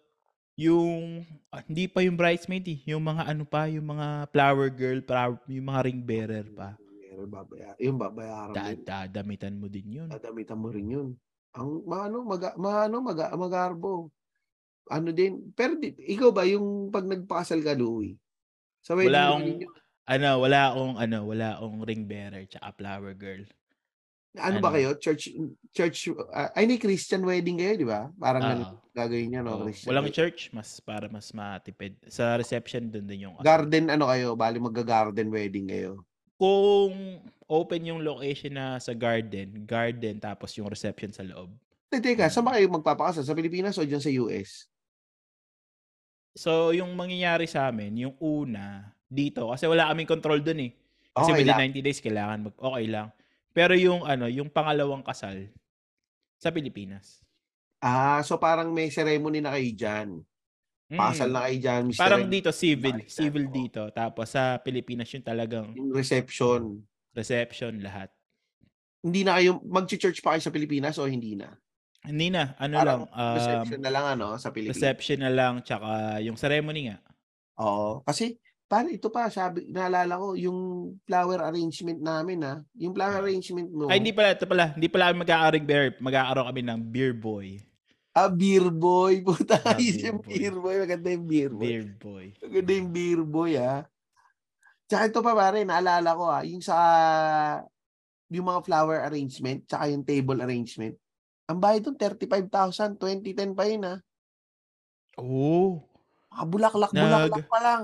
Yung, 0.57 1.21
ah, 1.53 1.61
hindi 1.67 1.85
pa 1.91 2.01
yung 2.01 2.17
bridesmaid 2.17 2.65
eh. 2.71 2.79
Yung 2.89 3.05
mga 3.05 3.29
ano 3.29 3.45
pa, 3.45 3.69
yung 3.69 3.85
mga 3.85 4.33
flower 4.33 4.69
girl, 4.73 5.01
flower, 5.05 5.37
yung 5.51 5.67
mga 5.69 5.81
ring 5.85 6.01
bearer 6.01 6.47
pa. 6.57 6.79
ang, 7.15 7.31
babaya, 7.31 7.71
yung 7.79 7.99
babayaran 8.01 8.51
mo. 8.51 8.57
Da, 8.57 8.73
yun. 8.73 8.83
dadamitan 8.83 9.55
mo 9.55 9.67
din 9.69 9.89
yun. 10.03 10.09
Dadamitan 10.09 10.59
mo 10.59 10.69
rin 10.73 10.89
yun. 10.89 11.09
Ang, 11.55 11.85
maano, 11.87 12.25
mag, 12.25 12.57
maano, 12.59 12.97
mag, 13.05 13.19
magarbo. 13.37 14.11
Ano 14.89 15.13
din. 15.13 15.53
Pero, 15.55 15.77
di, 15.79 15.95
ikaw 15.95 16.33
ba, 16.33 16.49
yung 16.49 16.89
pag 16.91 17.07
nagpakasal 17.07 17.61
ka, 17.63 17.77
Louie? 17.77 18.17
Sa 18.83 18.97
wedding 18.99 19.13
Wala 19.15 19.23
mo 19.31 19.35
akong, 19.39 19.84
ano, 20.05 20.29
wala 20.41 20.73
akong, 20.73 20.95
ano, 21.01 21.19
wala 21.25 21.57
akong 21.57 21.85
ring 21.85 22.05
bearer 22.05 22.45
tsaka 22.45 22.73
flower 22.77 23.13
girl. 23.17 23.45
ano, 24.35 24.59
ba 24.59 24.69
ano? 24.73 24.77
kayo? 24.77 24.91
Church, 24.99 25.31
church, 25.71 26.11
uh, 26.11 26.51
ay, 26.53 26.67
ni 26.67 26.77
Christian 26.77 27.23
wedding 27.23 27.61
kayo, 27.61 27.75
di 27.79 27.87
ba? 27.87 28.11
Parang 28.19 28.43
ganun 28.43 28.85
gagawin 28.95 29.27
niya, 29.27 29.43
no? 29.43 29.59
Oo. 29.59 29.67
Christian 29.67 29.91
walang 29.91 30.07
wedding. 30.07 30.17
church, 30.17 30.41
mas 30.55 30.79
para 30.79 31.11
mas 31.11 31.35
matipid. 31.35 31.99
Sa 32.07 32.39
reception 32.39 32.87
dun 32.87 33.05
din 33.11 33.27
yung 33.27 33.35
kasal. 33.37 33.47
Garden, 33.47 33.91
ano 33.91 34.07
kayo? 34.07 34.39
Bali, 34.39 34.63
magga-garden 34.63 35.29
wedding 35.35 35.67
kayo. 35.67 36.07
Kung 36.39 37.19
open 37.51 37.83
yung 37.91 38.01
location 38.07 38.55
na 38.55 38.79
sa 38.79 38.95
garden, 38.95 39.67
garden 39.67 40.23
tapos 40.23 40.55
yung 40.55 40.71
reception 40.71 41.11
sa 41.11 41.27
loob. 41.27 41.51
Te, 41.91 41.99
teka, 41.99 42.31
saan 42.31 42.47
ba 42.47 42.55
kayo 42.55 42.71
magpapakasal? 42.71 43.27
Sa 43.27 43.35
Pilipinas 43.35 43.79
o 43.79 43.87
dyan 43.87 44.03
sa 44.03 44.11
US? 44.25 44.71
So, 46.35 46.75
yung 46.75 46.95
mangyayari 46.99 47.47
sa 47.47 47.71
amin, 47.71 47.95
yung 47.95 48.17
una, 48.19 48.94
dito, 49.15 49.55
kasi 49.55 49.65
wala 49.65 49.89
kaming 49.95 50.11
control 50.11 50.43
dun 50.43 50.61
eh. 50.61 50.73
Kasi 51.15 51.31
Okay 51.31 51.47
within 51.47 51.55
lang. 51.55 51.71
90 51.71 51.87
days, 51.87 52.01
kailangan 52.03 52.39
mag, 52.51 52.57
okay 52.59 52.87
lang. 52.91 53.09
Pero 53.55 53.73
yung 53.79 54.03
ano, 54.03 54.27
yung 54.27 54.51
pangalawang 54.51 55.07
kasal, 55.07 55.47
sa 56.37 56.51
Pilipinas. 56.51 57.23
Ah, 57.79 58.19
so 58.21 58.37
parang 58.37 58.75
may 58.75 58.91
ceremony 58.91 59.39
na 59.39 59.55
kayo 59.55 59.71
dyan. 59.73 60.09
Mm. 60.91 60.99
Pakasal 61.01 61.31
na 61.33 61.41
kayo 61.49 61.57
dyan, 61.63 61.83
Mr. 61.89 62.01
Parang 62.03 62.25
dito, 62.29 62.51
civil. 62.53 62.97
Bakit 63.01 63.09
Civil 63.09 63.47
dito. 63.49 63.83
Tapos 63.95 64.27
sa 64.29 64.59
Pilipinas, 64.59 65.09
yung 65.15 65.25
talagang 65.25 65.71
Yung 65.73 65.95
reception. 65.95 66.83
reception 67.15 67.81
lahat. 67.81 68.11
Hindi 69.01 69.23
na 69.23 69.39
kayo, 69.39 69.63
mag-church 69.65 70.21
pa 70.21 70.35
kayo 70.35 70.43
sa 70.43 70.53
Pilipinas 70.53 70.97
o 70.99 71.07
hindi 71.07 71.37
na? 71.39 71.55
Hindi 72.05 72.29
na, 72.29 72.53
ano 72.61 72.75
Parang 72.77 73.03
lang, 73.09 73.17
um, 73.17 73.37
reception 73.41 73.81
na 73.81 73.93
lang 73.93 74.05
ano, 74.19 74.27
sa 74.37 74.49
Pilipinas. 74.53 74.77
reception 74.77 75.19
na 75.25 75.33
lang, 75.33 75.55
tsaka 75.65 76.21
yung 76.21 76.37
ceremony 76.37 76.93
nga. 76.93 76.99
Oo. 77.61 78.05
Kasi, 78.05 78.37
paano 78.75 78.91
ito 78.91 79.07
pa, 79.07 79.31
sabi, 79.31 79.71
naalala 79.71 80.19
ko, 80.19 80.35
yung 80.35 80.59
flower 81.07 81.47
arrangement 81.47 82.03
namin 82.03 82.43
ha, 82.43 82.55
yung 82.75 82.91
flower 82.91 83.23
arrangement 83.23 83.71
mo, 83.71 83.87
Ay, 83.87 84.03
hindi 84.03 84.11
pala, 84.11 84.35
ito 84.35 84.51
pala, 84.51 84.75
hindi 84.75 84.91
pala 84.91 85.15
kami 85.15 85.23
mag-aaring 85.23 85.63
beer, 85.63 85.95
mag-aaraw 86.03 86.51
kami 86.51 86.67
ng 86.67 86.81
beer 86.83 87.15
boy. 87.15 87.63
ah, 88.11 88.27
beer 88.27 88.67
boy, 88.67 89.23
puta, 89.23 89.63
Ah, 89.63 89.79
beer 89.79 90.11
yung 90.11 90.19
boy. 90.19 90.35
beer 90.35 90.55
boy, 90.59 90.75
maganda 90.83 91.09
yung 91.15 91.27
beer 91.31 91.53
boy. 91.55 91.63
Beer 91.71 91.87
boy. 92.03 92.27
Maganda 92.43 92.73
yung 92.75 92.91
beer 92.91 93.23
boy 93.23 93.53
ha. 93.55 93.87
Tsaka 94.91 95.03
ito 95.07 95.21
pa 95.23 95.33
pare, 95.33 95.63
naalala 95.63 96.11
ko 96.19 96.25
ha, 96.27 96.43
yung 96.43 96.59
sa, 96.61 96.77
yung 98.27 98.47
mga 98.51 98.61
flower 98.67 98.99
arrangement, 99.07 99.63
tsaka 99.71 99.87
yung 99.87 100.03
table 100.03 100.43
arrangement, 100.43 100.99
ang 101.47 101.63
bayad 101.63 101.87
doon, 101.87 101.95
35,000, 101.95 102.99
2010 102.99 103.55
pa 103.55 103.71
yun 103.71 103.87
ha. 103.87 103.95
Oo. 105.23 105.79
Mga 106.35 106.45
bulaklak, 106.51 106.91
Nag- 106.91 107.03
bulaklak 107.07 107.47
pa 107.47 107.61
lang. 107.63 107.83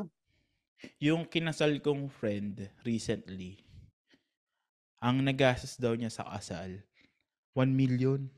Yung 0.99 1.25
kinasal 1.25 1.81
kong 1.81 2.09
friend 2.09 2.57
recently, 2.83 3.61
ang 5.01 5.21
nagastos 5.21 5.77
daw 5.77 5.93
niya 5.93 6.09
sa 6.09 6.29
kasal, 6.29 6.81
1 7.53 7.69
million. 7.73 8.29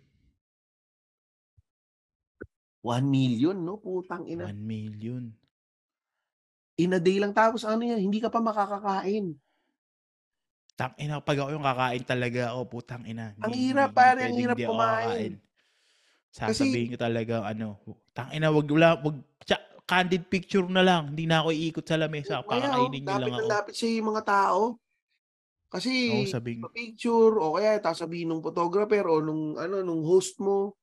1 2.82 3.02
million, 3.06 3.54
no? 3.54 3.78
Putang 3.78 4.26
ina. 4.26 4.50
1 4.50 4.58
million. 4.58 5.30
In 6.78 6.94
a 6.94 6.98
day 6.98 7.22
lang. 7.22 7.30
Tapos 7.30 7.62
ano 7.62 7.82
yan, 7.82 8.02
hindi 8.02 8.18
ka 8.18 8.26
pa 8.26 8.42
makakakain. 8.42 9.38
Tang 10.74 10.94
ina, 10.98 11.22
pag 11.22 11.38
ako 11.38 11.50
yung 11.54 11.62
kakain 11.62 12.02
talaga 12.02 12.50
ako, 12.50 12.80
putang 12.80 13.04
ina. 13.06 13.36
Ang 13.38 13.54
Hindi- 13.54 13.70
hirap, 13.70 13.90
pare, 13.94 14.26
ang 14.26 14.34
hirap 14.34 14.56
kumain. 14.58 14.74
kakain. 14.74 15.34
Kasi- 16.32 16.48
Sasabihin 16.58 16.90
ko 16.90 16.98
talaga, 16.98 17.34
ano, 17.44 17.78
tang 18.10 18.32
ina, 18.32 18.48
wag, 18.50 18.66
wala, 18.66 18.98
wag, 18.98 19.14
tsa- 19.44 19.62
candid 19.92 20.24
picture 20.26 20.64
na 20.64 20.80
lang. 20.80 21.12
Hindi 21.12 21.28
na 21.28 21.44
ako 21.44 21.52
iikot 21.52 21.84
sa 21.84 22.00
lamesa. 22.00 22.40
Kaya, 22.40 22.72
oh, 22.72 22.88
Pakakainin 22.88 23.02
niyo 23.04 23.16
lang 23.20 23.28
na 23.28 23.38
ako. 23.38 23.48
lapit 23.50 23.74
sa 23.76 23.86
mga 23.86 24.22
tao. 24.24 24.60
Kasi, 25.68 25.92
Oo, 26.10 26.28
sabihin. 26.28 26.64
picture 26.68 27.34
o 27.36 27.56
kaya 27.56 27.76
tapos 27.76 28.00
sabihin 28.00 28.28
nung 28.28 28.40
photographer 28.40 29.04
o 29.04 29.20
nung 29.20 29.56
ano 29.56 29.80
nung 29.80 30.04
host 30.04 30.36
mo 30.36 30.76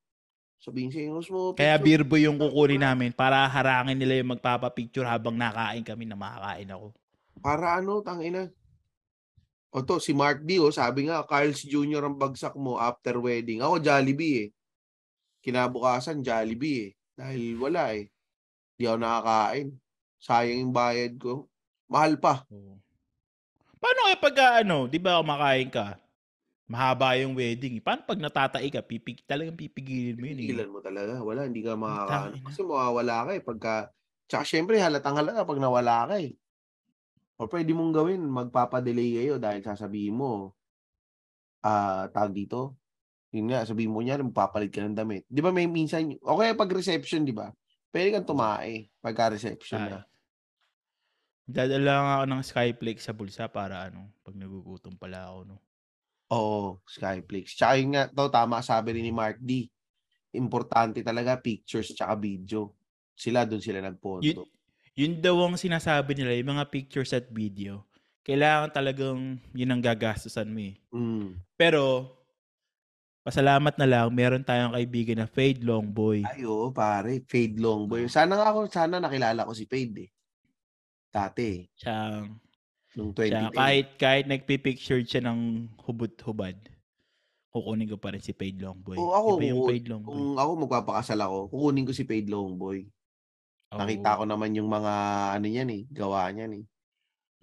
sabihin 0.58 0.90
sa 0.90 0.98
host 1.14 1.30
mo 1.30 1.54
Kaya 1.54 1.78
picture. 1.78 1.86
beer 1.86 2.04
boy 2.04 2.26
yung 2.26 2.42
kukunin 2.42 2.82
namin 2.82 3.14
para 3.14 3.46
harangin 3.46 3.94
nila 3.96 4.18
yung 4.18 4.34
magpapapicture 4.34 5.06
habang 5.06 5.38
nakain 5.38 5.86
kami 5.86 6.10
na 6.10 6.18
makakain 6.18 6.74
ako. 6.74 6.98
para 7.38 7.78
ano 7.78 8.02
tangina 8.02 8.50
o 9.70 9.80
to 9.80 10.02
si 10.02 10.12
Mark 10.12 10.42
D 10.42 10.58
oh, 10.58 10.74
sabi 10.74 11.06
nga 11.06 11.22
Carl's 11.22 11.62
Jr. 11.62 12.10
ang 12.10 12.18
bagsak 12.18 12.58
mo 12.58 12.76
after 12.76 13.22
wedding 13.22 13.62
ako 13.62 13.78
Jollibee 13.80 14.36
eh 14.42 14.48
kinabukasan 15.40 16.20
Jollibee 16.20 16.90
eh 16.90 16.92
dahil 17.14 17.56
wala 17.56 17.94
eh 17.94 18.10
di 18.80 18.88
ako 18.88 18.96
nakakain 18.96 19.68
sayang 20.24 20.60
yung 20.64 20.74
bayad 20.74 21.14
ko 21.20 21.52
mahal 21.92 22.16
pa. 22.16 22.48
Paano 23.80 24.00
kaya 24.08 24.18
pag 24.20 24.36
ah, 24.40 24.54
ano, 24.64 24.88
'di 24.88 25.00
ba 25.04 25.20
kumakain 25.20 25.68
ka? 25.68 26.00
Mahaba 26.70 27.18
yung 27.18 27.34
wedding. 27.34 27.82
eh. 27.82 27.84
Paano 27.84 28.06
pag 28.06 28.22
natatai 28.22 28.70
ka, 28.70 28.86
pipig, 28.86 29.26
talagang 29.26 29.58
pipigilin 29.58 30.22
mo 30.22 30.30
yun 30.30 30.38
eh. 30.38 30.54
Pigilan 30.54 30.70
mo 30.70 30.80
talaga. 30.86 31.18
Wala, 31.18 31.50
hindi 31.50 31.66
ka 31.66 31.74
makakaano. 31.74 32.46
Kasi 32.46 32.62
mawawala 32.62 33.16
ka 33.26 33.32
eh. 33.34 33.42
Pagka, 33.42 33.74
tsaka 34.30 34.44
syempre 34.46 34.78
halatang 34.78 35.18
halata 35.18 35.50
pag 35.50 35.58
nawala 35.58 36.06
ka 36.06 36.16
eh. 36.22 36.38
O 37.42 37.50
pwede 37.50 37.74
mong 37.74 37.90
gawin, 37.96 38.22
magpapadelay 38.22 39.18
kayo 39.18 39.42
dahil 39.42 39.66
sasabihin 39.66 40.14
mo, 40.14 40.54
ah, 41.66 42.06
tag 42.14 42.38
dito. 42.38 42.78
Yun 43.34 43.50
nga, 43.50 43.66
sabihin 43.66 43.90
mo 43.90 44.06
niya, 44.06 44.22
magpapalit 44.22 44.70
ka 44.70 44.86
ng 44.86 44.94
damit. 44.94 45.26
Di 45.26 45.42
ba 45.42 45.50
may 45.50 45.66
minsan, 45.66 46.06
o 46.22 46.38
kaya 46.38 46.54
pag 46.54 46.70
reception, 46.70 47.26
di 47.26 47.34
ba? 47.34 47.50
Pwede 47.90 48.14
kang 48.14 48.28
tumae 48.30 48.86
pagka 49.02 49.34
reception 49.34 49.82
na. 49.82 50.00
Dadala 51.50 51.94
nga 52.06 52.14
ako 52.22 52.26
ng 52.30 52.44
Skyflex 52.46 52.98
sa 53.10 53.14
bulsa 53.18 53.50
para 53.50 53.90
ano, 53.90 54.14
pag 54.22 54.38
nagugutom 54.38 54.94
pala 54.94 55.26
ako, 55.26 55.40
no. 55.50 55.58
Oo, 56.30 56.78
Skyflix. 56.86 57.58
Tsaka 57.58 57.82
yun 57.82 57.98
nga, 57.98 58.06
to, 58.06 58.30
tama 58.30 58.62
sabi 58.62 58.94
rin 58.94 59.10
ni 59.10 59.10
Mark 59.10 59.42
D. 59.42 59.66
Importante 60.38 61.02
talaga 61.02 61.42
pictures 61.42 61.90
tsaka 61.90 62.14
video. 62.14 62.78
Sila, 63.18 63.50
doon 63.50 63.58
sila 63.66 63.82
Yun, 63.82 63.90
nagponto. 63.90 64.46
yun 64.94 65.14
daw 65.18 65.42
ang 65.42 65.58
sinasabi 65.58 66.14
nila, 66.14 66.38
yung 66.38 66.54
mga 66.54 66.70
pictures 66.70 67.18
at 67.18 67.26
video. 67.34 67.90
Kailangan 68.22 68.70
talagang 68.70 69.42
yun 69.58 69.74
ang 69.74 69.82
gagastusan 69.82 70.54
mo 70.54 70.62
eh. 70.70 70.78
Mm. 70.94 71.42
Pero, 71.58 72.14
pasalamat 73.30 73.78
na 73.78 73.86
lang, 73.86 74.10
meron 74.10 74.42
tayong 74.42 74.74
kaibigan 74.74 75.22
na 75.22 75.30
Fade 75.30 75.62
Longboy. 75.62 76.26
Ay, 76.26 76.50
oo, 76.50 76.74
pare. 76.74 77.22
Fade 77.30 77.62
long 77.62 77.86
boy. 77.86 78.10
Sana 78.10 78.34
nga 78.34 78.50
ako, 78.50 78.66
sana 78.66 78.98
nakilala 78.98 79.46
ko 79.46 79.54
si 79.54 79.70
Fade 79.70 80.10
eh. 80.10 80.10
Dati, 81.14 81.66
Siya, 81.78 82.26
nung 82.98 83.14
siya 83.14 83.50
2010. 83.50 83.58
kahit, 83.58 83.88
kahit 84.02 84.26
nagpipicture 84.26 85.02
siya 85.06 85.22
ng 85.30 85.70
hubad-hubad, 85.86 86.58
kukunin 87.54 87.90
ko 87.90 87.98
pa 88.02 88.18
rin 88.18 88.22
si 88.22 88.34
Fade 88.34 88.62
Longboy. 88.66 88.98
Oo, 88.98 89.14
ako, 89.14 89.30
Iba 89.38 89.46
yung 89.46 89.66
Fade 89.70 89.88
Longboy. 89.90 90.10
Kung 90.10 90.26
ako 90.38 90.52
magpapakasal 90.66 91.20
ako, 91.22 91.38
kukunin 91.54 91.86
ko 91.86 91.94
si 91.94 92.04
Fade 92.10 92.30
Longboy. 92.34 92.90
Nakita 93.70 94.18
ko 94.18 94.24
naman 94.26 94.58
yung 94.58 94.66
mga 94.66 94.94
ano 95.38 95.46
niyan 95.46 95.70
eh, 95.70 95.84
gawa 95.94 96.26
niyan 96.34 96.66
eh. 96.66 96.66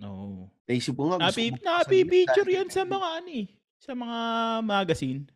Oo. 0.02 0.50
Naisip 0.66 0.98
ko 0.98 1.14
nga, 1.14 1.30
Napi, 1.30 1.54
napi-picture 1.54 2.50
yan 2.50 2.66
sa 2.66 2.82
mga 2.82 3.22
ano 3.22 3.30
eh, 3.30 3.46
sa 3.78 3.94
mga 3.94 4.18
magazine. 4.66 5.35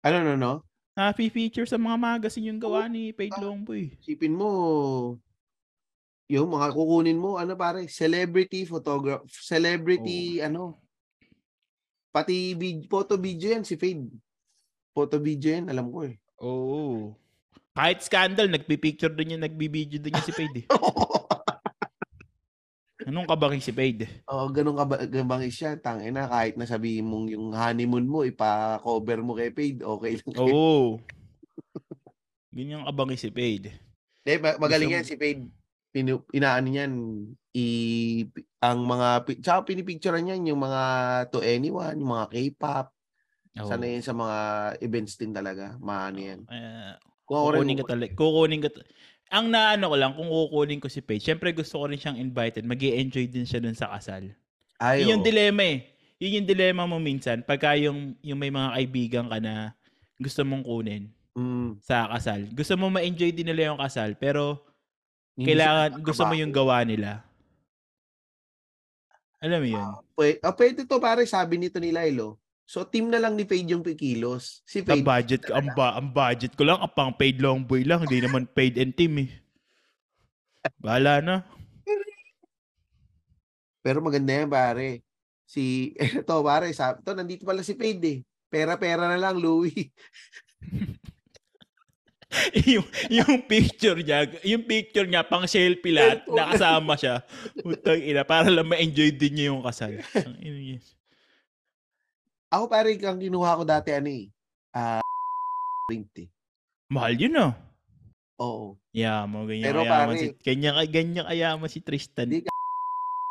Ano, 0.00 0.24
no, 0.24 0.32
no? 0.32 0.52
Napi-feature 0.96 1.68
sa 1.68 1.76
mga 1.76 1.96
magazine 2.00 2.48
yung 2.52 2.60
gawa 2.60 2.88
ni 2.88 3.12
Fade 3.12 3.36
Longboy. 3.36 3.92
Isipin 4.00 4.32
mo, 4.32 4.48
yung 6.30 6.48
mga 6.48 6.72
kukunin 6.72 7.20
mo, 7.20 7.36
ano 7.36 7.52
pare, 7.52 7.84
celebrity 7.84 8.64
photograph, 8.64 9.20
celebrity, 9.28 10.40
ano, 10.40 10.80
pati 12.08 12.56
vid- 12.56 12.88
photo 12.88 13.20
video 13.20 13.52
yan, 13.52 13.64
si 13.64 13.76
Fade. 13.76 14.08
Photo 14.96 15.20
video 15.20 15.52
yan, 15.52 15.68
alam 15.68 15.92
ko 15.92 16.08
eh. 16.08 16.16
Oo. 16.40 17.14
Kahit 17.76 18.00
scandal, 18.00 18.48
nagpipicture 18.48 19.12
din 19.12 19.36
yan, 19.36 19.44
nagbibideo 19.44 20.00
din 20.00 20.16
yan 20.16 20.26
si 20.26 20.32
Fade 20.32 20.64
eh. 20.64 20.66
Anong 23.10 23.26
kabangin 23.26 23.58
si 23.58 23.74
Fade? 23.74 24.22
Oo, 24.30 24.46
ganun 24.54 24.78
ka 24.78 24.86
ba, 24.86 25.02
gabangis 25.02 25.58
yan. 25.58 25.82
Tangina, 25.82 26.30
kahit 26.30 26.54
na 26.54 26.62
sabihin 26.62 27.10
mong 27.10 27.26
yung 27.34 27.50
honeymoon 27.50 28.06
mo, 28.06 28.22
ipa-cover 28.22 29.18
mo 29.18 29.34
kay 29.34 29.50
Fade, 29.50 29.82
okay 29.82 30.22
lang. 30.22 30.34
Oo. 30.38 31.02
Ganyan 32.54 32.86
kabangin 32.86 33.18
si 33.18 33.34
Fade. 33.34 33.74
Hindi, 34.22 34.32
ma- 34.38 34.62
magaling 34.62 34.94
yan 34.94 35.02
si 35.02 35.18
Fade. 35.18 35.42
Pinu, 35.90 36.22
inaano 36.30 36.70
yan, 36.70 36.92
i, 37.50 37.66
ang 38.62 38.86
mga, 38.86 39.26
tsaka 39.42 39.66
pinipicturean 39.66 40.22
niyan 40.22 40.54
yung 40.54 40.62
mga 40.62 40.82
to 41.34 41.42
anyone, 41.42 41.98
yung 41.98 42.14
mga 42.14 42.30
K-pop, 42.30 42.94
Oo. 43.58 43.66
sana 43.66 43.90
yun 43.90 44.06
sa 44.06 44.14
mga 44.14 44.38
events 44.86 45.18
din 45.18 45.34
talaga, 45.34 45.74
maano 45.82 46.22
yan. 46.22 46.46
Rin, 46.46 46.94
kukunin 47.26 47.78
ko 47.82 47.86
talaga. 47.90 48.12
Kukunin 48.14 48.62
ko. 48.62 48.70
Ang 49.30 49.46
naano 49.46 49.94
ko 49.94 49.96
lang, 49.96 50.12
kung 50.18 50.26
kukunin 50.26 50.82
ko 50.82 50.90
si 50.90 50.98
Paige, 50.98 51.30
syempre 51.30 51.54
gusto 51.54 51.78
ko 51.78 51.86
rin 51.86 51.96
siyang 52.02 52.18
invited. 52.18 52.66
mag 52.66 52.82
enjoy 52.82 53.30
din 53.30 53.46
siya 53.46 53.62
dun 53.62 53.78
sa 53.78 53.94
kasal. 53.94 54.26
ay, 54.82 55.06
Yun 55.06 55.18
yung 55.18 55.24
dilema 55.24 55.62
eh. 55.62 55.86
Yun 56.18 56.42
yung 56.42 56.48
dilema 56.50 56.82
mo 56.84 56.98
minsan. 56.98 57.40
Pagka 57.46 57.78
yung, 57.78 58.18
yung 58.20 58.36
may 58.36 58.50
mga 58.50 58.74
kaibigan 58.74 59.26
ka 59.30 59.38
na 59.38 59.72
gusto 60.18 60.42
mong 60.42 60.66
kunin 60.66 61.08
Mm, 61.30 61.78
sa 61.78 62.10
kasal. 62.10 62.50
Gusto 62.50 62.74
mo 62.74 62.90
ma-enjoy 62.90 63.30
din 63.30 63.46
nila 63.46 63.70
yung 63.70 63.78
kasal, 63.78 64.18
pero 64.18 64.66
hindi 65.38 65.54
kailangan, 65.54 66.02
gusto 66.02 66.26
mo 66.26 66.34
yung 66.34 66.50
gawa 66.50 66.82
nila. 66.82 67.22
Alam 69.40 69.62
mo 69.62 69.68
yun? 69.70 69.86
Pwede, 70.12 70.36
ah, 70.42 70.52
pwede 70.52 70.80
to 70.84 70.98
pare, 70.98 71.22
sabi 71.24 71.56
nito 71.56 71.78
ni 71.78 71.94
Lilo. 71.94 72.36
So, 72.70 72.86
team 72.86 73.10
na 73.10 73.18
lang 73.18 73.34
ni 73.34 73.42
Fade 73.42 73.66
yung 73.66 73.82
kilos. 73.82 74.62
Si 74.62 74.78
Ang 74.78 75.02
Fade, 75.02 75.02
budget 75.02 75.42
ko, 75.42 75.58
ang, 75.58 75.74
ba, 75.74 75.98
ang 75.98 76.14
budget 76.14 76.54
ko 76.54 76.62
lang, 76.62 76.78
ang 76.78 76.94
pang 76.94 77.10
paid 77.10 77.42
long 77.42 77.66
boy 77.66 77.82
lang, 77.82 78.06
hindi 78.06 78.22
naman 78.22 78.46
paid 78.46 78.78
and 78.78 78.94
team 78.94 79.26
eh. 79.26 79.30
Bahala 80.78 81.18
na. 81.18 81.36
pero 83.82 83.98
maganda 83.98 84.38
yan 84.38 84.46
pare. 84.46 85.02
Si, 85.50 85.90
eto 86.22 86.46
pare, 86.46 86.70
sabi, 86.70 87.02
to, 87.02 87.10
nandito 87.10 87.42
pala 87.42 87.66
si 87.66 87.74
Fade 87.74 88.06
eh. 88.06 88.18
Pera-pera 88.46 89.10
na 89.10 89.18
lang, 89.18 89.34
Louie. 89.42 89.90
yung, 92.70 92.86
yung 93.10 93.50
picture 93.50 93.98
niya, 93.98 94.30
yung 94.46 94.62
picture 94.62 95.10
niya, 95.10 95.26
pang 95.26 95.42
selfie 95.42 95.90
lahat, 95.90 96.22
nakasama 96.30 96.94
siya. 96.94 97.26
Putang 97.66 97.98
ina, 97.98 98.22
para 98.22 98.46
lang 98.46 98.70
ma-enjoy 98.70 99.10
din 99.10 99.32
niya 99.34 99.50
yung 99.50 99.66
kasal. 99.66 99.98
Ang 100.14 100.38
ina. 100.38 100.99
Ako 102.50 102.66
pare, 102.66 102.98
ang 102.98 103.22
kinuha 103.22 103.58
ko 103.58 103.62
dati 103.62 103.94
ano 103.94 104.10
eh. 104.10 104.26
Ah, 104.74 104.98
print 105.86 106.26
eh. 106.26 106.28
Mahal 106.90 107.14
yun 107.14 107.38
ah. 107.38 107.54
Oo. 108.42 108.74
Yeah, 108.90 109.22
mo 109.30 109.46
ganyan 109.46 109.70
Pero 109.70 109.86
kayaman 109.86 110.18
pare- 110.18 110.18
si 110.18 110.26
ganyan 110.42 110.74
ganyan 110.90 111.26
kayaman 111.30 111.70
si 111.70 111.78
Tristan. 111.78 112.26
Hindi 112.26 112.50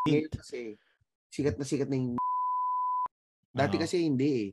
Ngayon 0.08 0.32
kasi, 0.32 0.80
sikat 1.28 1.60
na 1.60 1.68
sikat 1.68 1.92
na 1.92 2.00
yung 2.00 2.16
Dati 3.52 3.76
Oo. 3.76 3.84
kasi 3.84 4.08
hindi 4.08 4.48
eh. 4.48 4.50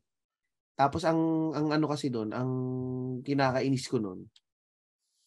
Tapos 0.75 1.07
ang 1.07 1.55
ang 1.55 1.71
ano 1.71 1.87
kasi 1.87 2.11
doon, 2.11 2.35
ang 2.35 2.51
kinakainis 3.23 3.87
ko 3.87 4.03
noon. 4.03 4.27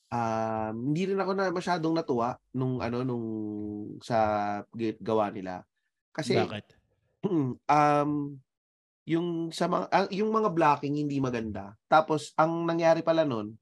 Um, 0.09 0.73
hindi 0.91 1.13
rin 1.13 1.21
ako 1.21 1.31
na 1.37 1.53
masyadong 1.53 1.95
natuwa 1.95 2.35
nung 2.57 2.81
ano 2.83 3.07
nung 3.07 3.25
sa 4.03 4.17
gawa 4.99 5.31
nila. 5.31 5.63
Kasi 6.11 6.35
Bakit? 6.35 6.65
um 7.55 8.11
yung 9.09 9.49
sa 9.49 9.65
mga 9.65 9.85
ang- 9.89 10.11
yung 10.13 10.29
mga 10.29 10.53
blocking 10.53 10.93
hindi 10.93 11.17
maganda. 11.17 11.73
Tapos 11.89 12.29
ang 12.37 12.69
nangyari 12.69 13.01
pala 13.01 13.25
noon, 13.25 13.57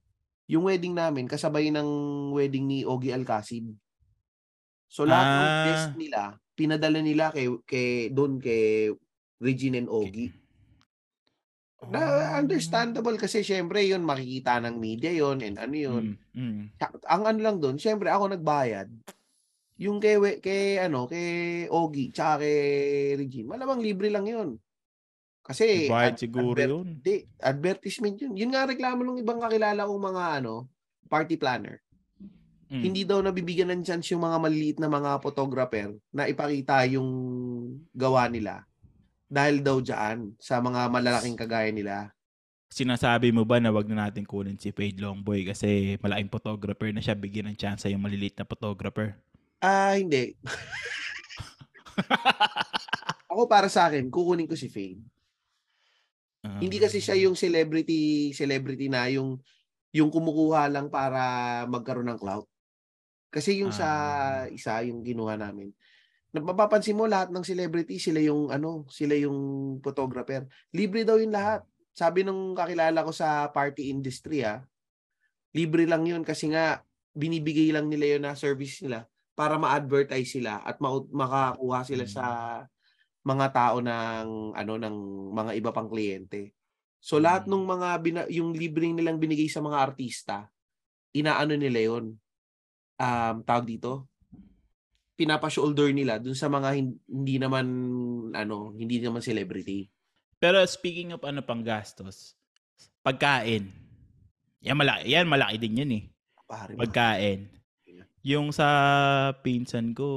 yung 0.51 0.67
wedding 0.67 0.91
namin 0.91 1.23
kasabay 1.23 1.71
ng 1.71 1.87
wedding 2.35 2.67
ni 2.67 2.83
Ogie 2.83 3.15
Alcacid. 3.15 3.63
So 4.91 5.07
lahat 5.07 5.27
ng 5.27 5.47
Ah. 5.47 5.63
guest 5.63 5.89
nila, 5.95 6.21
pinadala 6.51 6.99
nila 6.99 7.31
kay 7.31 7.47
kay 7.63 8.11
doon 8.11 8.43
kay 8.43 8.91
Regine 9.39 9.79
and 9.79 9.87
Ogie. 9.87 10.35
Na 11.87 12.35
understandable 12.41 13.15
kasi 13.15 13.45
syempre 13.45 13.85
yun 13.87 14.03
makikita 14.03 14.59
ng 14.59 14.75
media 14.75 15.13
yon 15.13 15.39
and 15.45 15.61
ano 15.61 15.75
yun. 15.77 16.03
Mm, 16.33 16.73
mm. 16.73 16.83
Ang 17.07 17.23
ano 17.23 17.39
lang 17.39 17.57
doon, 17.63 17.77
syempre 17.79 18.09
ako 18.11 18.33
nagbayad. 18.35 18.89
Yung 19.77 20.01
kay 20.01 20.17
kay 20.41 20.81
ano, 20.81 21.05
kay 21.05 21.69
Ogie 21.69 22.09
tsaka 22.11 22.43
kay 22.43 22.57
Regine, 23.15 23.47
malamang 23.47 23.79
libre 23.79 24.09
lang 24.11 24.25
yun. 24.25 24.57
Kasi 25.47 25.87
ad- 25.87 26.19
siguro 26.19 26.59
adver- 26.59 26.71
yun. 26.75 26.87
Hindi, 26.99 27.15
advertisement 27.39 28.19
yun. 28.19 28.35
Yun 28.35 28.51
nga 28.51 28.67
reklamo 28.67 28.99
ng 29.01 29.23
ibang 29.23 29.39
kakilala 29.39 29.87
kong 29.87 30.03
mga 30.11 30.23
ano, 30.43 30.67
party 31.07 31.39
planner. 31.39 31.79
Mm. 32.67 32.83
Hindi 32.83 33.07
daw 33.07 33.23
nabibigyan 33.23 33.71
ng 33.71 33.83
chance 33.87 34.11
yung 34.11 34.27
mga 34.27 34.43
maliliit 34.43 34.77
na 34.83 34.91
mga 34.91 35.23
photographer 35.23 35.95
na 36.11 36.27
ipakita 36.27 36.83
yung 36.91 37.07
gawa 37.95 38.27
nila. 38.27 38.67
Dahil 39.31 39.63
daw 39.63 39.79
dyan 39.79 40.35
sa 40.35 40.59
mga 40.59 40.91
malalaking 40.91 41.39
kagaya 41.39 41.71
nila. 41.71 42.11
Sinasabi 42.67 43.31
mo 43.31 43.47
ba 43.47 43.63
na 43.63 43.71
wag 43.71 43.87
na 43.87 44.07
natin 44.07 44.27
kunin 44.27 44.59
si 44.59 44.75
Fade 44.75 44.99
Longboy 44.99 45.47
kasi 45.47 45.95
malaking 46.03 46.27
photographer 46.27 46.91
na 46.91 46.99
siya, 46.99 47.15
bigyan 47.15 47.55
ng 47.55 47.59
chance 47.59 47.87
yung 47.87 48.03
maliliit 48.03 48.35
na 48.35 48.43
photographer? 48.43 49.15
Ah, 49.63 49.95
hindi. 49.95 50.35
Ako 53.31 53.47
para 53.47 53.71
sa 53.71 53.87
akin, 53.87 54.11
kukunin 54.11 54.47
ko 54.47 54.59
si 54.59 54.67
Fade. 54.67 54.99
Ah. 56.45 56.59
Hindi 56.61 56.77
kasi 56.77 57.01
siya 57.01 57.17
yung 57.17 57.33
celebrity 57.33 58.31
celebrity 58.33 58.87
na 58.87 59.09
yung 59.09 59.41
yung 59.95 60.11
kumukuha 60.13 60.69
lang 60.69 60.87
para 60.91 61.19
magkaroon 61.65 62.11
ng 62.13 62.19
clout. 62.21 62.45
Kasi 63.31 63.61
yung 63.63 63.73
sa 63.73 63.87
Ah. 63.87 64.51
isa 64.51 64.81
yung 64.85 65.01
ginawa 65.01 65.35
namin. 65.35 65.73
Napapansin 66.31 66.93
mo 66.93 67.07
lahat 67.09 67.31
ng 67.33 67.41
celebrity 67.41 67.97
sila 67.97 68.19
yung 68.21 68.51
ano, 68.51 68.85
sila 68.91 69.15
yung 69.17 69.37
photographer. 69.81 70.45
Libre 70.75 71.01
daw 71.07 71.17
yung 71.17 71.33
lahat. 71.33 71.63
Sabi 71.97 72.21
nung 72.21 72.53
kakilala 72.53 73.01
ko 73.01 73.09
sa 73.09 73.49
party 73.49 73.89
industry 73.89 74.45
ah, 74.45 74.61
libre 75.55 75.89
lang 75.89 76.05
yun 76.05 76.21
kasi 76.21 76.51
nga 76.53 76.85
binibigay 77.17 77.73
lang 77.73 77.89
nila 77.89 78.19
yun 78.19 78.23
na 78.29 78.37
service 78.37 78.85
nila 78.85 79.09
para 79.33 79.57
ma-advertise 79.57 80.37
sila 80.37 80.61
at 80.61 80.77
ma- 80.77 81.09
makakuha 81.09 81.81
sila 81.81 82.05
Mm. 82.05 82.13
sa 82.13 82.25
mga 83.27 83.47
tao 83.51 83.77
ng 83.83 84.55
ano 84.55 84.73
ng 84.79 84.95
mga 85.35 85.51
iba 85.59 85.71
pang 85.75 85.91
kliyente. 85.91 86.55
So 87.03 87.19
lahat 87.19 87.45
Mm. 87.45 87.51
ng 87.51 87.63
mga 87.67 87.89
bina- 87.99 88.31
yung 88.31 88.55
libreng 88.55 88.95
nilang 88.95 89.19
binigay 89.19 89.51
sa 89.51 89.59
mga 89.59 89.77
artista, 89.83 90.47
inaano 91.11 91.59
nila 91.59 91.79
'yon. 91.83 92.05
Um 92.97 93.35
tawag 93.43 93.67
dito, 93.67 94.07
pinapa-shoulder 95.17 95.91
nila 95.91 96.21
dun 96.21 96.37
sa 96.37 96.47
mga 96.47 96.69
hin- 96.77 97.01
hindi 97.05 97.35
naman 97.37 97.65
ano, 98.31 98.71
hindi 98.71 99.01
naman 99.01 99.19
celebrity. 99.19 99.89
Pero 100.37 100.61
speaking 100.63 101.11
of 101.11 101.21
ano 101.25 101.41
pang 101.41 101.65
gastos, 101.65 102.37
pagkain. 103.01 103.67
Yan 104.61 104.77
malaki, 104.77 105.03
yan 105.09 105.25
malaki 105.25 105.55
din 105.57 105.81
yun 105.81 105.91
eh. 105.97 106.03
Pare, 106.47 106.77
Pagkain. 106.77 107.49
Yung 108.23 108.51
sa 108.51 108.67
pinsan 109.41 109.91
ko, 109.91 110.07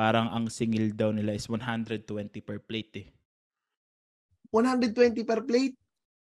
parang 0.00 0.32
ang 0.32 0.48
singil 0.48 0.96
daw 0.96 1.12
nila 1.12 1.36
is 1.36 1.44
120 1.44 2.08
per 2.40 2.56
plate 2.56 3.04
eh. 3.04 3.08
120 4.48 4.96
per 5.28 5.44
plate. 5.44 5.76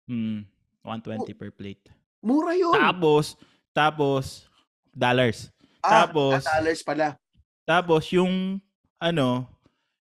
Hmm, 0.09 0.49
120 0.81 1.37
per 1.37 1.53
plate. 1.53 1.93
Mura 2.25 2.57
'yun. 2.57 2.73
Tapos, 2.73 3.37
tapos, 3.69 4.49
dollars. 4.89 5.53
ah, 5.85 6.09
tapos- 6.09 6.41
ah, 6.41 6.57
dollars 6.57 6.81
pala. 6.81 7.07
Tapos 7.69 8.09
yung, 8.09 8.57
ano, 8.97 9.45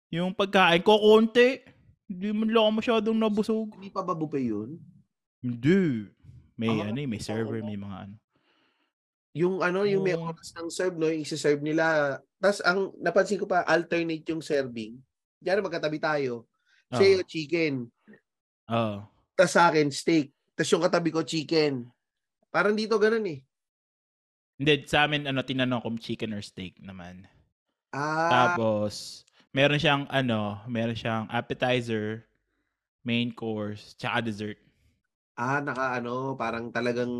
yung 0.08 0.32
pagkain 0.32 0.80
ko 0.80 0.96
konti. 0.96 1.60
Hindi 2.08 2.32
man 2.32 2.48
lang 2.48 2.62
ako 2.64 2.72
masyadong 2.80 3.18
nabusog. 3.18 3.68
Hindi 3.76 3.92
pa 3.92 4.00
ba 4.00 4.16
buffet 4.16 4.40
'yun? 4.40 4.80
Hindi. 5.44 6.08
May 6.56 6.72
Ah, 6.80 6.88
ano 6.88 6.96
eh, 6.96 7.04
may 7.10 7.20
server, 7.20 7.60
may 7.60 7.76
mga 7.76 8.08
ano. 8.08 8.16
Yung 9.36 9.60
ano, 9.60 9.84
yung 9.84 10.00
may 10.00 10.16
Oo. 10.16 10.32
oras 10.32 10.56
ng 10.56 10.72
serve, 10.72 10.96
no? 10.96 11.12
Yung 11.12 11.20
isa-serve 11.20 11.60
nila. 11.60 12.16
Tapos 12.40 12.64
ang 12.64 12.88
napansin 12.96 13.36
ko 13.36 13.44
pa, 13.44 13.60
alternate 13.68 14.24
yung 14.32 14.40
serving. 14.40 14.96
Diyan 15.44 15.60
magkatabi 15.60 16.00
tayo. 16.00 16.48
Sa'yo, 16.88 17.20
chicken. 17.28 17.84
Oo. 18.72 19.04
Tapos 19.36 19.52
sa 19.52 19.68
akin, 19.68 19.92
steak. 19.92 20.32
Tapos 20.56 20.72
yung 20.72 20.84
katabi 20.88 21.12
ko, 21.12 21.20
chicken. 21.20 21.84
Parang 22.48 22.72
dito 22.72 22.96
ganun 22.96 23.28
eh. 23.28 23.44
Hindi, 24.56 24.88
sa 24.88 25.04
amin, 25.04 25.28
ano, 25.28 25.44
tinanong 25.44 25.84
kung 25.84 26.00
chicken 26.00 26.32
or 26.32 26.40
steak 26.40 26.80
naman. 26.80 27.28
Ah, 27.92 28.56
Tapos, 28.56 29.20
meron 29.52 29.76
siyang, 29.76 30.08
ano, 30.08 30.64
meron 30.64 30.96
siyang 30.96 31.28
appetizer, 31.28 32.24
main 33.04 33.28
course, 33.28 33.92
tsaka 34.00 34.24
dessert. 34.24 34.56
ah, 35.36 35.60
naka 35.60 36.00
ano, 36.00 36.32
parang 36.32 36.72
talagang 36.72 37.12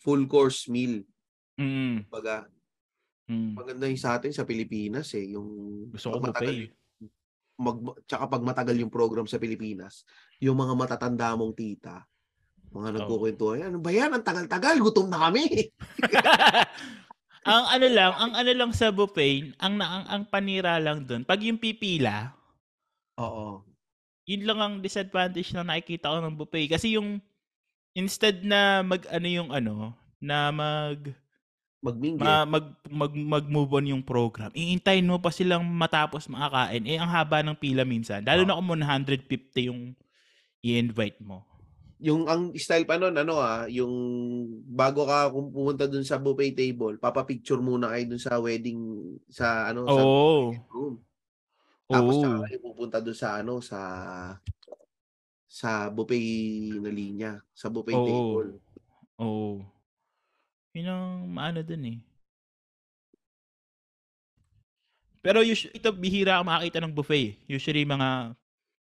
full 0.00 0.24
course 0.24 0.64
meal. 0.72 1.04
Mm. 1.60 2.08
Baga, 2.08 2.48
mm. 3.28 3.52
maganda 3.52 3.84
yung 3.84 4.00
sa 4.00 4.16
atin 4.16 4.32
sa 4.32 4.48
Pilipinas 4.48 5.12
eh. 5.12 5.36
Yung 5.36 5.48
Gusto 5.92 6.16
ko 6.16 6.24
matagal 6.24 6.72
mag, 7.60 7.76
tsaka 8.08 8.24
pag 8.26 8.42
matagal 8.42 8.76
yung 8.80 8.88
program 8.88 9.28
sa 9.28 9.36
Pilipinas, 9.36 10.08
yung 10.40 10.56
mga 10.56 10.72
matatanda 10.72 11.36
mong 11.36 11.52
tita, 11.52 12.08
mga 12.72 12.96
nagkukwento, 12.96 13.52
ano 13.52 13.78
ba 13.78 13.92
yan? 13.92 14.16
Ang 14.16 14.24
tagal-tagal, 14.24 14.80
gutom 14.80 15.12
na 15.12 15.28
kami. 15.28 15.68
ang 17.52 17.64
ano 17.68 17.86
lang, 17.96 18.12
ang 18.16 18.32
ano 18.32 18.50
lang 18.56 18.72
sa 18.72 18.88
buffet, 18.88 19.52
ang 19.60 19.76
ang, 19.76 20.04
ang 20.08 20.22
panira 20.24 20.80
lang 20.80 21.04
doon, 21.04 21.22
pag 21.28 21.44
yung 21.44 21.60
pipila, 21.60 22.32
Oo. 23.20 23.60
yun 24.24 24.48
lang 24.48 24.58
ang 24.58 24.74
disadvantage 24.80 25.52
na 25.52 25.66
nakikita 25.66 26.08
ko 26.08 26.24
ng 26.24 26.38
buffet. 26.40 26.72
Kasi 26.72 26.96
yung, 26.96 27.20
instead 27.92 28.40
na 28.40 28.80
mag, 28.80 29.04
ano 29.12 29.28
yung 29.28 29.50
ano, 29.52 29.92
na 30.16 30.48
mag, 30.48 31.12
Magmingle. 31.82 32.20
ma, 32.20 32.44
mag, 32.44 32.66
mag, 32.92 33.12
mag-move 33.16 33.72
on 33.80 33.86
yung 33.96 34.04
program. 34.04 34.52
Iintayin 34.52 35.08
mo 35.08 35.16
pa 35.16 35.32
silang 35.32 35.64
matapos 35.64 36.28
makakain. 36.28 36.84
Eh, 36.84 37.00
ang 37.00 37.08
haba 37.08 37.40
ng 37.40 37.56
pila 37.56 37.88
minsan. 37.88 38.20
Lalo 38.20 38.44
na 38.44 38.56
kung 38.58 38.68
150 38.68 39.72
yung 39.72 39.96
i-invite 40.64 41.20
mo. 41.24 41.46
yung 42.00 42.24
ang 42.32 42.42
style 42.56 42.88
pa 42.88 42.96
nun, 42.96 43.12
ano 43.12 43.36
ah, 43.44 43.68
yung 43.68 43.92
bago 44.64 45.04
ka 45.04 45.28
kung 45.28 45.52
pumunta 45.52 45.84
dun 45.84 46.00
sa 46.06 46.16
buffet 46.16 46.56
table, 46.56 46.96
papapicture 46.96 47.60
muna 47.60 47.92
kayo 47.92 48.04
dun 48.16 48.22
sa 48.22 48.40
wedding, 48.40 48.80
sa 49.28 49.68
ano, 49.68 49.84
sa 49.92 50.08
Oo. 50.08 50.56
room. 50.72 50.94
Tapos 51.90 52.16
Oo. 52.16 52.22
saka 52.22 52.36
kayo 52.48 52.58
pupunta 52.64 52.98
dun 53.04 53.16
sa 53.16 53.40
ano, 53.40 53.60
sa 53.60 53.80
sa 55.50 55.90
buffet 55.90 56.78
na 56.78 56.90
linya, 56.94 57.32
sa 57.52 57.66
buffet 57.68 57.98
Oo. 57.98 58.06
table. 58.06 58.62
Oo. 59.18 59.79
Yun 60.70 60.86
ang 60.86 61.06
maano 61.26 61.60
dun 61.62 61.82
eh. 61.86 61.98
Pero 65.20 65.44
usually, 65.44 65.76
ito 65.76 65.92
bihira 65.92 66.40
ako 66.40 66.44
makakita 66.46 66.78
ng 66.80 66.94
buffet. 66.96 67.20
eh. 67.20 67.30
Usually 67.50 67.84
mga 67.84 68.32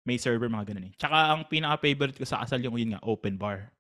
may 0.05 0.20
server, 0.20 0.47
mga 0.47 0.70
ganun 0.70 0.89
eh. 0.91 0.95
Tsaka 0.95 1.32
ang 1.32 1.43
pinaka-favorite 1.49 2.14
ko 2.14 2.26
sa 2.28 2.45
kasal 2.45 2.62
yung 2.62 2.76
yun 2.76 2.95
nga, 2.95 3.03
open 3.03 3.34
bar. 3.34 3.72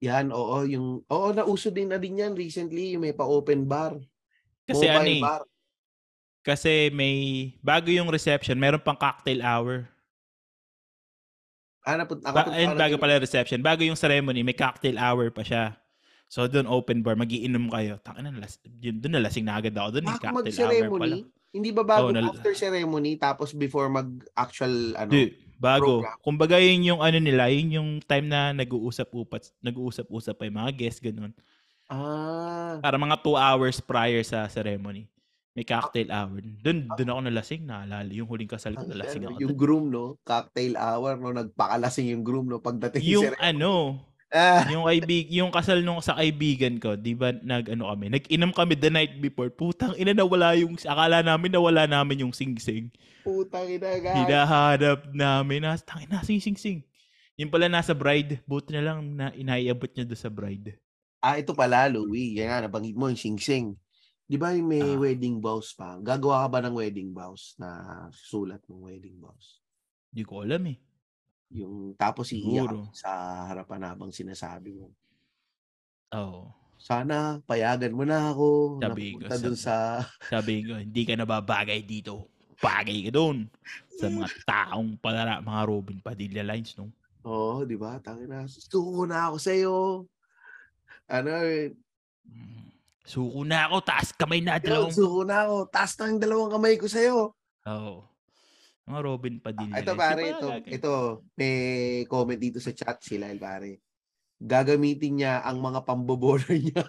Yan, 0.00 0.28
oo, 0.30 0.64
yung 0.64 1.04
oo 1.04 1.26
nauso 1.32 1.68
din 1.68 1.88
na 1.88 1.96
din 1.96 2.20
yan 2.20 2.32
recently, 2.32 2.94
yung 2.94 3.04
may 3.04 3.12
pa-open 3.12 3.64
bar, 3.64 3.96
Kasi 4.64 4.84
ano 4.88 5.08
eh, 5.08 5.20
bar. 5.20 5.42
kasi 6.40 6.88
may, 6.92 7.16
bago 7.60 7.88
yung 7.88 8.08
reception, 8.08 8.56
meron 8.56 8.80
pang 8.80 8.96
cocktail 8.96 9.40
hour. 9.40 9.88
Ah, 11.80 11.96
napun- 11.96 12.18
Ba- 12.20 12.50
ayun, 12.50 12.72
ka 12.72 12.76
na 12.76 12.82
bago 12.82 12.96
pala 12.98 13.20
reception. 13.20 13.62
Bago 13.62 13.82
yung 13.82 13.94
ceremony, 13.96 14.42
may 14.42 14.56
cocktail 14.56 14.96
hour 14.96 15.30
pa 15.30 15.40
siya. 15.40 15.76
So, 16.26 16.50
doon 16.50 16.66
open 16.66 17.00
bar, 17.00 17.14
magiinom 17.14 17.70
kayo. 17.70 18.02
Tangina, 18.02 18.34
las, 18.34 18.58
yun, 18.82 18.98
doon 18.98 19.22
nalasing 19.22 19.46
na 19.46 19.56
agad 19.56 19.72
ako. 19.72 19.88
Doon, 19.98 20.06
Bago 20.06 20.18
cocktail 20.18 20.26
hour 20.26 20.34
pala. 20.34 20.42
mag-ceremony, 20.42 21.18
hindi 21.54 21.70
ba 21.70 21.82
bago 21.86 22.06
Oo, 22.10 22.12
nal- 22.12 22.28
after 22.28 22.52
ceremony 22.52 23.14
tapos 23.16 23.54
before 23.54 23.86
mag-actual 23.86 24.74
ano? 24.98 25.10
Di, 25.10 25.30
bago. 25.56 26.02
program. 26.02 26.18
Kumbaga 26.20 26.56
yun 26.58 26.82
yung 26.84 27.00
ano 27.00 27.16
nila, 27.16 27.46
yun 27.48 27.68
yung 27.72 27.90
time 28.02 28.26
na 28.26 28.50
nag-uusap-upat, 28.52 29.54
nag-uusap-usap 29.62 30.34
pa 30.34 30.44
yung 30.44 30.58
mga 30.58 30.72
guests, 30.74 31.00
ganun. 31.00 31.30
Ah, 31.86 32.82
Para 32.82 32.98
mga 32.98 33.22
two 33.22 33.38
hours 33.38 33.78
prior 33.78 34.26
sa 34.26 34.50
ceremony. 34.50 35.06
May 35.54 35.64
cocktail 35.64 36.12
hour. 36.12 36.42
Doon, 36.60 36.84
doon 36.92 37.08
ako 37.08 37.20
nalasing, 37.22 37.62
naalala. 37.64 38.10
Yung 38.12 38.28
huling 38.28 38.50
kasal 38.50 38.76
ko, 38.76 38.84
ang- 38.84 38.92
nalasing 38.92 39.24
ako. 39.24 39.40
yung 39.40 39.54
dun. 39.54 39.62
groom 39.62 39.84
no, 39.88 40.18
cocktail 40.20 40.76
hour 40.76 41.16
no, 41.16 41.32
nagpakalasing 41.32 42.12
yung 42.12 42.20
groom 42.20 42.44
no 42.44 42.60
pagdating 42.60 43.00
Yung 43.00 43.24
sa 43.24 43.32
ano, 43.40 44.02
ah, 44.36 44.68
yung 44.68 44.84
kaibig, 44.84 45.32
yung 45.32 45.48
kasal 45.48 45.80
nung 45.80 46.04
sa 46.04 46.12
kaibigan 46.12 46.76
ko, 46.76 46.92
'di 46.92 47.16
ba, 47.16 47.32
nag 47.32 47.72
ano 47.72 47.88
kami, 47.88 48.12
nag-inom 48.12 48.52
kami 48.52 48.76
the 48.76 48.92
night 48.92 49.16
before. 49.16 49.48
Putang 49.48 49.96
ina 49.96 50.12
nawala 50.12 50.52
yung 50.60 50.76
akala 50.76 51.24
namin 51.24 51.48
nawala 51.48 51.88
namin 51.88 52.28
yung 52.28 52.34
sing-sing. 52.36 52.92
putang 53.24 53.64
ina 53.66 53.96
guys. 53.98 54.20
Hinahanap 54.20 55.00
namin 55.10 55.64
na 55.64 55.80
tangin 55.80 56.12
na 56.12 56.20
sing 56.20 56.38
sing 56.38 56.54
sing. 56.54 56.78
Yung 57.34 57.48
pala 57.48 57.66
nasa 57.66 57.92
bride, 57.92 58.40
buti 58.44 58.72
na 58.72 58.82
lang 58.84 58.98
na 59.12 59.32
inaiabot 59.32 59.88
niya 59.90 60.04
doon 60.04 60.20
sa 60.20 60.28
bride. 60.28 60.76
Ah, 61.20 61.36
ito 61.36 61.52
pala, 61.52 61.84
Louie. 61.90 62.38
Yan 62.38 62.48
nga, 62.48 62.58
nabanggit 62.64 62.94
mo 62.94 63.10
yung 63.10 63.18
sing-sing. 63.18 63.74
Di 64.24 64.38
ba 64.38 64.54
may 64.54 64.80
Ah. 64.80 64.96
wedding 64.96 65.38
vows 65.38 65.74
pa? 65.74 65.98
Gagawa 65.98 66.46
ka 66.46 66.48
ba 66.48 66.58
ng 66.64 66.74
wedding 66.74 67.10
vows 67.10 67.54
na 67.58 67.68
sulat 68.10 68.62
ng 68.66 68.78
wedding 68.78 69.18
vows? 69.18 69.60
Hindi 70.10 70.22
ko 70.22 70.46
alam 70.46 70.64
eh. 70.70 70.78
Yung 71.54 71.94
tapos 71.94 72.30
iiyak 72.30 72.66
Siguro. 72.66 72.90
sa 72.90 73.10
harapan 73.46 73.86
habang 73.86 74.10
sinasabi 74.10 74.74
mo. 74.74 74.90
Oo. 76.12 76.50
Sana 76.76 77.40
payagan 77.42 77.96
mo 77.96 78.04
na 78.04 78.30
ako 78.30 78.78
na 78.78 78.92
Sabi 78.92 79.16
ko, 79.16 79.24
pumunta 79.24 79.36
dun 79.40 79.56
sa 79.56 79.74
Sabi 80.28 80.54
ko, 80.62 80.76
hindi 80.76 81.02
ka 81.02 81.14
nababagay 81.16 81.80
dito. 81.82 82.28
Bagay 82.58 83.08
ka 83.08 83.10
doon. 83.12 83.46
Sa 83.96 84.06
mga 84.12 84.28
taong 84.44 84.98
palara, 84.98 85.40
mga 85.40 85.62
Robin 85.64 85.98
Padilla 86.00 86.42
lines, 86.44 86.76
no? 86.76 86.90
Oo, 87.26 87.66
di 87.66 87.74
ba? 87.74 87.98
Tangin 87.98 88.30
na. 88.30 88.46
Suko 88.46 89.02
na 89.02 89.30
ako 89.30 89.36
sa'yo. 89.40 89.74
Ano, 91.06 91.30
eh, 91.42 91.74
Mm. 92.26 92.74
Suko 93.06 93.46
na 93.46 93.70
ako, 93.70 93.76
taas 93.86 94.10
kamay 94.10 94.42
na 94.42 94.58
dalawang. 94.58 94.90
suko 94.90 95.22
na 95.22 95.46
ako. 95.46 95.56
Taas 95.70 95.94
na 95.94 96.10
yung 96.10 96.18
dalawang 96.18 96.50
kamay 96.50 96.74
ko 96.74 96.90
sa'yo. 96.90 97.30
Oo. 97.62 98.02
Mga 98.86 99.00
Robin 99.02 99.34
Padilla 99.42 99.74
Ah, 99.74 99.82
ito 99.82 99.94
pare, 99.98 100.22
ba 100.22 100.30
ito, 100.30 100.48
ito, 100.70 100.92
may 101.34 101.54
comment 102.06 102.38
dito 102.38 102.62
sa 102.62 102.70
chat 102.70 103.02
sila, 103.02 103.26
pare. 103.34 103.82
Gagamitin 104.38 105.22
niya 105.22 105.42
ang 105.42 105.58
mga 105.58 105.82
pambobola 105.82 106.46
niya. 106.54 106.86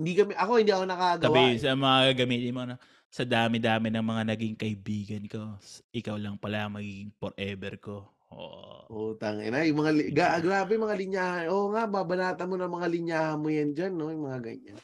hindi 0.00 0.12
kami, 0.16 0.32
ako 0.32 0.52
hindi 0.56 0.72
ako 0.72 0.84
nakagawa. 0.88 1.28
Sabi 1.28 1.44
eh. 1.52 1.60
sa 1.60 1.76
mga 1.76 1.98
gagamitin 2.16 2.54
mo 2.56 2.62
na, 2.64 2.76
sa 3.10 3.26
dami-dami 3.28 3.92
ng 3.92 4.06
mga 4.06 4.22
naging 4.32 4.56
kaibigan 4.56 5.24
ko, 5.28 5.60
ikaw 5.92 6.16
lang 6.16 6.40
pala 6.40 6.72
magiging 6.72 7.12
forever 7.20 7.74
ko. 7.76 7.96
Oh, 8.30 9.18
tangina, 9.18 9.66
yung 9.66 9.82
mga 9.82 9.92
li- 9.92 10.10
ga, 10.14 10.38
grabe 10.38 10.78
mga 10.78 10.96
linyahan. 10.96 11.44
Oo 11.50 11.74
nga, 11.74 11.90
babanatan 11.90 12.46
mo 12.46 12.54
ng 12.54 12.72
mga 12.72 12.88
linyahan 12.88 13.38
mo 13.42 13.48
yan 13.50 13.74
diyan, 13.74 13.92
no, 13.92 14.08
yung 14.14 14.24
mga 14.30 14.40
ganyan. 14.48 14.78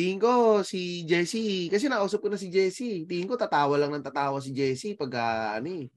Tingin 0.00 0.16
ko 0.16 0.64
si 0.64 1.04
Jessie, 1.04 1.68
kasi 1.68 1.84
nakausap 1.84 2.24
ko 2.24 2.32
na 2.32 2.40
si 2.40 2.48
Jessie. 2.48 3.04
Tingin 3.04 3.28
ko 3.28 3.36
tatawa 3.36 3.76
lang 3.76 3.92
ng 3.92 4.00
tatawa 4.00 4.40
si 4.40 4.48
Jessie 4.48 4.96
pag 4.96 5.12
ano 5.60 5.68
eh. 5.68 5.92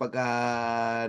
Pagka 0.00 0.24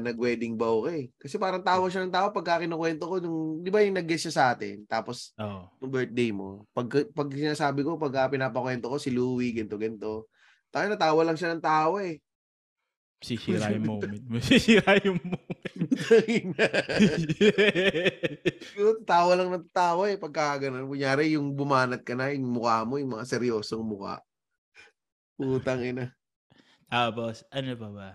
nag-wedding 0.04 0.60
bow 0.60 0.84
ka 0.84 0.92
eh. 0.92 1.08
Kasi 1.16 1.40
parang 1.40 1.64
tawa 1.64 1.88
siya 1.88 2.04
ng 2.04 2.12
tawa 2.12 2.36
pagka 2.36 2.60
kinukwento 2.60 3.08
ko 3.08 3.24
nung, 3.24 3.64
di 3.64 3.72
ba 3.72 3.88
yung 3.88 3.96
nag-guest 3.96 4.28
siya 4.28 4.36
sa 4.36 4.46
atin, 4.52 4.84
tapos 4.84 5.32
Oo. 5.40 5.72
nung 5.80 5.92
birthday 5.96 6.36
mo, 6.36 6.68
pag, 6.76 7.08
pag 7.16 7.32
sinasabi 7.32 7.88
ko, 7.88 7.96
pagka 7.96 8.28
pinapakwento 8.28 8.92
ko 8.92 9.00
si 9.00 9.08
Louie, 9.08 9.56
ganto 9.56 9.80
ganto 9.80 10.28
tayo 10.68 10.92
natawa 10.92 11.24
lang 11.24 11.40
siya 11.40 11.56
ng 11.56 11.64
tawa 11.64 12.04
eh. 12.04 12.20
Sisira 13.26 13.74
yung 13.74 13.86
moment 13.90 14.24
mo. 14.30 14.38
Sisira 14.38 14.94
yung 15.02 15.18
moment. 15.18 15.58
Yun, 18.78 18.96
tawa 19.10 19.34
lang 19.34 19.50
ng 19.50 19.68
tawa 19.74 20.06
eh 20.06 20.22
pagka 20.22 20.70
ganun. 20.70 20.86
Kunyari 20.86 21.34
yung 21.34 21.58
bumanat 21.58 22.06
ka 22.06 22.14
na, 22.14 22.30
yung 22.30 22.46
mukha 22.46 22.86
mo, 22.86 23.02
yung 23.02 23.18
mga 23.18 23.26
seryosong 23.26 23.82
mukha. 23.82 24.22
Putang 25.34 25.82
ina. 25.82 26.14
Tapos, 26.88 27.42
ano 27.50 27.74
pa 27.74 27.90
ba? 27.90 28.10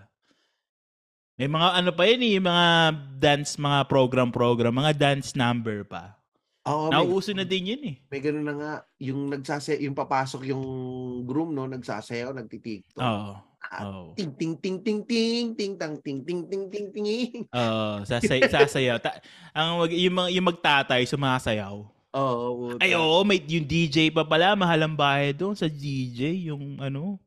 May 1.33 1.49
mga 1.49 1.69
ano 1.81 1.89
pa 1.91 2.03
yun 2.05 2.21
eh, 2.23 2.31
yung 2.37 2.47
mga 2.47 2.67
dance, 3.17 3.57
mga 3.57 3.79
program-program, 3.89 4.71
mga 4.71 4.93
dance 4.95 5.33
number 5.35 5.83
pa. 5.83 6.15
Oo, 6.63 6.87
may, 6.87 6.95
Nauuso 6.95 7.35
na 7.35 7.43
din 7.43 7.75
yun 7.75 7.83
eh. 7.91 7.95
may 8.07 8.23
ganun 8.23 8.47
na 8.47 8.55
nga. 8.55 8.73
Yung 9.03 9.27
nagsase, 9.27 9.83
yung 9.83 9.97
papasok 9.97 10.47
yung 10.47 10.63
groom, 11.27 11.51
no, 11.51 11.67
nagsasayaw, 11.67 12.31
nagtitiktok. 12.31 13.03
Oo. 13.03 13.52
Oo. 13.81 14.13
Ting 14.13 14.31
ting 14.35 14.53
ting 14.55 14.77
ting 14.79 15.01
ting 15.01 15.47
ting 15.53 15.73
tang 15.73 15.97
ting 15.97 16.21
ting 16.21 16.45
ting 16.45 16.69
ting 16.69 16.87
ting. 16.89 17.05
Oo, 17.49 18.05
sasay, 18.05 18.45
sasayaw. 18.45 19.01
Ta- 19.01 19.17
ang 19.51 19.81
mag, 19.81 19.89
yung, 19.89 20.15
mga- 20.15 20.31
yung 20.31 20.47
magtatay, 20.47 21.01
sumasayaw. 21.03 21.81
Oo, 22.13 22.45
puta. 22.53 22.85
Ay, 22.85 22.93
oo, 22.93 23.25
may, 23.25 23.41
yung 23.41 23.65
DJ 23.65 24.13
pa 24.13 24.21
pala, 24.21 24.53
mahal 24.53 24.85
ang 24.85 24.93
bayad 24.93 25.33
doon 25.33 25.57
sa 25.57 25.65
DJ, 25.65 26.45
yung 26.45 26.77
ano, 26.77 27.17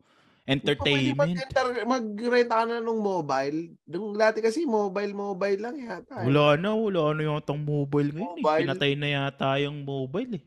Pwede 0.46 0.62
entertainment. 0.62 1.34
mag- 1.42 1.86
mag-renta 1.98 2.62
ka 2.62 2.64
na 2.70 2.78
nung 2.78 3.02
mobile. 3.02 3.74
Nung 3.82 4.14
dati 4.14 4.38
kasi 4.38 4.62
mobile, 4.62 5.10
mobile 5.10 5.58
lang 5.58 5.74
yata. 5.74 6.22
eh. 6.22 6.30
Wala 6.30 6.54
na, 6.54 6.70
wala 6.70 7.18
na 7.18 7.22
yung 7.26 7.42
tong 7.42 7.58
mobile 7.58 8.14
ngayon. 8.14 8.38
Mobile. 8.38 8.62
Eh. 8.62 8.62
Pinatay 8.62 8.92
na 8.94 9.08
yata 9.10 9.58
yung 9.58 9.82
mobile 9.82 10.38
eh. 10.38 10.44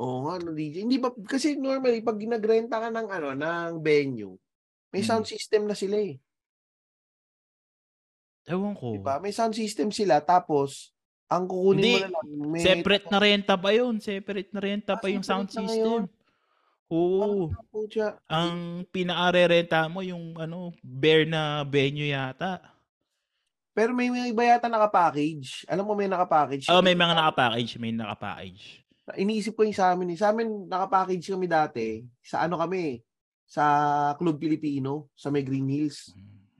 Oo 0.00 0.24
nga, 0.24 0.40
no, 0.40 0.52
DJ. 0.52 0.88
Hindi 0.88 0.96
ba, 0.96 1.08
kasi 1.12 1.56
normally, 1.56 2.00
pag 2.00 2.16
nagrenta 2.16 2.80
ka 2.80 2.88
ng, 2.88 3.08
ano, 3.08 3.28
ng 3.32 3.72
venue, 3.80 4.36
may 4.88 5.00
Hmm. 5.00 5.08
sound 5.12 5.24
system 5.24 5.64
na 5.64 5.74
sila 5.74 5.96
eh. 5.96 6.16
Ewan 8.46 8.72
ko. 8.72 8.94
Diba? 8.94 9.18
May 9.18 9.34
sound 9.34 9.52
system 9.52 9.90
sila, 9.90 10.22
tapos, 10.22 10.94
ang 11.26 11.44
kukunin 11.44 11.82
mo 11.82 11.82
Hindi. 11.82 11.94
na 11.98 12.08
lang, 12.08 12.26
may... 12.46 12.62
Separate 12.62 13.06
na 13.10 13.18
renta 13.18 13.54
pa 13.58 13.70
yun. 13.70 13.98
Separate 13.98 14.50
na 14.52 14.60
renta 14.60 14.94
Ah, 14.94 15.00
pa 15.00 15.10
yung 15.10 15.26
sound 15.26 15.50
separate 15.50 15.66
na 15.66 15.70
ngayon. 15.72 16.02
system. 16.06 16.24
Oo. 16.86 17.50
Parang 17.50 17.66
putya. 17.68 18.08
Ang 18.30 18.54
pinaka-renta 18.86 19.90
mo 19.90 20.00
yung 20.00 20.38
ano, 20.38 20.70
bare 20.78 21.26
na 21.26 21.66
venue 21.66 22.06
yata. 22.06 22.62
Pero 23.74 23.90
may 23.90 24.06
mga 24.06 24.30
iba 24.30 24.46
yata 24.46 24.70
naka-package. 24.70 25.66
Alam 25.66 25.84
mo, 25.84 25.92
may 25.92 26.06
naka-package. 26.06 26.70
Oh, 26.70 26.80
may 26.80 26.94
mga 26.94 27.12
naka-package, 27.12 27.72
may 27.76 27.90
naka-package. 27.90 28.86
Iniisip 29.18 29.52
ko 29.52 29.66
yung 29.66 29.74
sa 29.74 29.90
amin. 29.90 30.14
eh. 30.14 30.16
Sa 30.16 30.30
amin, 30.30 30.64
naka-package 30.64 31.34
kami 31.34 31.44
dati. 31.44 31.86
Sa 32.22 32.46
ano 32.46 32.54
kami? 32.56 33.02
Sa 33.46 33.64
Club 34.14 34.36
Filipino, 34.36 35.08
sa 35.14 35.30
may 35.30 35.40
Green 35.40 35.66
Hills. 35.66 36.12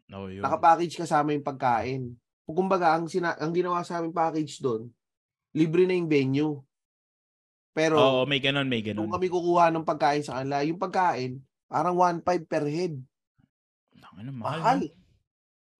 Oh, 0.08 0.30
yun. 0.30 0.40
Naka-package 0.40 0.96
kasama 0.96 1.34
yung 1.34 1.42
pagkain. 1.42 2.14
Kumbaga, 2.46 2.94
ang, 2.94 3.10
sina- 3.10 3.34
ang 3.36 3.50
ginawa 3.50 3.82
sa 3.82 3.98
aming 3.98 4.14
package 4.14 4.62
doon, 4.62 4.86
libre 5.50 5.82
na 5.82 5.98
yung 5.98 6.06
venue. 6.06 6.54
Pero, 7.74 7.98
Oo, 7.98 8.22
may 8.22 8.38
ganun, 8.38 8.70
may 8.70 8.80
kung 8.80 8.94
ganun. 8.96 9.10
kami 9.10 9.26
kukuha 9.26 9.68
ng 9.68 9.84
pagkain 9.84 10.22
sa 10.22 10.38
kanila, 10.38 10.62
yung 10.62 10.78
pagkain, 10.78 11.42
parang 11.66 11.98
1.5 11.98 12.22
per 12.46 12.64
head. 12.64 12.94
Tangina, 13.92 14.30
mahal. 14.30 14.56
Mahal. 14.56 14.78
no? 14.86 15.04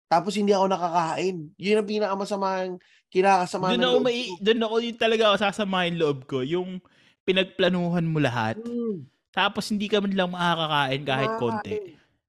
Tapos 0.07 0.35
hindi 0.35 0.55
ako 0.55 0.71
nakakain. 0.71 1.37
Yun 1.57 1.79
ang 1.79 1.89
pinakamasamang 1.89 2.73
kinakasama 3.11 3.75
Doon 3.75 3.79
ng 3.79 3.83
ako, 3.83 3.95
loob 3.97 4.07
ko. 4.07 4.35
doon 4.39 4.61
ako 4.63 4.75
yung 4.79 4.99
talaga 4.99 5.23
ako 5.27 5.37
sasamahin 5.41 5.97
loob 5.99 6.19
ko. 6.27 6.39
Yung 6.43 6.79
pinagplanuhan 7.25 8.07
mo 8.07 8.23
lahat. 8.23 8.55
Hmm, 8.61 9.03
Tapos 9.37 9.69
hindi 9.69 9.85
ka 9.85 10.01
man 10.01 10.17
lang 10.17 10.33
makakakain 10.33 11.03
kahit 11.05 11.33
konti. 11.37 11.73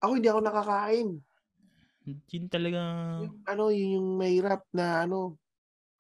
Ako 0.04 0.12
hindi 0.20 0.28
ako 0.28 0.42
nakakain. 0.44 1.08
Yun 2.04 2.46
talaga. 2.50 2.80
Yung, 3.24 3.40
ano, 3.46 3.64
yun 3.72 3.90
yung 3.96 4.10
mahirap 4.20 4.68
na 4.70 5.08
ano. 5.08 5.40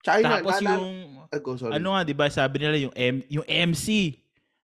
Tsaka 0.03 0.15
yun 0.19 0.25
na, 0.25 0.35
Tapos 0.35 0.55
naalala- 0.57 0.75
yung, 0.75 0.87
Ay, 1.29 1.39
go, 1.39 1.51
sorry. 1.55 1.73
ano 1.75 1.87
nga, 1.93 2.01
di 2.03 2.15
ba, 2.15 2.25
sabi 2.27 2.55
nila 2.57 2.75
yung, 2.79 2.95
M, 2.95 3.15
yung 3.29 3.47
MC, 3.47 4.17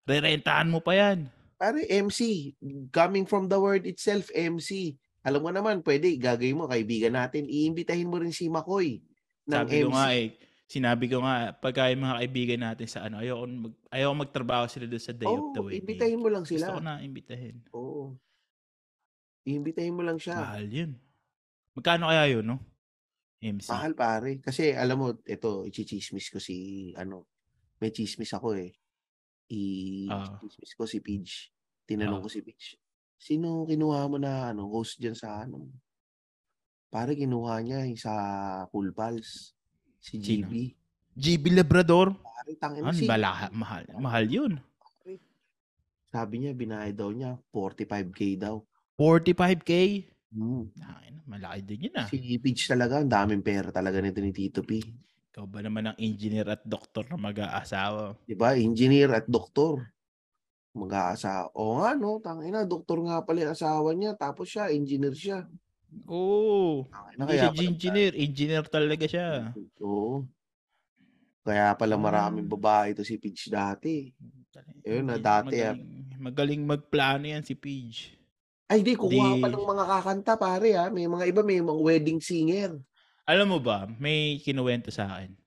rerentahan 0.04 0.68
mo 0.68 0.80
pa 0.80 0.92
yan. 0.92 1.28
Pare, 1.56 1.88
MC. 1.88 2.52
Coming 2.90 3.24
from 3.24 3.48
the 3.48 3.56
word 3.56 3.84
itself, 3.86 4.28
MC. 4.32 4.96
Alam 5.22 5.42
mo 5.42 5.52
naman, 5.52 5.80
pwede, 5.82 6.12
gagawin 6.16 6.58
mo, 6.58 6.68
kaibigan 6.68 7.14
natin, 7.14 7.46
iimbitahin 7.46 8.08
mo 8.08 8.20
rin 8.20 8.32
si 8.32 8.48
Makoy 8.48 9.00
ng 9.46 9.54
Sabi 9.64 9.72
ko 9.84 9.88
MC. 9.88 9.94
nga 9.94 10.06
eh, 10.12 10.26
sinabi 10.66 11.06
ko 11.10 11.22
nga, 11.22 11.54
pagka 11.54 11.90
yung 11.94 12.04
mga 12.06 12.18
kaibigan 12.22 12.62
natin 12.66 12.88
sa 12.90 13.06
ano, 13.06 13.22
ayoko, 13.22 13.46
mag, 13.48 13.74
ayoko 13.94 14.14
magtrabaho 14.18 14.66
sila 14.70 14.86
doon 14.90 15.04
sa 15.04 15.14
day 15.14 15.30
of 15.30 15.54
the 15.54 15.62
Oo, 15.62 15.66
wedding. 15.70 15.82
imbitahin 15.86 16.20
mo 16.22 16.30
lang 16.30 16.44
Gusto 16.46 16.58
sila. 16.58 16.76
ko 16.76 16.82
na 16.82 16.94
imbitahin. 17.02 17.56
Oo. 17.72 18.18
Iimbitahin 19.46 19.94
mo 19.94 20.02
lang 20.02 20.18
siya. 20.18 20.42
Mahal 20.42 20.66
yun. 20.68 20.92
Magkano 21.78 22.10
kaya 22.10 22.26
yun, 22.34 22.46
no? 22.50 22.58
MC. 23.46 23.70
Mahal 23.70 23.94
pare. 23.94 24.42
Kasi 24.42 24.74
alam 24.74 24.98
mo, 24.98 25.08
ito, 25.22 25.70
i-chismis 25.70 26.34
ko 26.34 26.42
si, 26.42 26.90
ano, 26.98 27.30
may 27.78 27.94
chismis 27.94 28.34
ako 28.34 28.58
eh. 28.58 28.74
Ah. 30.10 30.42
I-chismis 30.42 30.74
ko 30.74 30.90
si 30.90 30.98
Pidge. 31.06 31.54
Tinanong 31.86 32.22
Ah. 32.22 32.26
ko 32.26 32.30
si 32.32 32.42
Pidge. 32.42 32.82
Sino 33.22 33.70
kinuha 33.70 34.10
mo 34.10 34.18
na, 34.18 34.50
ano, 34.50 34.66
host 34.70 34.98
dyan 34.98 35.14
sa, 35.14 35.46
ano? 35.46 35.70
Pare, 36.90 37.14
kinuha 37.14 37.62
niya 37.62 37.86
yung 37.86 38.00
sa 38.00 38.14
Cool 38.74 38.94
Pals. 38.94 39.55
Si 40.06 40.22
Sino? 40.22 40.46
GB. 40.46 40.54
GB 41.18 41.44
Labrador. 41.58 42.14
Pare, 42.22 42.54
tangin 42.62 42.86
Ano, 42.86 42.94
si, 42.94 43.10
bala, 43.10 43.50
mahal. 43.50 43.90
Mahal 43.98 44.30
yun. 44.30 44.54
sabi 46.06 46.46
niya, 46.46 46.54
binayad 46.56 46.96
daw 46.96 47.10
niya, 47.12 47.36
45k 47.52 48.22
daw. 48.40 48.62
45k. 48.96 49.72
Hmm. 50.32 50.70
Ay, 50.80 51.12
malaki 51.28 51.60
din 51.66 51.90
yun 51.90 51.96
ah. 52.00 52.08
Si 52.08 52.40
Pidge 52.40 52.72
talaga, 52.72 53.02
ang 53.02 53.12
daming 53.12 53.44
pera 53.44 53.68
talaga 53.74 54.00
nito 54.00 54.22
ni 54.24 54.32
Tito 54.32 54.62
P. 54.64 54.80
Ikaw 55.34 55.44
ba 55.44 55.60
naman 55.60 55.92
ang 55.92 55.98
engineer 56.00 56.48
at 56.48 56.64
doktor 56.64 57.04
na 57.12 57.20
mag-aasawa? 57.20 58.16
Di 58.24 58.38
ba? 58.38 58.56
Engineer 58.56 59.12
at 59.12 59.28
doktor. 59.28 59.84
Mag-aasa. 60.72 61.52
O 61.52 61.84
nga, 61.84 61.92
no? 61.96 62.24
Tangina, 62.24 62.64
doktor 62.64 63.04
nga 63.04 63.20
pala 63.24 63.44
yung 63.48 63.56
asawa 63.56 63.92
niya. 63.92 64.16
Tapos 64.16 64.48
siya, 64.48 64.72
engineer 64.72 65.16
siya. 65.16 65.44
Oo. 66.06 66.84
Tangina, 66.86 67.24
Hindi 67.24 67.34
siya 67.34 67.50
pala- 67.50 67.64
engineer. 67.64 68.12
Engineer 68.14 68.66
talaga 68.66 69.06
siya. 69.06 69.28
Oo. 69.80 70.28
Kaya 71.42 71.72
pala 71.74 71.96
maraming 71.96 72.50
Ah. 72.50 72.52
babae 72.52 72.88
ito 72.92 73.02
si 73.02 73.16
Pidge 73.16 73.48
dati. 73.48 74.10
Ayun 74.82 75.06
na, 75.06 75.16
dati, 75.16 75.62
ah. 75.62 75.72
Magaling, 75.72 76.18
magaling 76.18 76.64
magplano 76.64 77.26
yan 77.26 77.44
si 77.44 77.54
Paige. 77.54 78.18
Ay, 78.66 78.82
di, 78.82 78.98
kukuha 78.98 79.38
Di- 79.38 79.42
pa 79.42 79.48
ng 79.48 79.62
mga 79.64 79.86
kakanta, 79.86 80.34
pare, 80.36 80.74
ha? 80.74 80.90
May 80.90 81.06
mga 81.06 81.26
iba, 81.28 81.42
may 81.42 81.62
mga 81.62 81.78
wedding 81.78 82.18
singer. 82.18 82.82
Alam 83.24 83.48
mo 83.48 83.60
ba, 83.60 83.86
may 83.96 84.42
kinuwento 84.42 84.90
sa 84.90 85.06
akin. 85.12 85.38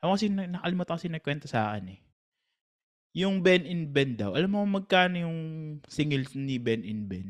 Ako 0.00 0.16
kasi 0.16 0.26
na- 0.28 0.48
nakalimutan 0.48 0.96
kasi 0.96 1.06
nagkwento 1.06 1.44
sa 1.44 1.68
akin 1.68 1.94
eh. 1.94 2.00
Yung 3.12 3.44
Ben 3.44 3.62
in 3.62 3.92
Ben 3.92 4.16
daw. 4.16 4.32
Alam 4.32 4.56
mo 4.56 4.64
magkano 4.64 5.20
yung 5.20 5.38
singles 5.84 6.32
ni 6.32 6.56
Ben 6.56 6.80
in 6.80 7.04
Ben? 7.04 7.28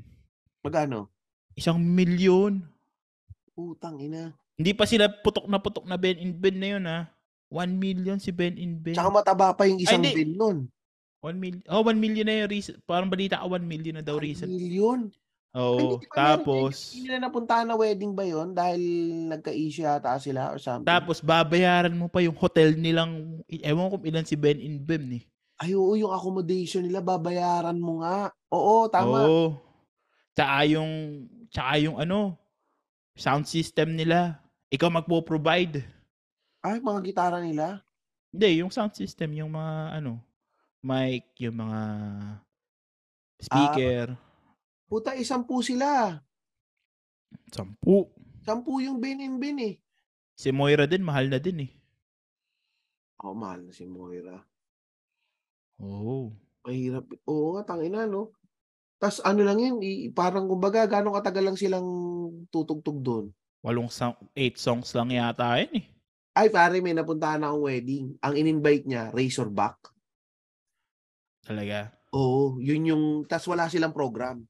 Magano? 0.62 1.10
Isang 1.54 1.78
milyon. 1.78 2.64
Putang 3.52 4.00
ina. 4.00 4.32
Hindi 4.56 4.72
pa 4.72 4.84
sila 4.84 5.08
putok 5.08 5.48
na 5.48 5.58
putok 5.58 5.84
na 5.84 5.96
Ben 5.96 6.16
in 6.16 6.32
Ben 6.32 6.56
na 6.56 6.68
yun 6.68 6.84
ha. 6.86 6.98
One 7.52 7.76
million 7.76 8.16
si 8.16 8.32
Ben 8.32 8.56
in 8.56 8.80
Ben. 8.80 8.96
Tsaka 8.96 9.12
mataba 9.12 9.52
pa 9.52 9.68
yung 9.68 9.76
isang 9.76 10.00
hindi. 10.00 10.16
bin 10.16 10.32
nun. 10.36 10.58
One 11.20 11.36
million. 11.38 11.62
Oh, 11.68 11.84
one 11.84 12.00
million 12.00 12.24
na 12.24 12.44
yung 12.44 12.50
reason. 12.50 12.80
Parang 12.82 13.06
balita 13.06 13.38
ka, 13.38 13.46
one 13.46 13.62
million 13.62 13.94
na 13.94 14.04
daw 14.04 14.16
One 14.16 14.24
reason. 14.24 14.48
million. 14.48 15.00
Ay, 15.52 15.60
Oo. 15.60 16.00
meron 16.00 16.16
tapos, 16.16 16.96
Hindi 16.96 17.12
nila 17.12 17.28
napuntahan 17.28 17.68
na 17.68 17.76
wedding 17.76 18.16
ba 18.16 18.24
yon 18.24 18.56
Dahil 18.56 18.80
nagka-issue 19.28 19.84
yata 19.84 20.16
sila 20.16 20.48
or 20.48 20.56
something. 20.56 20.88
tapos 20.88 21.20
babayaran 21.20 21.92
mo 21.92 22.08
pa 22.08 22.24
yung 22.24 22.32
hotel 22.32 22.72
nilang, 22.72 23.44
ewan 23.46 23.92
ko 23.92 24.00
kung 24.00 24.08
ilan 24.08 24.24
si 24.24 24.32
Ben 24.32 24.56
in 24.56 24.80
Ben 24.80 25.04
eh. 25.12 25.22
Ay, 25.60 25.76
oo, 25.76 25.92
yung 25.92 26.08
accommodation 26.10 26.80
nila, 26.80 27.04
babayaran 27.04 27.76
mo 27.76 28.00
nga. 28.00 28.32
Oo, 28.48 28.88
tama. 28.88 29.28
Oo. 29.28 29.60
Tsaka 30.32 30.64
yung, 30.66 30.90
tsaka 31.52 31.78
yung 31.84 32.00
ano, 32.00 32.40
sound 33.14 33.44
system 33.44 33.92
nila. 33.94 34.40
Ikaw 34.72 34.88
magpo-provide. 34.88 35.84
Ay, 36.64 36.80
mga 36.80 37.00
gitara 37.04 37.38
nila. 37.44 37.84
Hindi, 38.32 38.64
yung 38.64 38.72
sound 38.72 38.96
system, 38.96 39.36
yung 39.36 39.52
mga 39.52 40.00
ano, 40.00 40.24
mic, 40.80 41.28
yung 41.36 41.60
mga 41.60 41.80
speaker. 43.36 44.06
Puta, 44.88 45.12
isampu 45.12 45.60
sila. 45.60 46.16
Sampu. 47.52 48.08
Sampu 48.42 48.80
yung 48.80 48.96
bin 48.96 49.20
in 49.20 49.36
bin 49.36 49.60
eh. 49.60 49.76
Si 50.32 50.48
Moira 50.48 50.88
din, 50.88 51.04
mahal 51.04 51.28
na 51.28 51.36
din 51.36 51.68
eh. 51.68 51.72
Oh, 53.20 53.36
mahal 53.36 53.68
na 53.68 53.72
si 53.76 53.84
Moira. 53.84 54.40
Oo. 55.78 56.32
Mahirap. 56.64 57.06
Oo 57.28 57.54
nga, 57.54 57.62
tangina, 57.68 58.08
no? 58.08 58.32
Tapos 59.02 59.18
ano 59.18 59.42
lang 59.42 59.58
yun, 59.58 59.82
parang 60.14 60.46
kumbaga, 60.46 60.86
gano'ng 60.86 61.18
katagal 61.18 61.42
lang 61.42 61.58
silang 61.58 61.88
tutugtog 62.54 63.02
doon. 63.02 63.24
Walong 63.58 63.90
song, 63.90 64.14
eight 64.38 64.54
songs 64.54 64.94
lang 64.94 65.10
yata 65.10 65.58
yun 65.58 65.82
eh. 65.82 65.86
Ay, 66.32 66.48
pare, 66.48 66.78
may 66.78 66.94
napuntahan 66.94 67.42
na 67.42 67.50
akong 67.50 67.66
wedding. 67.66 68.14
Ang 68.22 68.34
in-invite 68.38 68.86
niya, 68.86 69.10
Razorback. 69.10 69.90
Talaga. 71.42 71.90
Oo, 72.14 72.62
yun 72.62 72.88
yung, 72.88 73.04
tas 73.26 73.42
wala 73.44 73.66
silang 73.66 73.92
program. 73.92 74.46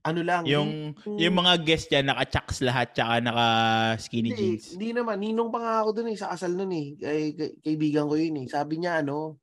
Ano 0.00 0.24
lang, 0.24 0.48
Yung, 0.48 0.96
yung- 1.04 1.18
yung 1.20 1.36
mga 1.36 1.60
guest 1.60 1.92
dyan, 1.92 2.08
naka-chucks 2.08 2.64
lahat, 2.64 2.96
tsaka 2.96 3.20
naka-skinny 3.20 4.32
Hindi, 4.32 4.40
jeans. 4.56 4.64
hindi 4.72 4.96
naman. 4.96 5.20
Ninong 5.20 5.50
pa 5.52 5.58
nga 5.60 5.74
ako 5.84 5.90
dun 5.92 6.08
eh, 6.08 6.16
sa 6.16 6.32
kasal 6.32 6.56
nun 6.56 6.72
eh. 6.72 6.96
Kay, 6.96 7.20
kay- 7.36 7.54
kaibigan 7.60 8.08
ko 8.08 8.14
yun 8.16 8.40
eh. 8.40 8.46
Sabi 8.48 8.80
niya 8.80 9.04
ano, 9.04 9.36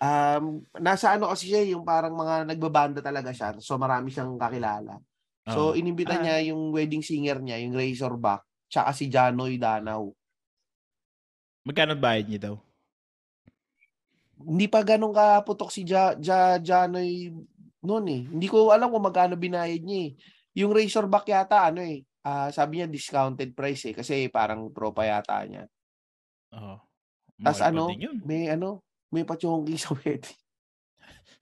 um, 0.00 0.44
nasa 0.78 1.14
ano 1.14 1.30
kasi 1.30 1.50
siya, 1.50 1.62
yung 1.74 1.84
parang 1.86 2.14
mga 2.14 2.48
nagbabanda 2.48 3.00
talaga 3.04 3.30
siya. 3.30 3.54
So 3.60 3.76
marami 3.76 4.10
siyang 4.10 4.38
kakilala. 4.38 4.98
So 5.44 5.72
Oo. 5.72 5.76
inimbita 5.76 6.16
Ah. 6.16 6.22
niya 6.22 6.36
yung 6.54 6.72
wedding 6.72 7.04
singer 7.04 7.38
niya, 7.42 7.60
yung 7.60 7.76
Razorback, 7.76 8.42
tsaka 8.72 8.90
si 8.96 9.12
Janoy 9.12 9.60
Danaw. 9.60 10.08
Magkano 11.64 11.96
bayad 11.96 12.28
niyo 12.28 12.40
daw? 12.40 12.56
Hindi 14.44 14.66
pa 14.68 14.84
ganun 14.84 15.14
kaputok 15.14 15.70
si 15.72 15.86
ja, 15.86 16.12
ja, 16.18 16.58
Janoy 16.60 17.32
noon 17.84 18.06
eh. 18.08 18.22
Hindi 18.28 18.46
ko 18.48 18.72
alam 18.72 18.90
kung 18.92 19.04
magkano 19.04 19.36
binayad 19.36 19.80
niya 19.84 20.00
eh. 20.08 20.10
Yung 20.60 20.72
Razorback 20.72 21.28
yata, 21.28 21.70
ano 21.72 21.80
eh, 21.84 22.02
ah, 22.24 22.48
sabi 22.52 22.80
niya 22.80 22.88
discounted 22.90 23.52
price 23.56 23.92
eh. 23.92 23.94
Kasi 23.96 24.28
parang 24.28 24.68
tropa 24.72 25.04
yata 25.06 25.40
niya. 25.44 25.64
Oo. 26.56 26.76
Tas 27.42 27.58
Mahal 27.60 27.60
pa 27.60 27.68
ano, 27.68 27.84
may 28.24 28.48
ano, 28.48 28.80
may 29.14 29.22
pachongki 29.22 29.78
sa 29.78 29.94
wedding. 29.94 30.38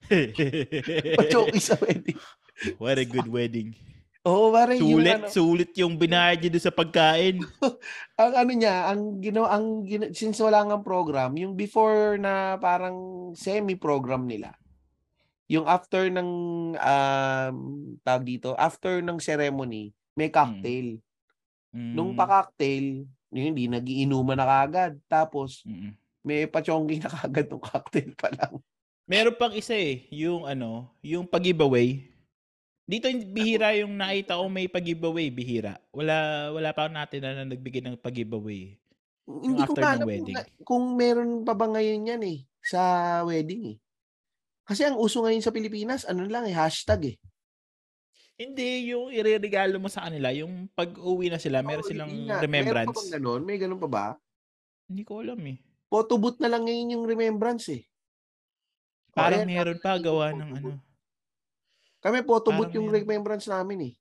Pachongki 1.19 1.59
sa 1.59 1.75
wedding. 1.81 2.19
What 2.77 3.01
a 3.01 3.05
good 3.09 3.25
wedding. 3.25 3.73
Oo, 4.23 4.55
pare, 4.55 4.79
yung 4.79 5.03
Sulit, 5.03 5.19
ano, 5.19 5.27
sulit 5.27 5.71
yung 5.75 5.99
binayad 5.99 6.47
doon 6.47 6.63
sa 6.63 6.71
pagkain. 6.71 7.43
ang 8.21 8.33
ano 8.39 8.51
niya, 8.55 8.87
ang 8.87 9.19
ginawa, 9.19 9.51
ang 9.51 9.83
gina, 9.83 10.15
since 10.15 10.39
wala 10.39 10.63
nga 10.63 10.79
program, 10.79 11.35
yung 11.35 11.59
before 11.59 12.15
na 12.15 12.55
parang 12.55 13.31
semi-program 13.35 14.23
nila, 14.23 14.55
yung 15.51 15.67
after 15.67 16.07
ng, 16.07 16.29
um, 16.71 17.57
tawag 17.99 18.23
dito, 18.23 18.55
after 18.55 19.03
ng 19.03 19.19
ceremony, 19.19 19.91
may 20.15 20.31
cocktail. 20.31 21.03
Nung 21.75 22.15
Mm, 22.15 22.19
pa-cocktail, 22.23 23.03
yun, 23.33 23.51
hindi 23.51 23.67
nagiinuman 23.67 24.39
na 24.39 24.47
kagad. 24.47 25.03
Tapos, 25.11 25.67
mm-mm. 25.67 25.99
May 26.23 26.47
pachongki 26.47 27.03
na 27.03 27.11
kagad 27.11 27.51
ng 27.51 27.59
cocktail 27.61 28.11
pa 28.15 28.31
lang. 28.31 28.57
Meron 29.03 29.35
pang 29.35 29.51
isa 29.51 29.75
eh, 29.75 30.07
yung 30.09 30.47
ano, 30.47 30.87
yung 31.03 31.27
pag-giveaway. 31.27 32.07
Dito 32.83 33.07
bihira 33.31 33.75
yung 33.75 33.95
nakita 33.95 34.39
ko 34.39 34.47
may 34.47 34.67
pag-giveaway, 34.67 35.27
bihira. 35.31 35.79
Wala 35.91 36.49
wala 36.55 36.71
pa 36.71 36.87
natin 36.87 37.19
na 37.23 37.43
nagbigay 37.43 37.83
ng 37.83 37.99
pag-giveaway. 37.99 38.79
Hindi 39.23 39.63
ko 39.63 39.75
pa 39.75 39.95
alam 39.95 40.03
kung, 40.03 40.11
wedding. 40.11 40.35
na- 40.35 40.49
kung 40.67 40.83
meron 40.99 41.31
pa 41.47 41.55
ba 41.55 41.67
ngayon 41.67 42.11
yan 42.15 42.23
eh, 42.23 42.39
sa 42.59 42.79
wedding 43.23 43.75
eh. 43.75 43.77
Kasi 44.63 44.87
ang 44.87 44.95
uso 44.95 45.23
ngayon 45.23 45.43
sa 45.43 45.51
Pilipinas, 45.51 46.07
ano 46.07 46.23
lang 46.27 46.47
eh, 46.47 46.55
hashtag 46.55 47.15
eh. 47.15 47.17
Hindi, 48.33 48.89
yung 48.91 49.11
ireregalo 49.13 49.77
mo 49.77 49.87
sa 49.91 50.07
kanila, 50.07 50.31
yung 50.33 50.67
pag-uwi 50.73 51.29
na 51.29 51.37
sila, 51.37 51.61
meron 51.61 51.83
Oo, 51.83 51.91
silang 51.91 52.09
nga. 52.09 52.15
Meron 52.17 52.31
pa 52.35 52.43
remembrance. 52.43 52.95
bang 52.97 53.11
ganun? 53.19 53.41
May 53.45 53.57
ganun 53.59 53.79
pa 53.79 53.89
ba? 53.91 54.05
Hindi 54.89 55.03
ko 55.05 55.21
alam 55.21 55.39
eh. 55.47 55.59
Photo 55.93 56.17
booth 56.17 56.41
na 56.41 56.49
lang 56.49 56.65
ngayon 56.65 56.97
yung 56.97 57.05
remembrance 57.05 57.69
eh. 57.69 57.85
Parang 59.13 59.45
ayan, 59.45 59.53
meron 59.53 59.77
pa 59.77 60.01
gawa 60.01 60.33
ng 60.33 60.49
ano. 60.57 60.81
Kami 62.01 62.25
photo 62.25 62.49
booth 62.49 62.73
yung 62.73 62.89
meron. 62.89 63.05
remembrance 63.05 63.45
namin 63.45 63.93
eh. 63.93 63.95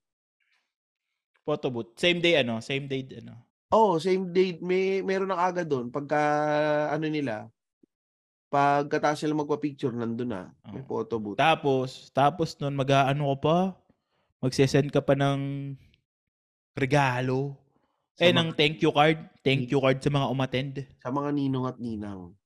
Photo 1.45 1.69
booth. 1.69 1.93
Same 2.01 2.25
day 2.25 2.41
ano, 2.41 2.65
same 2.65 2.89
day 2.89 3.05
ano. 3.21 3.37
Oo, 3.77 4.01
same 4.01 4.33
day. 4.33 4.57
May 4.65 5.05
meron 5.05 5.29
na 5.29 5.37
kaagad 5.37 5.69
doon 5.69 5.93
pagka 5.93 6.21
ano 6.97 7.05
nila, 7.13 7.53
pagkatapos 8.49 9.21
sila 9.21 9.37
magpa-picture 9.37 9.93
nandun 9.93 10.33
na. 10.33 10.43
May 10.73 10.81
Oo. 10.81 10.89
photo 10.89 11.21
booth. 11.21 11.37
Tapos, 11.37 12.09
tapos 12.17 12.57
nun 12.57 12.73
mag-aano 12.73 13.37
ka 13.37 13.39
pa, 13.45 13.59
magse-send 14.41 14.89
ka 14.89 15.05
pa 15.05 15.13
ng 15.13 15.77
regalo. 16.73 17.62
Sa 18.13 18.23
Eh, 18.23 18.31
mga- 18.31 18.39
ng 18.39 18.49
thank 18.53 18.77
you 18.79 18.93
card. 18.93 19.19
Thank 19.41 19.73
you 19.73 19.81
card 19.81 19.99
sa 19.99 20.11
mga 20.11 20.27
umattend. 20.29 20.75
Sa 21.01 21.09
mga 21.09 21.31
ninong 21.33 21.67
at 21.67 21.79
ninang, 21.81 22.37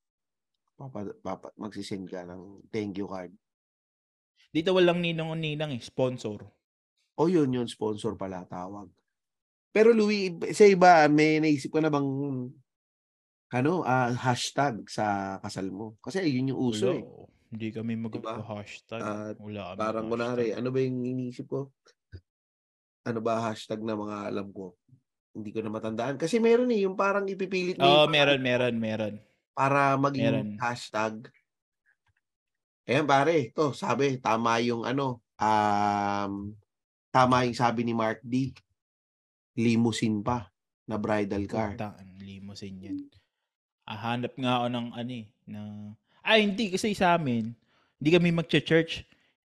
papa, 0.73 1.11
papa, 1.19 1.47
magsisend 1.55 2.07
ka 2.07 2.23
ng 2.23 2.63
thank 2.69 2.95
you 2.95 3.05
card. 3.05 3.35
Dito 4.47 4.71
walang 4.71 5.03
ninong 5.03 5.27
o 5.27 5.35
ninang 5.35 5.75
eh, 5.75 5.83
sponsor. 5.83 6.39
O 7.17 7.27
yun, 7.27 7.51
yun, 7.51 7.67
sponsor 7.67 8.15
pala 8.15 8.45
tawag. 8.45 8.87
Pero 9.75 9.91
Louis, 9.91 10.31
sa 10.55 10.63
iba, 10.63 11.05
may 11.07 11.37
naisip 11.37 11.69
ko 11.69 11.83
na 11.83 11.91
bang 11.91 12.07
ano, 13.49 13.73
ah, 13.83 14.11
hashtag 14.11 14.87
sa 14.87 15.37
kasal 15.39 15.67
mo? 15.69 15.95
Kasi 15.99 16.23
yun 16.25 16.51
yung 16.51 16.61
uso 16.63 16.91
Wala. 16.91 16.99
eh. 16.99 17.05
Hindi 17.47 17.67
kami 17.71 17.95
Diba? 17.95 18.35
mag-hashtag. 18.35 18.99
Ah, 18.99 19.31
Wala 19.37 19.71
kami 19.71 19.79
Parang 19.79 20.05
kunwari, 20.07 20.51
ano 20.51 20.67
ba 20.67 20.79
yung 20.79 20.99
iniisip 21.01 21.47
ko? 21.47 21.71
Ano 23.07 23.19
ba 23.19 23.39
hashtag 23.41 23.79
na 23.79 23.95
mga 23.95 24.27
alam 24.27 24.51
ko? 24.51 24.75
Hindi 25.37 25.53
ko 25.53 25.61
na 25.61 25.69
matandaan. 25.69 26.17
Kasi 26.17 26.41
meron 26.41 26.73
eh, 26.73 26.81
yung 26.81 26.97
parang 26.97 27.29
ipipilit 27.29 27.77
mo 27.77 27.85
Oo, 27.85 28.09
yung 28.09 28.13
meron, 28.17 28.41
meron, 28.41 28.75
meron. 28.81 29.15
para 29.53 29.93
maging 29.97 30.25
Meron. 30.25 30.49
hashtag. 30.57 31.29
Ayan 32.89 33.05
pare, 33.05 33.53
to 33.53 33.69
sabi, 33.73 34.17
tama 34.17 34.57
yung 34.65 34.81
ano, 34.81 35.21
um, 35.37 36.53
tama 37.13 37.45
yung 37.45 37.57
sabi 37.57 37.85
ni 37.85 37.93
Mark 37.93 38.21
D. 38.25 38.53
Limousine 39.57 40.21
pa 40.25 40.49
na 40.85 40.97
bridal 40.97 41.45
car. 41.45 41.73
Puta, 41.73 41.97
ang 41.97 42.15
limousine 42.21 42.77
yan. 42.81 42.97
Ah, 43.83 44.13
hanap 44.13 44.33
nga 44.37 44.61
ako 44.61 44.67
ng 44.71 44.87
ano 44.93 45.11
eh, 45.11 45.25
na... 45.49 45.59
Ay, 46.21 46.43
hindi, 46.45 46.71
kasi 46.71 46.91
sa 46.93 47.15
amin, 47.17 47.51
hindi 47.97 48.09
kami 48.11 48.29
mag-church. 48.31 49.03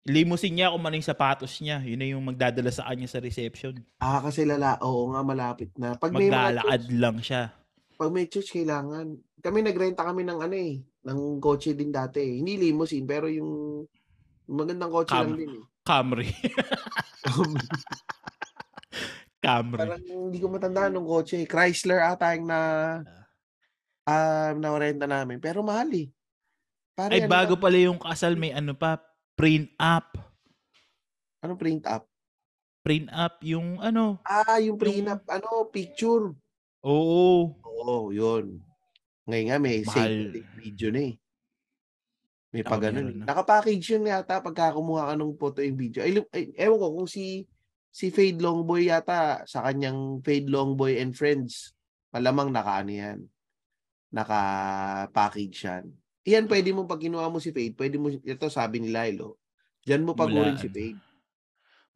Limousine 0.07 0.55
niya 0.55 0.71
kung 0.71 0.81
ano 0.81 0.95
yung 0.95 1.05
sapatos 1.05 1.59
niya. 1.59 1.83
Yun 1.83 1.99
na 1.99 2.07
yung 2.07 2.23
magdadala 2.23 2.71
sa 2.71 2.87
kanya 2.87 3.05
sa 3.05 3.19
reception. 3.19 3.75
Ah, 3.99 4.23
kasi 4.23 4.47
lala, 4.47 4.79
oo 4.79 5.11
nga, 5.11 5.21
malapit 5.21 5.75
na. 5.75 5.93
Pag 5.93 6.15
may 6.15 6.31
mga 6.31 6.55
Maglalakad 6.55 6.81
church, 6.87 6.95
lang 6.95 7.17
siya. 7.19 7.43
pag 7.95 8.09
may 8.09 8.25
church, 8.25 8.49
kailangan. 8.55 9.05
Kami 9.39 9.59
nagrenta 9.59 10.07
kami 10.07 10.23
ng 10.23 10.39
ano 10.39 10.55
eh, 10.55 10.79
ng 10.79 11.19
kotse 11.37 11.75
din 11.75 11.91
dati 11.91 12.19
eh. 12.19 12.33
Hindi 12.39 12.55
limousine, 12.57 13.03
pero 13.03 13.27
yung 13.27 13.83
yung 14.47 14.57
magandang 14.57 14.89
kotse 14.89 15.11
Cam. 15.13 15.23
lang 15.29 15.35
din 15.35 15.51
eh. 15.59 15.63
Camry. 15.83 16.27
Camry. 19.39 19.79
Parang 19.79 20.03
hindi 20.03 20.37
ko 20.39 20.47
matandaan 20.51 20.91
nung 20.95 21.07
kotse. 21.07 21.43
Chrysler 21.43 22.03
ata 22.03 22.35
yung 22.35 22.47
na 22.47 22.59
ah 24.03 24.51
na 24.55 24.69
renta 24.75 25.05
namin. 25.05 25.39
Pero 25.39 25.63
mahal 25.63 25.91
eh. 25.95 26.07
Pare, 26.91 27.15
Ay, 27.15 27.23
ano 27.23 27.31
bago 27.31 27.53
pala 27.55 27.79
yung 27.79 27.99
kasal, 27.99 28.35
may 28.35 28.51
ano 28.51 28.75
pa, 28.75 28.99
print 29.39 29.71
up. 29.79 30.19
Ano 31.39 31.55
print 31.55 31.87
up? 31.87 32.03
Print 32.83 33.07
up 33.07 33.39
yung 33.47 33.79
ano. 33.79 34.19
Ah, 34.27 34.59
yung 34.59 34.75
print 34.75 35.07
Yung- 35.07 35.15
up, 35.15 35.23
ano, 35.31 35.63
picture. 35.71 36.35
Oo. 36.83 37.55
Oo, 37.63 38.11
yun. 38.11 38.59
Ngayon 39.23 39.45
nga 39.47 39.57
may 39.63 39.79
Mahal. 39.87 39.95
save 39.95 40.43
video 40.59 40.89
na 40.91 41.01
eh. 41.07 41.15
May 42.49 42.63
pag 42.65 42.81
ganun 42.81 43.23
na. 43.23 43.29
Nakapackage 43.29 43.93
yun 43.93 44.09
yata 44.09 44.41
pagka 44.41 44.73
kumuha 44.73 45.13
ka 45.13 45.15
ng 45.15 45.37
photo 45.37 45.61
yung 45.61 45.77
video. 45.79 46.01
Ay, 46.01 46.17
ay, 46.33 46.43
ewan 46.57 46.81
ko 46.81 46.87
kung 46.99 47.07
si 47.07 47.45
si 47.93 48.09
Fade 48.09 48.41
Longboy 48.41 48.89
yata 48.89 49.45
sa 49.45 49.63
kanyang 49.63 50.19
Fade 50.25 50.49
Longboy 50.49 50.97
and 50.97 51.13
Friends. 51.13 51.77
Malamang 52.09 52.49
naka 52.49 52.81
ano 52.81 52.91
yan. 52.91 53.19
Naka-package 54.09 55.57
yan. 55.69 55.85
Iyan 56.29 56.45
pwede 56.45 56.69
mo 56.69 56.85
pag 56.85 57.01
kinuha 57.01 57.25
mo 57.25 57.41
si 57.41 57.49
Fade, 57.49 57.73
pwede 57.73 57.97
mo 57.97 58.13
ito 58.13 58.45
sabi 58.53 58.77
ni 58.77 58.93
Lilo. 58.93 59.41
Diyan 59.81 60.05
mo 60.05 60.13
pagurin 60.13 60.61
si 60.61 60.69
Fade. 60.69 61.01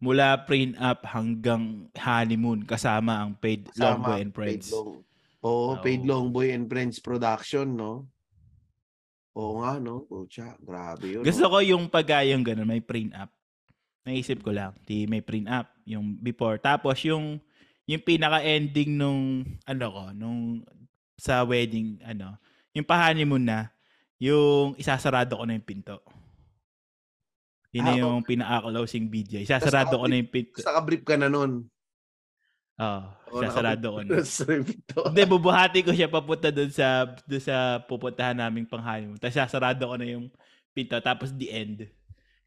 Mula 0.01 0.41
print 0.49 0.73
up 0.81 1.05
hanggang 1.05 1.87
honeymoon 1.93 2.65
kasama 2.65 3.21
ang 3.21 3.37
paid 3.37 3.69
long 3.77 4.01
Kasama 4.01 4.05
boy 4.09 4.19
and 4.25 4.33
friends. 4.33 4.67
Long. 4.73 5.05
Oo, 5.43 5.75
Fade 5.83 6.07
Oo. 6.07 6.09
Longboy 6.09 6.55
and 6.55 6.71
Friends 6.71 7.03
production, 7.03 7.67
no? 7.75 8.07
Oo 9.35 9.59
nga, 9.59 9.75
no? 9.75 10.07
Pucha, 10.07 10.55
grabe 10.63 11.19
yun. 11.19 11.23
Gusto 11.27 11.45
no? 11.45 11.51
ko 11.51 11.57
yung 11.59 11.91
pagayang 11.91 12.41
ganun, 12.41 12.69
may 12.69 12.79
print 12.79 13.11
up. 13.11 13.27
Naisip 14.07 14.39
ko 14.39 14.55
lang, 14.55 14.71
di 14.87 15.03
may 15.03 15.19
print 15.19 15.51
up, 15.51 15.67
yung 15.83 16.15
before. 16.19 16.59
Tapos 16.59 16.95
yung 17.03 17.43
yung 17.83 18.03
pinaka-ending 18.03 18.95
nung 18.95 19.43
ano 19.67 19.85
ko, 19.91 20.03
nung 20.15 20.63
sa 21.19 21.43
wedding, 21.43 21.99
ano, 22.03 22.39
yung 22.71 22.87
pa-honeymoon 22.87 23.43
na, 23.43 23.67
yung 24.19 24.75
isasarado 24.75 25.37
ko 25.37 25.43
na 25.45 25.55
yung 25.55 25.65
pinto. 25.67 26.01
Yun 27.73 27.89
Ah, 27.89 27.97
yung 27.97 28.21
pinaka-closing 28.21 29.09
video. 29.09 29.41
Isasarado 29.41 29.97
ko 29.97 30.05
na 30.05 30.21
yung 30.21 30.29
pinto. 30.29 30.61
Basta 30.61 30.77
ka-brief 30.77 31.01
ka 31.01 31.17
na 31.17 31.25
nun. 31.25 31.65
Oo, 32.73 33.01
Oo, 33.33 33.41
isasarado 33.41 33.85
ko 33.89 33.99
na. 34.05 34.21
Sa 34.21 34.45
pinto. 34.69 35.09
Hindi, 35.09 35.23
bubuhati 35.25 35.79
ko 35.81 35.91
siya 35.93 36.05
papunta 36.05 36.53
doon 36.53 36.69
sa 36.69 37.09
doon 37.25 37.41
sa 37.41 37.81
pupuntahan 37.81 38.37
naming 38.37 38.69
pang 38.69 38.81
honeymoon. 38.81 39.17
Tapos 39.17 39.37
sasarado 39.37 39.89
ko 39.89 39.95
na 39.97 40.05
yung 40.05 40.29
pinto. 40.69 40.93
Tapos 41.01 41.33
the 41.33 41.49
end. 41.49 41.89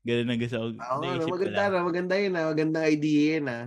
Ganun 0.07 0.31
ang 0.31 0.39
gusto 0.39 0.57
ko. 0.63 0.67
Oo, 0.71 0.79
ano, 0.79 1.03
naisip 1.03 1.27
ko 1.27 1.35
maganda 1.35 1.63
na, 1.67 1.79
maganda 1.83 2.15
yun 2.15 2.33
na, 2.33 2.43
magandang 2.47 2.87
idea 2.87 3.23
yun 3.39 3.47
na. 3.51 3.59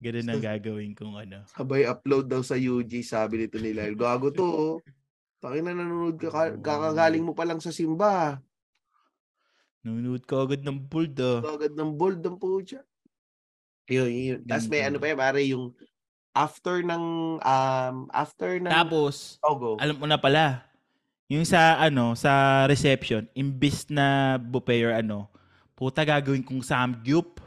Ganun 0.00 0.28
ang 0.28 0.42
gagawin 0.52 0.92
kong 0.92 1.16
ano. 1.16 1.38
Sabay 1.48 1.88
upload 1.88 2.28
daw 2.28 2.44
sa 2.44 2.60
UG, 2.60 3.00
sabi 3.00 3.40
nito 3.40 3.56
nila. 3.56 3.88
Gago 3.96 4.28
to, 4.28 4.44
oh. 4.44 4.76
Takin 5.40 5.64
na 5.64 5.72
nanonood 5.72 6.20
ka, 6.20 6.28
ka- 6.28 6.60
kakagaling 6.60 7.24
mo 7.24 7.32
pa 7.32 7.48
lang 7.48 7.64
sa 7.64 7.72
simba. 7.72 8.44
Nunod 9.80 10.28
ko 10.28 10.44
agad 10.44 10.60
ng 10.60 10.76
bold 10.76 11.16
ah. 11.24 11.40
Agad 11.40 11.72
ng 11.72 11.96
bold 11.96 12.20
ang 12.20 12.36
pucha. 12.36 12.84
Yun, 13.88 14.10
yun. 14.12 14.40
Tapos 14.44 14.68
may 14.68 14.84
ano 14.84 15.00
pa 15.00 15.08
yun, 15.08 15.18
pare, 15.18 15.40
yung 15.48 15.64
after 16.36 16.84
ng, 16.84 17.04
um, 17.40 17.96
after 18.12 18.60
ng, 18.60 18.68
Tapos, 18.68 19.40
oh, 19.40 19.56
go. 19.56 19.70
alam 19.80 19.96
mo 19.96 20.04
na 20.04 20.20
pala, 20.20 20.68
yung 21.26 21.48
sa 21.48 21.80
ano, 21.80 22.12
sa 22.12 22.64
reception, 22.68 23.24
imbis 23.32 23.88
na 23.88 24.36
buffet 24.36 24.84
or 24.84 24.94
ano, 24.94 25.26
puta 25.72 26.04
gagawin 26.04 26.44
kong 26.44 26.60
samgyup. 26.60 27.40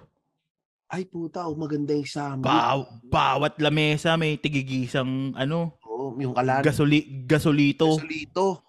Ay, 0.90 1.06
puta, 1.06 1.46
oh, 1.46 1.54
maganda 1.54 1.94
yung 1.94 2.10
summer. 2.10 2.44
Baw, 2.44 2.86
bawat 3.08 3.62
lamesa 3.62 4.18
may 4.18 4.36
tigigisang 4.42 5.38
ano, 5.38 5.78
Oo, 6.04 6.20
yung 6.20 6.36
kalan. 6.36 6.60
gasoli, 6.60 7.24
gasolito. 7.24 7.96
Gasolito. 7.96 8.60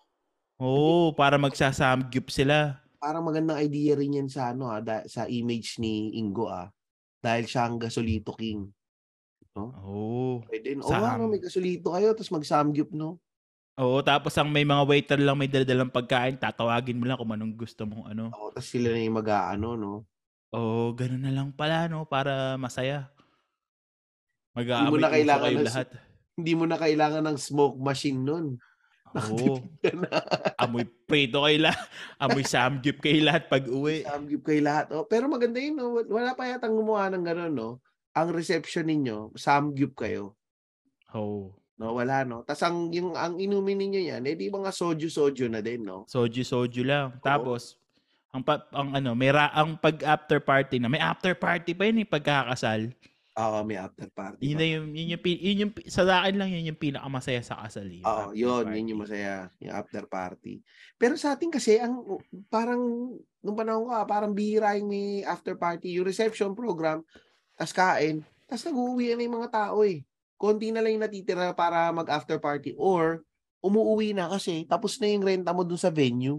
Oo, 0.63 1.11
para 1.19 1.35
magsasamgyup 1.35 2.31
sila. 2.31 2.79
parang 3.03 3.27
magandang 3.27 3.61
idea 3.61 3.99
rin 3.99 4.17
yan 4.17 4.31
sa 4.33 4.55
ano 4.55 4.71
ah, 4.73 4.81
da- 4.81 5.05
sa 5.05 5.29
image 5.29 5.77
ni 5.77 6.15
Ingo 6.17 6.49
ah. 6.49 6.73
Dahil 7.21 7.45
siya 7.45 7.69
ang 7.69 7.77
gasolito 7.77 8.33
king. 8.33 8.71
Oo. 9.61 10.41
Pwede, 10.49 10.73
o 10.81 10.89
Sam. 10.89 11.05
ano, 11.05 11.29
may 11.29 11.43
gasolito 11.43 11.93
kayo, 11.93 12.17
tapos 12.17 12.33
mag-samgyup, 12.33 12.97
no? 12.97 13.21
Oo, 13.77 14.01
tapos 14.01 14.33
ang 14.39 14.49
may 14.49 14.63
mga 14.65 14.87
waiter 14.87 15.19
lang 15.19 15.37
may 15.37 15.51
daladalang 15.51 15.91
pagkain, 15.91 16.39
tatawagin 16.39 16.97
mo 16.97 17.05
lang 17.05 17.19
kung 17.19 17.35
anong 17.35 17.55
gusto 17.59 17.83
mong 17.85 18.07
ano. 18.09 18.31
O, 18.33 18.55
tapos 18.55 18.71
sila 18.71 18.89
na 18.95 19.03
yung 19.03 19.19
mag-ano, 19.19 19.69
no? 19.75 19.93
Oo, 20.55 20.95
ganun 20.95 21.27
na 21.27 21.35
lang 21.35 21.51
pala, 21.51 21.91
no? 21.91 22.07
Para 22.07 22.55
masaya. 22.55 23.11
Hindi 24.55 24.95
mo 24.95 25.03
na 25.03 25.11
kailangan 25.11 25.51
ng- 25.51 25.67
lahat. 25.67 25.89
Hindi 26.35 26.53
mo 26.59 26.65
na 26.67 26.79
kailangan 26.79 27.25
ng 27.31 27.39
smoke 27.39 27.79
machine 27.79 28.21
nun. 28.23 28.59
Oo. 29.15 29.63
Na. 29.95 30.11
Amoy 30.63 30.87
prito 31.07 31.47
kayo 31.47 31.71
lahat. 31.71 31.87
Amoy 32.19 32.43
samgyup 32.43 32.99
kayo 32.99 33.23
lahat 33.23 33.47
pag 33.47 33.63
uwi. 33.71 34.03
Samgyup 34.03 34.43
kayo 34.43 34.61
lahat. 34.67 34.87
Oh, 34.91 35.07
pero 35.07 35.31
maganda 35.31 35.63
yun, 35.63 35.79
no? 35.79 36.03
Wala 36.11 36.35
pa 36.35 36.51
yatang 36.51 36.75
gumawa 36.75 37.15
ng 37.15 37.23
gano'n, 37.23 37.55
no? 37.55 37.79
Ang 38.15 38.29
reception 38.35 38.91
ninyo, 38.91 39.35
samgyup 39.39 39.95
kayo. 39.95 40.35
Oo. 41.15 41.55
No, 41.75 41.95
wala, 41.99 42.23
no? 42.23 42.43
Tapos 42.47 42.63
ang, 42.67 42.91
yung, 42.95 43.15
ang 43.19 43.39
inumin 43.39 43.79
ninyo 43.87 44.01
yan, 44.15 44.23
eh 44.27 44.35
di 44.39 44.51
mga 44.51 44.71
soju-soju 44.71 45.51
na 45.51 45.59
din, 45.63 45.87
no? 45.87 46.07
Soju 46.07 46.43
soju 46.47 46.83
lang. 46.87 47.19
Tapos 47.23 47.79
ang 48.35 48.43
pa, 48.43 48.67
ang 48.75 48.95
ano, 48.95 49.15
may 49.15 49.31
ra, 49.31 49.51
ang 49.55 49.79
pag 49.79 50.03
after 50.03 50.43
party 50.43 50.83
na, 50.83 50.91
may 50.91 50.99
after 50.99 51.39
party 51.39 51.71
pa 51.71 51.87
yun 51.87 52.03
eh 52.03 52.07
pagkakasal. 52.07 52.91
Oo, 53.35 53.67
may 53.67 53.75
after 53.75 54.07
party. 54.15 54.47
Yun 54.47 54.59
na 54.63 54.67
yung, 54.67 54.87
yun 54.95 55.19
yung, 55.19 55.23
yun 55.27 55.63
yung, 55.67 55.73
sa 55.91 56.07
akin 56.07 56.39
lang 56.39 56.55
yun 56.55 56.71
yung 56.71 56.79
pinakamasaya 56.79 57.43
sa 57.43 57.59
kasal. 57.67 57.91
yung 57.91 58.07
Oo, 58.07 58.31
yun, 58.31 58.63
party. 58.63 58.77
yun 58.79 58.91
yung 58.95 59.01
masaya, 59.03 59.51
yung 59.59 59.75
after 59.75 60.07
party. 60.07 60.63
Pero 60.95 61.19
sa 61.19 61.35
atin 61.35 61.51
kasi, 61.51 61.83
ang 61.83 61.99
parang, 62.47 62.79
nung 63.43 63.59
panahon 63.59 63.91
ko, 63.91 63.91
ah, 63.91 64.07
parang 64.07 64.31
bihira 64.31 64.79
yung 64.79 64.87
may 64.87 65.27
after 65.27 65.59
party, 65.59 65.99
yung 65.99 66.07
reception 66.07 66.55
program, 66.55 67.03
tas 67.59 67.75
kain, 67.75 68.23
tas 68.47 68.63
nag-uwi 68.63 69.19
na 69.19 69.27
yung 69.27 69.43
mga 69.43 69.51
tao 69.51 69.83
eh. 69.83 70.07
Konti 70.39 70.71
na 70.71 70.79
lang 70.79 70.95
yung 70.95 71.03
natitira 71.03 71.51
para 71.59 71.91
mag-after 71.91 72.39
party 72.39 72.75
or 72.79 73.27
umuwi 73.65 74.13
na 74.13 74.29
kasi 74.29 74.69
tapos 74.69 75.01
na 75.01 75.09
yung 75.09 75.25
renta 75.25 75.51
mo 75.51 75.65
dun 75.65 75.81
sa 75.81 75.89
venue. 75.89 76.39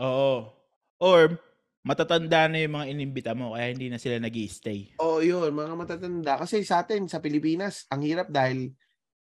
Oo. 0.00 0.48
Or 0.96 1.36
matatanda 1.82 2.46
na 2.46 2.62
yung 2.62 2.78
mga 2.78 2.88
inimbita 2.94 3.32
mo 3.34 3.58
kaya 3.58 3.74
hindi 3.74 3.90
na 3.90 3.98
sila 3.98 4.22
nag 4.22 4.34
stay 4.46 4.94
Oo, 5.02 5.18
yun, 5.18 5.50
mga 5.50 5.74
matatanda. 5.74 6.38
Kasi 6.38 6.62
sa 6.62 6.86
atin, 6.86 7.10
sa 7.10 7.18
Pilipinas, 7.18 7.90
ang 7.90 8.06
hirap 8.06 8.30
dahil 8.30 8.70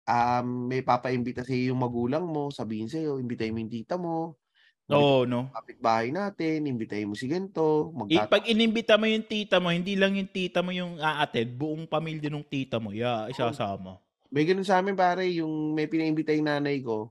um, 0.06 0.70
may 0.70 0.86
papaimbita 0.86 1.42
sa 1.42 1.54
yung 1.54 1.82
magulang 1.82 2.26
mo, 2.26 2.54
sabihin 2.54 2.86
sa'yo, 2.86 3.18
imbitahin 3.18 3.54
mo 3.54 3.60
yung 3.66 3.74
tita 3.74 3.98
mo, 3.98 4.38
Oo, 4.86 5.26
no? 5.26 5.50
kapitbahay 5.50 6.14
natin, 6.14 6.70
imbitahin 6.70 7.10
mo 7.10 7.18
si 7.18 7.26
ganito, 7.26 7.90
Eh, 8.06 8.22
magtat- 8.22 8.30
pag 8.30 8.46
inimbita 8.46 9.02
mo 9.02 9.10
yung 9.10 9.26
tita 9.26 9.58
mo, 9.58 9.74
hindi 9.74 9.98
lang 9.98 10.14
yung 10.14 10.30
tita 10.30 10.62
mo 10.62 10.70
yung 10.70 11.02
aattend, 11.02 11.58
buong 11.58 11.90
pamilya 11.90 12.30
ng 12.30 12.46
tita 12.46 12.78
mo, 12.78 12.94
yeah, 12.94 13.26
isasama. 13.26 13.98
May 14.30 14.46
ganun 14.46 14.68
sa 14.68 14.86
amin 14.86 14.94
pare, 14.94 15.26
yung 15.34 15.74
may 15.74 15.90
pinaimbita 15.90 16.38
yung 16.38 16.46
nanay 16.46 16.86
ko, 16.86 17.10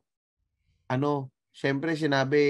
ano, 0.87 1.34
syempre 1.55 1.95
sinabi, 1.95 2.41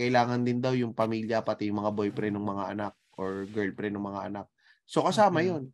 kailangan 0.00 0.42
din 0.42 0.58
daw 0.64 0.72
yung 0.72 0.96
pamilya, 0.96 1.44
pati 1.44 1.68
yung 1.68 1.84
mga 1.84 1.92
boyfriend 1.94 2.34
ng 2.40 2.48
mga 2.48 2.64
anak 2.74 2.94
or 3.20 3.44
girlfriend 3.52 3.94
ng 4.00 4.06
mga 4.08 4.22
anak. 4.32 4.46
So 4.88 5.04
kasama 5.04 5.44
Mhm. 5.44 5.44
yun. 5.44 5.64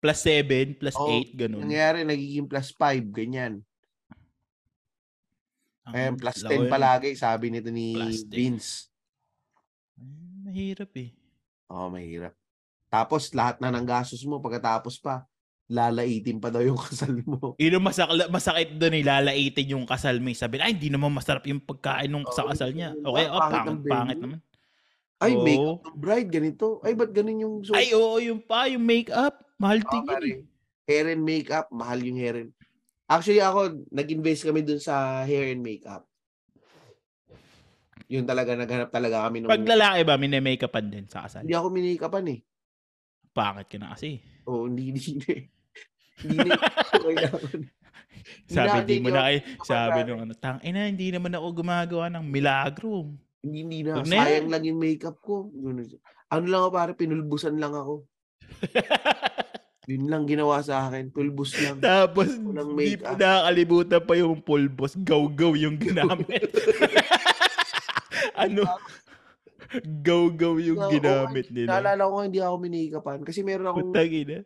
Plus 0.00 0.20
7, 0.22 0.74
plus 0.80 0.98
Oo, 0.98 1.06
8, 1.06 1.36
ganun. 1.36 1.62
Nangyari, 1.62 2.02
nagiging 2.02 2.46
plus 2.50 2.74
5, 2.74 3.04
ganyan. 3.14 3.62
Ang 5.88 5.96
Ayan, 5.96 6.14
plus 6.20 6.44
lako 6.44 6.60
10 6.60 6.68
yun. 6.70 6.70
palagi, 6.70 7.16
sabi 7.18 7.50
nito 7.50 7.70
ni 7.72 7.86
Plus 7.94 8.22
10. 8.30 8.50
Vince. 8.50 8.90
Mahirap 10.44 10.96
eh. 10.96 11.10
Oo, 11.70 11.86
mahirap. 11.92 12.34
Tapos 12.90 13.30
lahat 13.34 13.62
na 13.62 13.70
ng 13.70 13.86
gastos 13.86 14.22
mo 14.26 14.42
pagkatapos 14.42 14.98
pa, 14.98 15.29
lalaitin 15.70 16.42
pa 16.42 16.50
daw 16.50 16.60
yung 16.60 16.76
kasal 16.90 17.14
mo. 17.22 17.54
Yun 17.56 17.78
ang 17.78 17.86
masakla, 17.86 18.26
masakit 18.26 18.74
doon 18.74 18.98
eh, 18.98 19.04
lalaitin 19.06 19.72
yung 19.78 19.86
kasal 19.86 20.18
mo. 20.18 20.28
eh. 20.28 20.36
Sabi, 20.36 20.58
ay, 20.58 20.74
hindi 20.74 20.90
naman 20.90 21.14
masarap 21.14 21.46
yung 21.46 21.62
pagkain 21.62 22.10
nung 22.10 22.26
sa 22.26 22.50
kasal 22.50 22.74
niya. 22.74 22.90
Okay, 22.98 23.24
oh, 23.30 23.38
pangit 23.38 23.54
pangit, 23.54 23.70
ng 23.70 23.80
pangit 23.86 24.18
naman. 24.18 24.38
Ay, 25.20 25.32
Oo. 25.36 25.44
makeup 25.44 25.80
ng 25.86 25.96
bride, 26.00 26.30
ganito. 26.32 26.66
Ay, 26.82 26.92
ba't 26.98 27.12
ganun 27.12 27.38
yung 27.38 27.54
suot? 27.62 27.76
Ay, 27.78 27.94
oo, 27.94 28.18
yung 28.18 28.40
pa, 28.42 28.66
yung 28.66 28.82
makeup. 28.82 29.36
Mahal 29.60 29.78
yun 29.78 30.02
pare. 30.02 30.26
eh. 30.26 30.38
Hair 30.90 31.06
and 31.14 31.22
makeup, 31.22 31.66
mahal 31.70 32.00
yung 32.02 32.18
hair 32.18 32.34
and... 32.40 32.50
Actually, 33.06 33.38
ako, 33.38 33.84
nag-invest 33.90 34.42
kami 34.42 34.62
dun 34.62 34.80
sa 34.80 35.22
hair 35.22 35.54
and 35.54 35.62
makeup. 35.62 36.02
Yun 38.10 38.26
talaga, 38.26 38.58
naghanap 38.58 38.90
talaga 38.90 39.22
kami 39.22 39.38
nung... 39.38 39.50
Pag 39.52 39.62
lalaki 39.62 40.02
ba, 40.02 40.18
mini-makeupan 40.18 40.86
din 40.90 41.06
sa 41.06 41.22
kasal? 41.28 41.46
Hindi 41.46 41.54
ako 41.54 41.66
minikapan 41.70 42.26
eh. 42.26 42.38
Pangit 43.30 43.70
ka 43.70 43.78
na 43.78 43.94
kasi. 43.94 44.18
Oo, 44.50 44.66
hindi, 44.66 44.90
hindi, 44.90 45.02
hindi. 45.14 45.34
Hindi. 46.24 46.50
Sabi, 48.50 48.66
na- 48.68 48.86
di 48.86 48.96
mo 49.00 49.08
na 49.10 49.22
kay, 49.30 49.38
sabi 49.62 49.98
nung 50.06 50.22
ano, 50.26 50.34
tang, 50.34 50.58
ina, 50.62 50.86
hindi 50.86 51.10
naman 51.10 51.34
ako 51.34 51.62
gumagawa 51.62 52.06
ng 52.10 52.24
milagro. 52.26 53.10
Hindi, 53.40 53.58
hindi 53.64 53.78
na. 53.86 54.02
Yan. 54.02 54.10
Sayang 54.10 54.48
lang 54.50 54.62
yung 54.66 54.78
makeup 54.78 55.18
ko. 55.22 55.48
Ano 56.30 56.44
lang 56.46 56.60
ako, 56.66 56.70
pare, 56.70 56.92
pinulbusan 56.94 57.56
lang 57.56 57.72
ako. 57.72 58.04
Yun 59.90 60.06
lang 60.06 60.22
ginawa 60.28 60.62
sa 60.62 60.86
akin. 60.86 61.10
Pulbus 61.10 61.56
lang. 61.58 61.82
Tapos, 61.82 62.30
Walang 62.38 62.78
di 62.78 62.94
pa 62.94 63.16
nakakalimutan 63.18 64.02
pa 64.06 64.14
yung 64.14 64.38
pulbos. 64.38 64.94
Gaw-gaw 64.94 65.58
yung 65.58 65.80
ginamit. 65.80 66.46
ano? 68.44 68.62
Gaw-gaw 69.82 70.54
yung 70.62 70.78
Oo, 70.78 70.90
ginamit 70.94 71.50
nila. 71.50 71.82
Naalala 71.82 72.06
ko 72.06 72.14
hindi 72.22 72.38
ako 72.38 72.56
minikapan. 72.62 73.18
Kasi 73.26 73.42
meron 73.42 73.66
akong, 73.66 73.90
Putang 73.90 74.14
ina. 74.14 74.38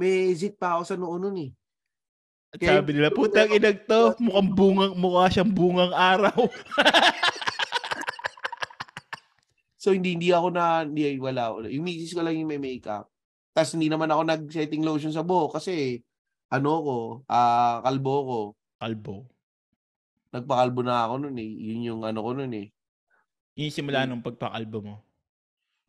May 0.00 0.32
zit 0.32 0.56
pa 0.56 0.80
ako 0.80 0.82
sa 0.88 0.96
noo 0.96 1.20
nun 1.20 1.36
eh. 1.36 1.50
At 2.50 2.58
Kaya 2.58 2.80
sabi 2.80 2.96
nila, 2.96 3.12
putang 3.12 3.52
inag 3.52 3.84
to, 3.84 4.16
mukhang 4.18 4.50
bungang, 4.56 4.94
mukha 4.96 5.28
siyang 5.28 5.52
bungang 5.52 5.92
araw. 5.92 6.48
So 9.80 9.96
hindi 9.96 10.12
hindi 10.12 10.28
ako 10.28 10.52
na 10.52 10.84
hindi 10.84 11.16
wala. 11.16 11.56
Yung 11.72 11.88
misis 11.88 12.12
ko 12.12 12.20
lang 12.20 12.36
yung 12.36 12.52
may 12.52 12.60
makeup. 12.60 13.08
Tapos 13.56 13.72
hindi 13.72 13.88
naman 13.88 14.12
ako 14.12 14.28
nag-setting 14.28 14.84
lotion 14.84 15.08
sa 15.08 15.24
buhok 15.24 15.56
kasi 15.56 16.04
ano 16.52 16.70
ko, 16.84 16.98
ah 17.32 17.80
kalbo 17.80 18.14
ko. 18.28 18.40
Kalbo. 18.76 19.16
Nagpakalbo 20.36 20.84
na 20.84 21.08
ako 21.08 21.14
noon 21.24 21.38
eh. 21.40 21.50
Yun 21.72 21.80
yung 21.88 22.00
ano 22.04 22.20
ko 22.20 22.30
noon 22.36 22.52
eh. 22.60 22.66
Yung 23.56 23.72
simula 23.72 24.04
nung 24.04 24.20
pagpakalbo 24.20 24.78
mo. 24.84 24.94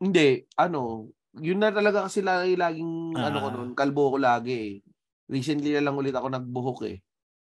Hindi, 0.00 0.48
ano, 0.56 1.12
yun 1.34 1.56
na 1.56 1.70
talaga 1.70 2.04
kasi 2.04 2.20
lagi 2.20 2.54
laging 2.54 3.14
ano 3.14 3.36
ko 3.38 3.48
Ah. 3.48 3.54
noon, 3.54 3.70
kalbo 3.72 4.12
ko 4.12 4.18
lagi 4.18 4.52
eh. 4.52 4.72
Recently 5.26 5.72
na 5.72 5.88
lang 5.88 5.96
ulit 5.96 6.12
ako 6.12 6.28
nagbuhok 6.28 6.80
eh. 6.86 6.98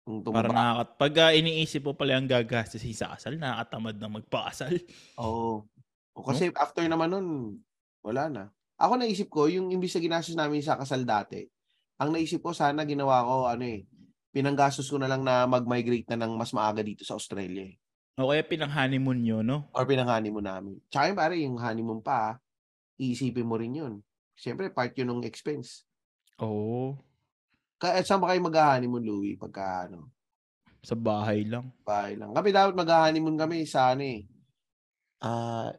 Nung 0.04 0.20
Para 0.22 0.48
tumaba. 0.48 0.52
nakakat... 0.52 0.88
Pag 0.98 1.12
ah, 1.18 1.32
iniisip 1.32 1.82
mo 1.82 1.92
pala 1.94 2.16
ang 2.16 2.28
gagastos 2.28 2.84
sa 2.92 3.14
kasal, 3.14 3.36
nakakatamad 3.36 3.96
na 3.96 4.08
magpakasal. 4.10 4.74
Oo. 5.16 5.64
O 6.12 6.20
kasi 6.20 6.50
after 6.52 6.84
naman 6.84 7.08
nun, 7.08 7.26
wala 8.02 8.28
na. 8.28 8.42
Ako 8.76 8.96
naisip 8.96 9.28
ko, 9.28 9.46
yung 9.46 9.68
imbis 9.70 9.92
na 9.92 10.00
ginastos 10.02 10.34
namin 10.34 10.60
sa 10.60 10.76
kasal 10.76 11.04
dati, 11.04 11.44
ang 11.96 12.10
naisip 12.10 12.40
ko 12.40 12.52
sana 12.52 12.84
ginawa 12.84 13.22
ko, 13.22 13.44
ano 13.46 13.64
eh, 13.64 13.84
pinanggastos 14.28 14.88
ko 14.88 14.96
na 14.96 15.06
lang 15.06 15.20
na 15.20 15.44
mag-migrate 15.44 16.08
na 16.08 16.24
ng 16.24 16.32
mas 16.32 16.52
maaga 16.52 16.80
dito 16.80 17.04
sa 17.04 17.14
Australia. 17.14 17.64
eh. 17.64 17.76
O 18.16 18.28
kaya 18.28 18.40
pinang 18.42 18.72
honeymoon 18.72 19.20
nyo, 19.20 19.38
no? 19.40 19.68
Or 19.72 19.84
pinang-honeymoon 19.84 20.44
namin. 20.44 20.74
Tsaka 20.88 21.08
yung 21.08 21.18
pare, 21.18 21.34
yung 21.38 21.56
honeymoon 21.56 22.00
pa, 22.00 22.16
ah, 22.16 22.34
iisipin 23.00 23.48
mo 23.48 23.56
rin 23.56 23.72
yun. 23.72 23.94
Siyempre, 24.36 24.68
part 24.68 24.92
yun 24.92 25.08
ng 25.16 25.24
expense. 25.24 25.88
Oo. 26.36 27.00
Kaya 27.80 28.04
saan 28.04 28.20
ba 28.20 28.28
kayo 28.32 28.44
mag-honeymoon, 28.44 29.00
Louie? 29.00 29.40
Pagka, 29.40 29.88
ano, 29.88 30.12
Sa 30.80 30.92
bahay 30.92 31.44
lang. 31.44 31.72
bahay 31.80 32.16
lang. 32.16 32.32
Kami 32.32 32.48
dapat 32.52 32.72
mag-honeymoon 32.76 33.36
kami 33.36 33.64
sa, 33.64 33.92
ano 33.92 34.04
eh, 34.04 34.24
ah, 35.20 35.72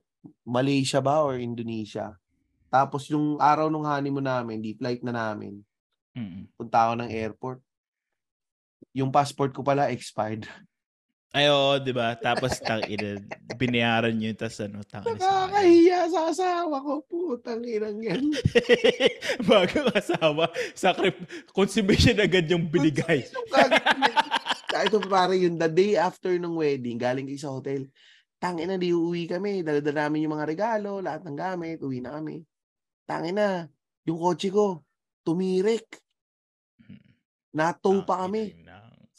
Malaysia 0.46 1.02
ba 1.02 1.22
or 1.22 1.38
Indonesia? 1.38 2.14
Tapos 2.70 3.10
yung 3.10 3.38
araw 3.38 3.70
nung 3.70 3.86
honeymoon 3.86 4.26
namin, 4.26 4.62
di 4.62 4.74
flight 4.74 5.02
na 5.06 5.14
namin, 5.14 5.62
Mm. 6.12 6.44
punta 6.60 6.92
ako 6.92 6.94
ng 7.00 7.10
airport. 7.10 7.60
Yung 8.92 9.10
passport 9.10 9.56
ko 9.56 9.64
pala 9.64 9.88
expired. 9.90 10.44
Ay, 11.32 11.48
oo, 11.48 11.80
di 11.80 11.96
ba? 11.96 12.12
Tapos, 12.20 12.60
tang 12.60 12.84
ina, 12.92 13.16
binayaran 13.56 14.12
nyo, 14.12 14.36
tapos 14.36 14.68
ano, 14.68 14.84
tang 14.84 15.00
ina 15.08 15.16
sa 15.16 15.48
Nakakahiya 15.48 16.00
sa 16.12 16.22
asawa 16.28 16.76
ko. 16.84 16.94
Putang 17.08 17.64
inang 17.64 18.04
yan. 18.04 18.36
Bago 19.48 19.88
asawa, 19.96 20.52
sacrif 20.76 21.16
consummation 21.56 22.20
agad 22.20 22.52
yung 22.52 22.68
binigay. 22.68 23.24
Ito 24.72 25.00
pare, 25.08 25.40
yung 25.40 25.56
the 25.56 25.72
day 25.72 25.96
after 25.96 26.36
ng 26.36 26.52
wedding, 26.52 27.00
galing 27.00 27.24
kayo 27.24 27.40
sa 27.40 27.56
hotel, 27.56 27.88
tangina, 28.36 28.76
di 28.76 28.92
uuwi 28.92 29.32
kami. 29.32 29.64
Dala-dala 29.64 30.12
namin 30.12 30.28
yung 30.28 30.36
mga 30.36 30.48
regalo, 30.52 31.00
lahat 31.00 31.24
ng 31.24 31.38
gamit, 31.40 31.80
uwi 31.80 32.04
na 32.04 32.20
kami. 32.20 32.44
Tangina, 33.08 33.72
yung 34.04 34.20
kotse 34.20 34.52
ko, 34.52 34.84
tumirik. 35.24 35.96
Natow 37.56 38.04
pa 38.04 38.28
kami. 38.28 38.52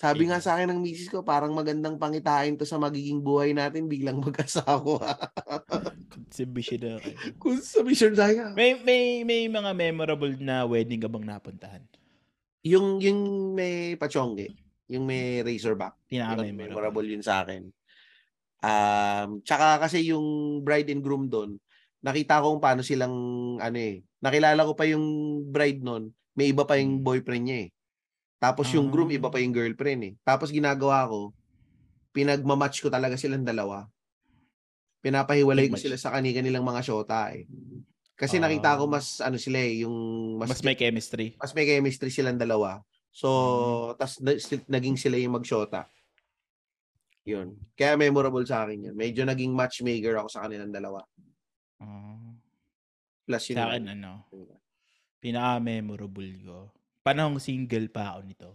Sabi 0.02 0.26
nga 0.26 0.42
sa 0.42 0.58
akin 0.58 0.74
ng 0.74 0.82
misis 0.82 1.06
ko, 1.06 1.22
parang 1.22 1.54
magandang 1.54 1.94
pangitain 1.94 2.58
to 2.58 2.66
sa 2.66 2.74
magiging 2.74 3.22
buhay 3.22 3.54
natin, 3.54 3.86
biglang 3.86 4.18
mag-asawa. 4.18 4.98
Consummation 6.10 6.82
agad. 6.98 7.14
Kung 7.38 7.62
sa 7.62 7.86
mission 7.86 8.10
tayo. 8.10 8.50
May, 8.58 8.74
may, 8.82 9.22
may 9.22 9.46
mga 9.46 9.70
memorable 9.70 10.34
na 10.42 10.66
wedding 10.66 10.98
ka 10.98 11.06
bang 11.06 11.22
napuntahan? 11.22 11.86
Yung, 12.66 12.98
yung 12.98 13.20
may 13.54 13.94
pachongge, 13.94 14.50
yung 14.90 15.06
may 15.06 15.38
razorback. 15.46 15.94
Yun, 16.10 16.26
Pinaka-memorable. 16.26 16.66
memorable 16.66 17.06
yun 17.06 17.22
sa 17.22 17.46
akin. 17.46 17.70
Um, 18.58 19.38
tsaka 19.42 19.86
kasi 19.86 20.10
yung 20.10 20.26
bride 20.62 20.90
and 20.90 21.02
groom 21.02 21.30
doon, 21.30 21.62
nakita 22.02 22.42
ko 22.42 22.58
kung 22.58 22.62
paano 22.62 22.82
silang, 22.82 23.14
ano 23.62 23.78
eh, 23.78 24.02
nakilala 24.18 24.66
ko 24.66 24.74
pa 24.74 24.82
yung 24.82 25.06
bride 25.46 25.78
noon, 25.78 26.10
may 26.34 26.50
iba 26.50 26.66
pa 26.66 26.74
yung 26.74 26.98
Mm. 26.98 27.06
boyfriend 27.06 27.44
niya 27.46 27.58
eh. 27.66 27.70
Tapos 28.42 28.66
yung 28.74 28.90
groom, 28.90 29.06
Ah. 29.06 29.16
iba 29.16 29.30
pa 29.30 29.38
yung 29.38 29.54
girlfriend 29.54 30.02
eh. 30.02 30.14
Tapos 30.26 30.50
ginagawa 30.50 31.06
ko, 31.06 31.30
pinagmamatch 32.10 32.82
ko 32.82 32.90
talaga 32.90 33.14
silang 33.14 33.46
dalawa. 33.46 33.86
Pinapahiwalay 34.98 35.70
ko 35.70 35.78
sila 35.78 35.94
sa 35.94 36.10
kani-kanilang 36.10 36.62
mga 36.62 36.82
shota 36.82 37.30
eh. 37.30 37.46
Kasi 38.14 38.42
nakita 38.42 38.74
ko 38.74 38.90
Ah. 38.90 38.92
mas, 38.98 39.18
ano 39.18 39.38
sila 39.38 39.62
eh, 39.62 39.86
yung 39.86 39.94
Mas 40.42 40.58
may 40.60 40.74
chemistry. 40.74 41.38
mas 41.38 41.54
may 41.54 41.66
chemistry 41.66 42.10
silang 42.10 42.38
dalawa. 42.38 42.82
So, 43.10 43.28
tas 43.94 44.18
na, 44.18 44.34
sil- 44.34 44.66
naging 44.66 44.98
sila 44.98 45.14
yung 45.18 45.38
magshota. 45.38 45.86
Yun. 47.22 47.54
Kaya 47.78 47.94
memorable 47.94 48.42
sa 48.42 48.66
akin 48.66 48.90
yun. 48.90 48.94
Medyo 48.98 49.22
naging 49.22 49.54
matchmaker 49.54 50.18
ako 50.18 50.28
sa 50.28 50.42
kanilang 50.42 50.74
dalawa. 50.74 51.06
Ah. 51.78 52.34
Plus 53.22 53.42
yun. 53.46 53.58
Sa 53.58 53.70
akin, 53.70 53.84
ano, 53.86 54.26
pinaka-memorable 55.22 56.30
ko. 56.42 56.58
Panahong 57.02 57.42
single 57.42 57.90
pa 57.90 58.14
ako 58.14 58.20
nito. 58.22 58.50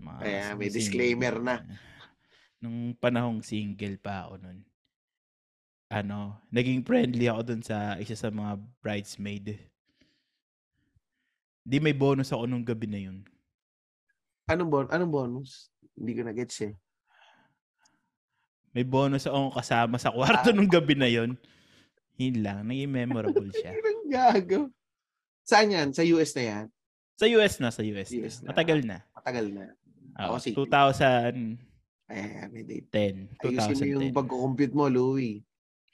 Mga 0.00 0.18
Kaya 0.24 0.44
may 0.56 0.68
single. 0.68 0.76
disclaimer 0.80 1.34
na. 1.40 1.56
Nung 2.64 2.96
panahong 2.96 3.44
single 3.44 4.00
pa 4.00 4.24
ako 4.24 4.40
nun, 4.40 4.64
ano, 5.92 6.40
naging 6.48 6.80
friendly 6.80 7.28
ako 7.28 7.40
dun 7.44 7.62
sa 7.62 8.00
isa 8.00 8.16
sa 8.16 8.32
mga 8.32 8.56
bridesmaid. 8.80 9.60
Di 11.60 11.76
may 11.76 11.92
bonus 11.92 12.32
ako 12.32 12.48
nung 12.48 12.64
gabi 12.64 12.88
na 12.88 13.00
yun. 13.00 13.20
Anong, 14.48 14.68
bon 14.68 14.86
anong 14.88 15.12
bonus? 15.12 15.72
Hindi 15.96 16.12
ko 16.16 16.20
na-gets 16.24 16.60
eh. 16.64 16.74
May 18.74 18.82
bonus 18.82 19.28
akong 19.28 19.54
kasama 19.54 19.96
sa 20.00 20.10
kwarto 20.16 20.50
nung 20.50 20.68
gabi 20.68 20.96
na 20.96 21.06
yun. 21.08 21.36
Yun 22.16 22.36
lang, 22.42 22.64
naging 22.64 22.90
memorable 22.90 23.48
siya. 23.54 23.76
Ang 23.88 24.08
gago. 24.10 24.60
Saan 25.44 25.72
yan? 25.72 25.92
Sa 25.92 26.02
US 26.16 26.32
na 26.34 26.44
yan? 26.44 26.66
Sa 27.14 27.26
US 27.30 27.62
na, 27.62 27.70
sa 27.70 27.82
US, 27.86 28.10
US 28.10 28.36
na. 28.42 28.50
na. 28.50 28.50
Matagal 28.50 28.78
na. 28.82 28.98
Matagal 29.14 29.46
na. 29.54 29.64
Ako, 30.18 30.34
sige. 30.42 30.54
2010. 30.58 31.58
Ayan, 32.10 32.48
may 32.50 32.64
date. 32.66 32.86
2010. 32.90 33.58
Ayusin 33.64 33.94
mo 33.94 34.02
yung 34.02 34.18
pagko-compute 34.18 34.74
mo, 34.74 34.90
Louie. 34.90 35.42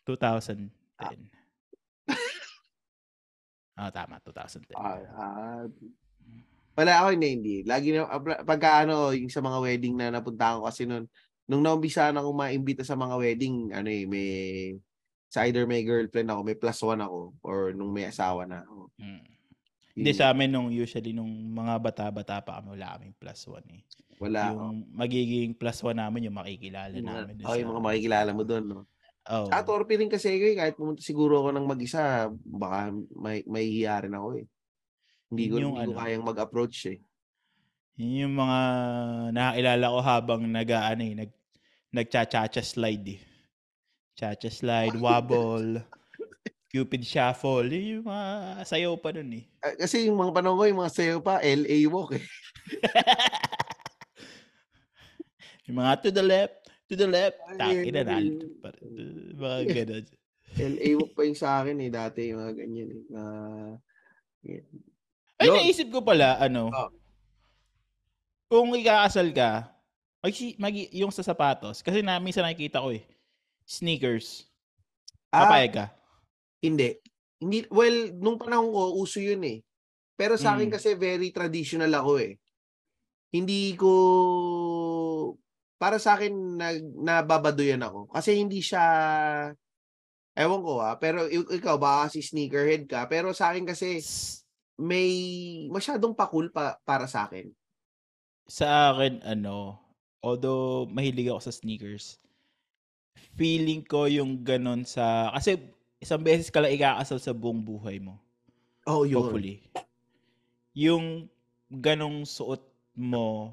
2010. 0.08 0.68
Ah, 3.80 3.88
tama, 3.88 4.20
2010. 4.20 4.76
Ah, 4.76 5.00
ah, 5.16 5.64
wala 6.76 6.92
ako 7.00 7.16
hindi, 7.16 7.28
hindi. 7.32 7.56
Lagi 7.64 7.96
na, 7.96 8.04
ah, 8.12 8.20
pagka 8.20 8.84
ano, 8.84 9.08
yung 9.16 9.32
sa 9.32 9.40
mga 9.40 9.56
wedding 9.56 9.96
na 9.96 10.12
napuntahan 10.12 10.60
ko 10.60 10.68
kasi 10.68 10.84
nun, 10.84 11.08
nung 11.48 11.64
naumbisahan 11.64 12.12
akong 12.12 12.36
maimbita 12.36 12.84
sa 12.84 12.92
mga 12.92 13.16
wedding, 13.16 13.72
ano 13.72 13.88
eh, 13.88 14.04
may, 14.04 14.28
sa 15.32 15.48
either 15.48 15.64
may 15.64 15.80
girlfriend 15.80 16.28
ako, 16.28 16.40
may 16.44 16.60
plus 16.60 16.76
one 16.84 17.00
ako, 17.00 17.32
or 17.40 17.72
nung 17.72 17.88
may 17.88 18.04
asawa 18.04 18.44
na 18.44 18.68
ako. 18.68 18.92
Mm. 19.00 19.39
Hindi 19.90 20.10
sa 20.14 20.30
amin 20.30 20.48
nung 20.48 20.68
usually 20.70 21.10
nung 21.10 21.30
mga 21.50 21.74
bata-bata 21.82 22.38
pa 22.40 22.62
kami 22.62 22.78
wala 22.78 22.94
kaming 22.96 23.14
plus 23.18 23.42
one 23.50 23.66
eh. 23.74 23.82
Wala 24.20 24.52
ako. 24.52 24.60
yung 24.60 24.76
magiging 24.92 25.50
plus 25.56 25.78
one 25.80 25.98
namin 25.98 26.28
yung 26.28 26.36
makikilala 26.36 26.92
Yung 26.94 27.08
mga, 27.08 27.20
namin. 27.24 27.34
dun 27.40 27.44
oh, 27.48 27.56
yung 27.56 27.70
mga 27.74 27.82
makikilala 27.88 28.30
mo 28.36 28.42
doon, 28.44 28.64
no? 28.68 28.80
Oh. 29.30 29.46
Sa 29.48 29.62
torpe 29.62 29.94
rin 30.00 30.08
kasi 30.08 30.32
eh, 30.32 30.56
kahit 30.56 30.74
pumunta 30.76 31.04
siguro 31.04 31.44
ako 31.44 31.54
ng 31.54 31.66
mag-isa, 31.68 32.28
baka 32.42 32.90
may, 33.14 33.44
may 33.46 33.68
hiya 33.68 34.00
rin 34.04 34.16
ako 34.16 34.28
eh. 34.40 34.46
Hindi 35.30 35.44
ko, 35.46 35.54
Yun 35.56 35.62
yung 35.62 35.74
hindi 35.78 35.86
ko 35.86 35.92
ano. 35.94 36.00
kayang 36.02 36.26
mag-approach 36.26 36.78
eh. 36.90 36.98
Yun 38.00 38.22
yung 38.26 38.36
mga 38.36 38.58
nakakilala 39.36 39.86
ko 39.92 39.98
habang 40.00 40.42
nag 40.48 40.68
ano 40.72 41.02
eh, 41.04 41.14
nag 41.14 41.30
nagcha-cha-cha 41.90 42.62
slide 42.62 43.06
eh. 43.18 43.20
Cha-cha 44.16 44.50
slide, 44.50 44.96
wobble, 45.04 45.82
cupid 46.70 47.02
shuffle. 47.02 47.66
Yun 47.66 48.00
yung 48.00 48.06
mga 48.06 48.26
sayaw 48.62 48.94
pa 49.02 49.10
nun 49.10 49.34
eh. 49.34 49.44
Ah, 49.60 49.74
Kasi 49.74 50.06
yung 50.06 50.16
mga 50.16 50.32
panahon 50.38 50.56
ko, 50.56 50.64
yung 50.70 50.80
mga 50.86 50.94
sayo 50.94 51.18
pa, 51.18 51.42
LA 51.42 51.90
walk 51.90 52.14
eh. 52.14 52.22
yung 55.66 55.76
mga 55.82 55.92
to 56.06 56.10
the 56.14 56.22
left, 56.22 56.54
to 56.86 56.94
the 56.94 57.10
left, 57.10 57.36
Ay, 57.50 57.58
takin 57.58 57.92
na 57.98 58.02
ay, 58.02 58.06
nal. 58.06 58.26
Mga 59.34 59.58
ganun. 59.74 60.04
LA 60.58 60.88
walk 60.94 61.12
pa 61.18 61.22
yung 61.26 61.38
sa 61.38 61.58
akin 61.60 61.76
eh, 61.82 61.90
dati 61.90 62.20
yung 62.30 62.38
mga 62.38 62.54
ganyan 62.54 62.90
eh. 62.94 63.02
Na, 63.10 63.22
Ay, 65.40 65.46
Yun. 65.50 65.54
naisip 65.58 65.88
ko 65.90 66.06
pala, 66.06 66.38
ano, 66.38 66.70
Oh. 66.70 66.90
kung 68.50 68.70
ikakasal 68.78 69.26
ka, 69.34 69.74
mag, 70.22 70.34
mag, 70.60 70.74
yung 70.94 71.10
sa 71.10 71.24
sapatos, 71.26 71.82
kasi 71.82 71.98
na, 72.04 72.20
minsan 72.22 72.46
nakikita 72.46 72.82
ko 72.82 72.92
eh, 72.94 73.02
sneakers, 73.66 74.46
ah, 75.32 75.48
papayag 75.48 75.72
ka. 75.74 75.86
Hindi. 76.60 76.96
Hindi, 77.40 77.64
well, 77.72 78.12
nung 78.20 78.36
panahon 78.36 78.68
ko, 78.72 79.00
uso 79.00 79.16
yun 79.20 79.40
eh. 79.48 79.64
Pero 80.16 80.36
sa 80.36 80.52
akin 80.56 80.68
Mm. 80.68 80.74
kasi 80.76 80.88
very 81.00 81.32
traditional 81.32 81.88
ako 81.96 82.20
eh. 82.20 82.36
Hindi 83.32 83.72
ko, 83.80 83.92
para 85.80 85.96
sa 85.96 86.20
akin, 86.20 86.60
nag, 86.60 86.78
nababaduyan 87.00 87.80
ako. 87.80 88.12
Kasi 88.12 88.36
hindi 88.36 88.60
siya, 88.60 88.84
ewan 90.36 90.60
ko 90.60 90.84
ah, 90.84 91.00
pero 91.00 91.24
ikaw, 91.30 91.80
baka 91.80 92.12
si 92.12 92.20
sneakerhead 92.20 92.84
ka. 92.84 93.08
Pero 93.08 93.32
sa 93.32 93.52
akin 93.54 93.64
kasi, 93.64 94.04
may 94.80 95.08
masyadong 95.72 96.12
pakul 96.12 96.52
pa, 96.52 96.76
para 96.84 97.08
sa 97.08 97.24
akin. 97.28 97.48
Sa 98.44 98.92
akin, 98.92 99.24
ano, 99.24 99.80
although 100.20 100.84
mahilig 100.92 101.32
ako 101.32 101.40
sa 101.40 101.52
sneakers, 101.56 102.20
feeling 103.38 103.80
ko 103.84 104.04
yung 104.04 104.44
ganon 104.44 104.84
sa, 104.84 105.32
kasi 105.32 105.56
isang 106.00 106.18
beses 106.18 106.48
ka 106.48 106.58
lang 106.58 106.72
ikakasal 106.72 107.20
sa 107.20 107.30
buong 107.30 107.60
buhay 107.60 108.00
mo. 108.00 108.16
Oh, 108.88 109.04
yun. 109.04 109.20
Hopefully. 109.20 109.60
Yung 110.72 111.28
ganong 111.70 112.24
suot 112.24 112.64
mo 112.96 113.52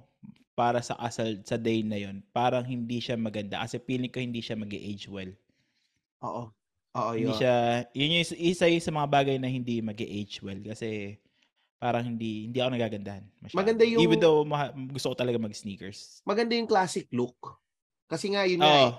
para 0.54 0.82
sa 0.82 0.98
kasal 0.98 1.38
sa 1.44 1.54
day 1.54 1.86
na 1.86 2.00
yon 2.00 2.24
parang 2.32 2.66
hindi 2.66 2.98
siya 2.98 3.14
maganda 3.14 3.62
kasi 3.62 3.78
feeling 3.78 4.10
ko 4.10 4.18
hindi 4.18 4.42
siya 4.42 4.58
mag 4.58 4.72
age 4.72 5.06
well. 5.06 5.30
Oo. 6.24 6.50
Oo, 6.98 7.14
Hindi 7.14 7.30
yun. 7.30 7.38
siya, 7.38 7.56
yun 7.94 8.10
yung 8.10 8.24
is- 8.26 8.42
isa 8.42 8.66
yun 8.66 8.82
sa 8.82 8.90
mga 8.90 9.06
bagay 9.06 9.38
na 9.38 9.46
hindi 9.46 9.86
mag 9.86 9.94
age 9.96 10.42
well 10.42 10.58
kasi 10.66 11.14
parang 11.78 12.02
hindi 12.08 12.50
hindi 12.50 12.58
ako 12.58 12.74
nagagandahan. 12.74 13.22
Masyado. 13.38 13.54
Maganda 13.54 13.84
yung- 13.86 14.02
Even 14.02 14.18
though 14.18 14.42
maha- 14.42 14.74
gusto 14.74 15.14
ko 15.14 15.16
talaga 15.16 15.38
mag-sneakers. 15.38 16.26
Maganda 16.26 16.58
yung 16.58 16.66
classic 16.66 17.06
look. 17.12 17.38
Kasi 18.10 18.34
nga, 18.34 18.50
yun 18.50 18.58
nga 18.58 18.74
eh, 18.82 18.90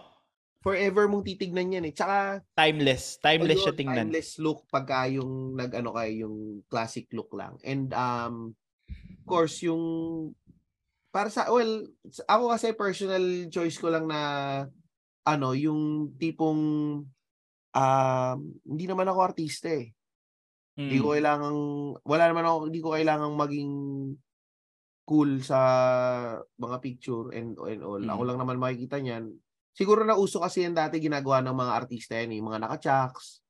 forever 0.58 1.06
mong 1.06 1.22
titignan 1.22 1.70
yan 1.70 1.86
eh. 1.86 1.94
Tsaka, 1.94 2.42
timeless. 2.58 3.18
Timeless 3.22 3.62
siya 3.62 3.74
tingnan. 3.74 4.10
Timeless 4.10 4.42
look 4.42 4.66
pagka 4.68 5.06
yung 5.06 5.54
nag-ano 5.54 5.94
kayo, 5.94 6.26
yung 6.28 6.36
classic 6.66 7.06
look 7.14 7.30
lang. 7.32 7.56
And 7.62 7.94
um 7.94 8.58
of 8.90 9.24
course 9.24 9.62
yung 9.62 9.82
para 11.08 11.30
sa 11.30 11.48
well, 11.48 11.86
ako 12.26 12.44
kasi 12.52 12.66
personal 12.74 13.24
choice 13.48 13.78
ko 13.78 13.88
lang 13.88 14.10
na 14.10 14.20
ano, 15.24 15.48
yung 15.54 16.12
tipong 16.18 16.60
um 17.68 18.38
hindi 18.66 18.84
naman 18.88 19.06
ako 19.06 19.18
artista 19.22 19.70
eh. 19.70 19.94
Hindi 20.78 20.98
ko 20.98 21.10
Mm. 21.10 21.14
kailangang 21.18 21.58
wala 22.06 22.24
naman 22.30 22.44
ako 22.46 22.56
hindi 22.70 22.80
ko 22.82 22.88
kailangang 22.94 23.34
maging 23.34 23.72
cool 25.08 25.40
sa 25.40 25.58
mga 26.54 26.76
picture 26.84 27.32
and 27.32 27.56
and 27.64 27.80
all. 27.80 27.98
Ako 27.98 28.22
Mm. 28.22 28.28
lang 28.28 28.38
naman 28.38 28.58
makikita 28.60 28.98
niyan. 29.00 29.32
Siguro 29.74 30.02
na 30.02 30.18
uso 30.18 30.42
kasi 30.42 30.66
yan 30.66 30.74
dati 30.74 30.98
ginagawa 30.98 31.40
ng 31.42 31.54
mga 31.54 31.72
artista 31.72 32.12
yan, 32.18 32.34
eh, 32.34 32.42
mga 32.42 32.58
naka-chucks. 32.62 33.40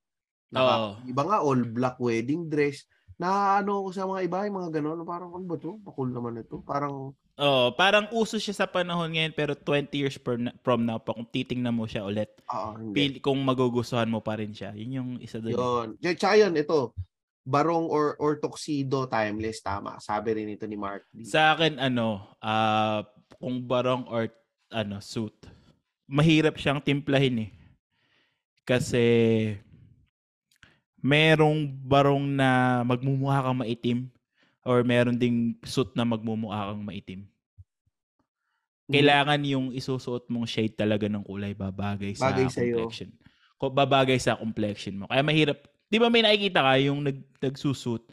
Naka, 0.52 0.74
Oo. 0.74 0.90
Iba 1.04 1.22
nga 1.24 1.38
all 1.44 1.62
black 1.68 1.96
wedding 2.00 2.48
dress. 2.48 2.88
Na 3.18 3.58
ano 3.58 3.82
ko 3.84 3.90
sa 3.90 4.06
mga 4.06 4.20
iba, 4.30 4.46
yung 4.46 4.58
mga 4.62 4.70
gano'n, 4.78 5.02
parang 5.02 5.34
ano 5.34 5.44
ba 5.44 5.56
to? 5.58 5.82
Pakul 5.82 6.14
naman 6.14 6.38
ito. 6.38 6.62
Parang 6.62 7.12
Oo, 7.38 7.70
parang 7.78 8.10
uso 8.10 8.34
siya 8.34 8.50
sa 8.50 8.66
panahon 8.66 9.14
ngayon 9.14 9.30
pero 9.30 9.54
20 9.54 9.94
years 9.94 10.18
per, 10.18 10.42
from 10.66 10.82
now 10.82 10.98
pa 10.98 11.14
kung 11.14 11.30
titingnan 11.30 11.70
mo 11.70 11.86
siya 11.86 12.02
ulit, 12.02 12.34
hindi. 12.50 12.94
feel, 12.98 13.14
kung 13.22 13.38
magugustuhan 13.46 14.10
mo 14.10 14.18
pa 14.18 14.34
rin 14.42 14.50
siya. 14.50 14.74
Yun 14.74 14.90
yung 14.98 15.10
isa 15.22 15.38
doon. 15.38 15.54
Yun. 16.02 16.14
Tsaka 16.18 16.34
yun, 16.34 16.58
ito. 16.58 16.98
Barong 17.46 17.86
or 17.88 18.18
or 18.18 18.42
tuxedo 18.42 19.06
timeless 19.06 19.62
tama. 19.62 19.96
Sabi 20.02 20.36
rin 20.36 20.50
ito 20.52 20.66
ni 20.66 20.74
Mark. 20.74 21.06
D. 21.14 21.24
Sa 21.24 21.54
akin 21.56 21.78
ano, 21.80 22.36
ah 22.44 23.06
kung 23.38 23.64
barong 23.64 24.10
or 24.10 24.28
ano 24.74 25.00
suit. 25.00 25.57
Mahirap 26.08 26.56
siyang 26.56 26.80
timplahin 26.80 27.46
eh. 27.46 27.50
Kasi 28.64 29.04
merong 30.98 31.68
barong 31.84 32.24
na 32.24 32.82
magmumukha 32.82 33.44
kang 33.44 33.60
maitim 33.60 33.98
or 34.66 34.82
meron 34.82 35.20
ding 35.20 35.54
suit 35.62 35.92
na 35.94 36.02
magmumukha 36.02 36.72
kang 36.72 36.82
maitim. 36.82 37.28
Kailangan 38.88 39.44
yung 39.44 39.68
isusuot 39.76 40.32
mong 40.32 40.48
shade 40.48 40.72
talaga 40.72 41.12
ng 41.12 41.20
kulay 41.20 41.52
babagay 41.52 42.16
sa 42.16 42.32
Bagay 42.32 42.48
complexion. 42.48 43.12
Ko 43.60 43.68
babagay 43.68 44.16
sa 44.16 44.40
complexion 44.40 44.96
mo. 44.96 45.04
Kaya 45.12 45.20
mahirap. 45.20 45.60
'Di 45.92 46.00
ba 46.00 46.08
may 46.08 46.24
nakikita 46.24 46.64
ka 46.64 46.72
yung 46.80 47.04
nag 47.04 47.20
nagsusuit, 47.40 48.04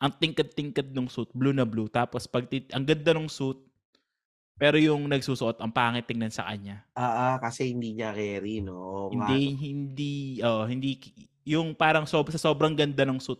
ang 0.00 0.12
tingkad-tingkad 0.16 0.92
ng 0.92 1.08
suit, 1.08 1.32
blue 1.32 1.56
na 1.56 1.64
blue, 1.64 1.88
tapos 1.88 2.28
pag 2.28 2.44
ang 2.72 2.84
ganda 2.84 3.12
ng 3.16 3.28
suit, 3.28 3.58
pero 4.58 4.74
yung 4.76 5.06
nagsusuot 5.06 5.62
ang 5.62 5.70
pangit 5.70 6.04
tingnan 6.10 6.34
sa 6.34 6.50
kanya. 6.50 6.82
Ah, 6.98 7.06
ah, 7.06 7.36
kasi 7.38 7.70
hindi 7.70 7.94
niya 7.94 8.10
carry, 8.10 8.58
no? 8.58 9.08
Hindi 9.14 9.54
hindi 9.54 10.12
oh, 10.42 10.66
hindi 10.66 10.98
yung 11.46 11.78
parang 11.78 12.04
sob 12.04 12.28
sa 12.34 12.42
sobrang 12.42 12.74
ganda 12.74 13.06
ng 13.06 13.22
suit, 13.22 13.38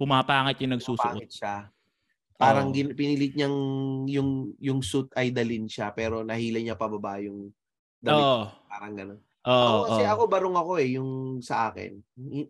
pumapangit 0.00 0.58
yung 0.64 0.74
nagsusuot. 0.74 1.20
Pangit 1.20 1.30
siya. 1.30 1.68
Parang 2.34 2.74
gin- 2.74 2.96
pinilit 2.98 3.36
niyang 3.38 3.56
yung 4.10 4.30
yung 4.58 4.80
suit 4.82 5.06
ay 5.14 5.30
dalin 5.30 5.70
siya 5.70 5.94
pero 5.94 6.26
nahila 6.26 6.58
niya 6.58 6.74
pababa 6.74 7.22
yung 7.22 7.52
damit. 8.02 8.24
Oo. 8.24 8.42
Parang 8.66 8.92
gano'n. 8.96 9.20
Oo. 9.44 9.52
Ako 9.52 9.78
kasi 9.86 10.02
oo. 10.02 10.10
ako 10.10 10.22
barong 10.26 10.56
ako 10.56 10.72
eh, 10.80 10.88
yung 10.96 11.10
sa 11.44 11.68
akin. 11.68 11.92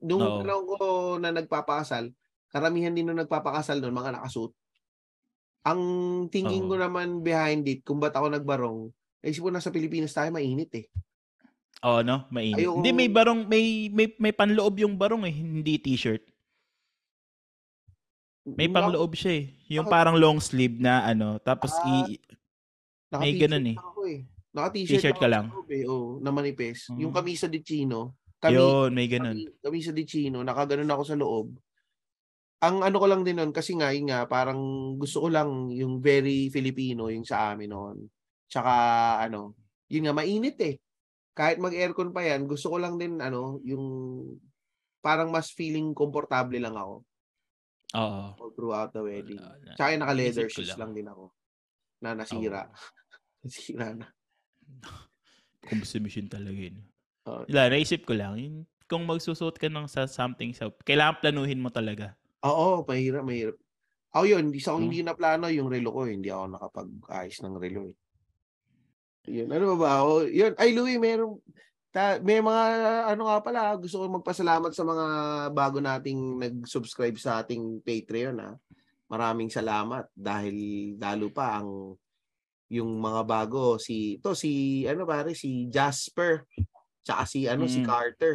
Nung 0.01 0.23
Oo. 0.23 0.39
panahon 0.41 0.65
ko 0.71 0.77
na 1.19 1.31
nagpapakasal, 1.35 2.15
karamihan 2.49 2.95
din 2.95 3.05
nung 3.05 3.19
nagpapakasal 3.19 3.83
noon, 3.83 3.93
mga 3.99 4.15
nakasuot. 4.15 4.55
Ang 5.65 5.81
thinking 6.29 6.69
ko 6.69 6.77
Oo. 6.77 6.83
naman 6.83 7.21
behind 7.21 7.65
it, 7.65 7.81
kung 7.81 7.97
ba't 7.97 8.12
ako 8.12 8.29
nagbarong, 8.31 8.79
naisip 9.19 9.41
ko 9.41 9.49
nasa 9.49 9.73
Pilipinas 9.73 10.12
tayo, 10.12 10.29
mainit 10.29 10.69
eh. 10.75 10.87
Oo, 11.81 12.01
no? 12.01 12.29
Mainit. 12.29 12.61
Ayoko- 12.61 12.77
Hindi 12.79 12.91
may 12.93 13.09
barong 13.09 13.41
may 13.45 13.65
may 13.89 14.09
may 14.19 14.33
panloob 14.33 14.77
yung 14.79 14.95
barong 14.95 15.25
eh, 15.25 15.33
hindi 15.33 15.77
t-shirt. 15.77 16.21
May 18.47 18.69
ako- 18.69 18.75
pangloob 18.75 19.12
siya 19.15 19.33
eh. 19.35 19.45
Yung 19.71 19.89
Bakit? 19.89 19.97
parang 19.97 20.17
long 20.17 20.37
sleeve 20.37 20.77
na 20.77 21.01
ano, 21.03 21.41
tapos 21.41 21.73
Ah, 21.81 22.05
i 22.05 22.21
Naka 23.09 23.21
may 23.21 23.33
t-shirt 23.33 23.43
ganun 23.43 23.67
eh. 23.67 23.77
Ako 23.79 24.01
eh. 24.05 24.21
Naka 24.53 24.69
t-shirt, 24.71 25.17
ka 25.17 25.27
lang? 25.27 25.49
loob 25.49 25.67
Eh. 25.67 25.85
Oo, 25.85 26.21
na 26.21 26.29
manipis. 26.29 26.93
Yung 26.93 27.09
Mm. 27.09 27.17
kamisa 27.17 27.49
de 27.49 27.59
chino, 27.59 28.12
kami, 28.37 28.55
yun, 28.55 28.91
may 28.93 29.09
ganun. 29.09 29.33
kami, 29.33 29.49
kamisa 29.62 29.91
de 29.91 30.05
chino, 30.05 30.45
nakaganon 30.45 30.89
ako 30.91 31.03
sa 31.03 31.17
loob. 31.17 31.57
Ang 32.65 32.81
ano 32.81 32.97
ko 32.97 33.07
lang 33.07 33.21
din 33.21 33.37
nun, 33.37 33.53
kasi 33.53 33.77
nga, 33.77 33.93
yun 33.93 34.09
nga, 34.09 34.25
parang 34.25 34.61
gusto 34.97 35.21
ko 35.21 35.29
lang 35.29 35.69
yung 35.69 36.01
very 36.01 36.49
Filipino, 36.49 37.12
yung 37.12 37.29
sa 37.29 37.53
amin 37.53 37.69
noon. 37.69 38.09
Tsaka, 38.49 38.73
ano, 39.21 39.53
yun 39.93 40.09
nga, 40.09 40.17
mainit 40.17 40.57
eh. 40.65 40.81
Kahit 41.37 41.61
mag-aircon 41.61 42.15
pa 42.15 42.25
yan, 42.25 42.49
gusto 42.49 42.73
ko 42.73 42.81
lang 42.81 42.97
din, 42.97 43.21
ano, 43.21 43.61
yung 43.69 43.85
parang 45.05 45.29
mas 45.29 45.53
feeling 45.53 45.93
komportable 45.93 46.57
lang 46.57 46.73
ako 46.73 47.05
Oo. 47.93 48.23
all 48.41 48.53
throughout 48.57 48.91
the 48.97 49.05
wedding. 49.05 49.37
Wala 49.37 49.61
na. 49.61 49.77
Tsaka 49.77 49.89
yung 49.93 50.03
naka-leather 50.03 50.49
shoes 50.49 50.73
lang. 50.73 50.81
lang 50.81 50.93
din 50.97 51.09
ako. 51.12 51.25
Na 52.01 52.17
nasira. 52.17 52.62
nasira 53.45 53.89
na. 53.93 54.07
Consumption 55.69 56.27
talaga 56.33 56.57
yun. 56.57 56.81
Oo. 57.29 57.45
Wala, 57.45 57.69
naisip 57.69 58.09
ko 58.09 58.17
lang, 58.17 58.41
yun, 58.41 58.55
kung 58.89 59.05
magsusuot 59.05 59.61
ka 59.61 59.69
ng 59.69 59.85
sa 59.85 60.09
something 60.09 60.57
sa, 60.57 60.73
kailangan 60.89 61.21
planuhin 61.21 61.61
mo 61.61 61.69
talaga. 61.69 62.17
Oo, 62.45 62.85
mahirap, 62.85 63.25
mahirap. 63.25 63.57
Ako 64.15 64.25
yun, 64.25 64.53
hindi 64.53 64.61
sa 64.61 64.77
Hmm. 64.77 64.87
hindi 64.87 65.01
na 65.01 65.17
plano 65.17 65.49
yung 65.49 65.67
relo 65.67 65.91
ko. 65.91 66.07
Hindi 66.07 66.29
ako 66.29 66.45
nakapag-ayos 66.53 67.41
ng 67.41 67.57
relo 67.59 67.83
eh. 67.91 67.97
Yun, 69.27 69.49
ano 69.49 69.65
ba 69.75 69.77
ba? 69.77 69.93
O, 70.05 70.23
yun, 70.23 70.53
ay 70.55 70.71
Louie, 70.71 71.01
meron, 71.01 71.41
ta, 71.89 72.21
may 72.21 72.39
mga, 72.39 72.65
ano 73.09 73.23
nga 73.25 73.39
pala, 73.41 73.73
gusto 73.75 73.97
ko 73.97 74.05
magpasalamat 74.13 74.71
sa 74.71 74.85
mga 74.85 75.07
bago 75.51 75.81
nating 75.81 76.21
nag-subscribe 76.39 77.17
sa 77.17 77.41
ating 77.41 77.81
Patreon 77.81 78.37
ha. 78.39 78.53
Maraming 79.09 79.49
salamat 79.49 80.13
dahil 80.13 80.57
lalo 80.97 81.31
pa 81.31 81.59
ang 81.59 81.97
yung 82.67 82.99
mga 82.99 83.23
bago 83.23 83.77
si 83.79 84.19
to 84.19 84.33
si 84.35 84.83
ano 84.89 85.05
pare 85.05 85.37
si 85.37 85.69
Jasper 85.69 86.43
tsaka 87.05 87.23
si 87.23 87.45
ano 87.47 87.69
si 87.69 87.85
Mm. 87.85 87.87
Carter. 87.87 88.35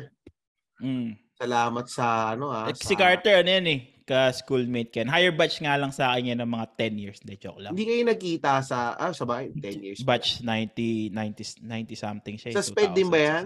Mm. 0.80 1.18
Salamat 1.36 1.86
sa 1.90 2.06
ano 2.38 2.48
ah. 2.48 2.70
Si 2.72 2.96
sa- 2.96 2.96
Carter, 2.96 3.42
ano 3.44 3.50
yan 3.50 3.68
eh, 3.68 3.80
ka-schoolmate 4.10 4.90
ka. 4.90 5.06
Higher 5.06 5.30
batch 5.30 5.62
nga 5.62 5.78
lang 5.78 5.94
sa 5.94 6.10
akin 6.10 6.34
yan 6.34 6.42
ng 6.42 6.50
mga 6.50 6.66
10 6.74 6.98
years. 6.98 7.18
Hindi, 7.22 7.38
joke 7.38 7.62
lang. 7.62 7.78
Hindi 7.78 7.86
kayo 7.86 8.02
nagkita 8.10 8.52
sa 8.66 8.98
ah 8.98 9.14
sa 9.14 9.30
bagay 9.30 9.54
10 9.54 9.86
years. 9.86 10.00
Batch 10.02 10.42
90, 10.42 11.14
90, 11.14 11.62
90 11.62 11.94
something 11.94 12.36
siya. 12.42 12.50
eh, 12.50 12.58
Sa 12.58 12.66
SPED 12.66 12.98
din 12.98 13.14
ba 13.14 13.22
2000s. 13.22 13.30
yan? 13.30 13.46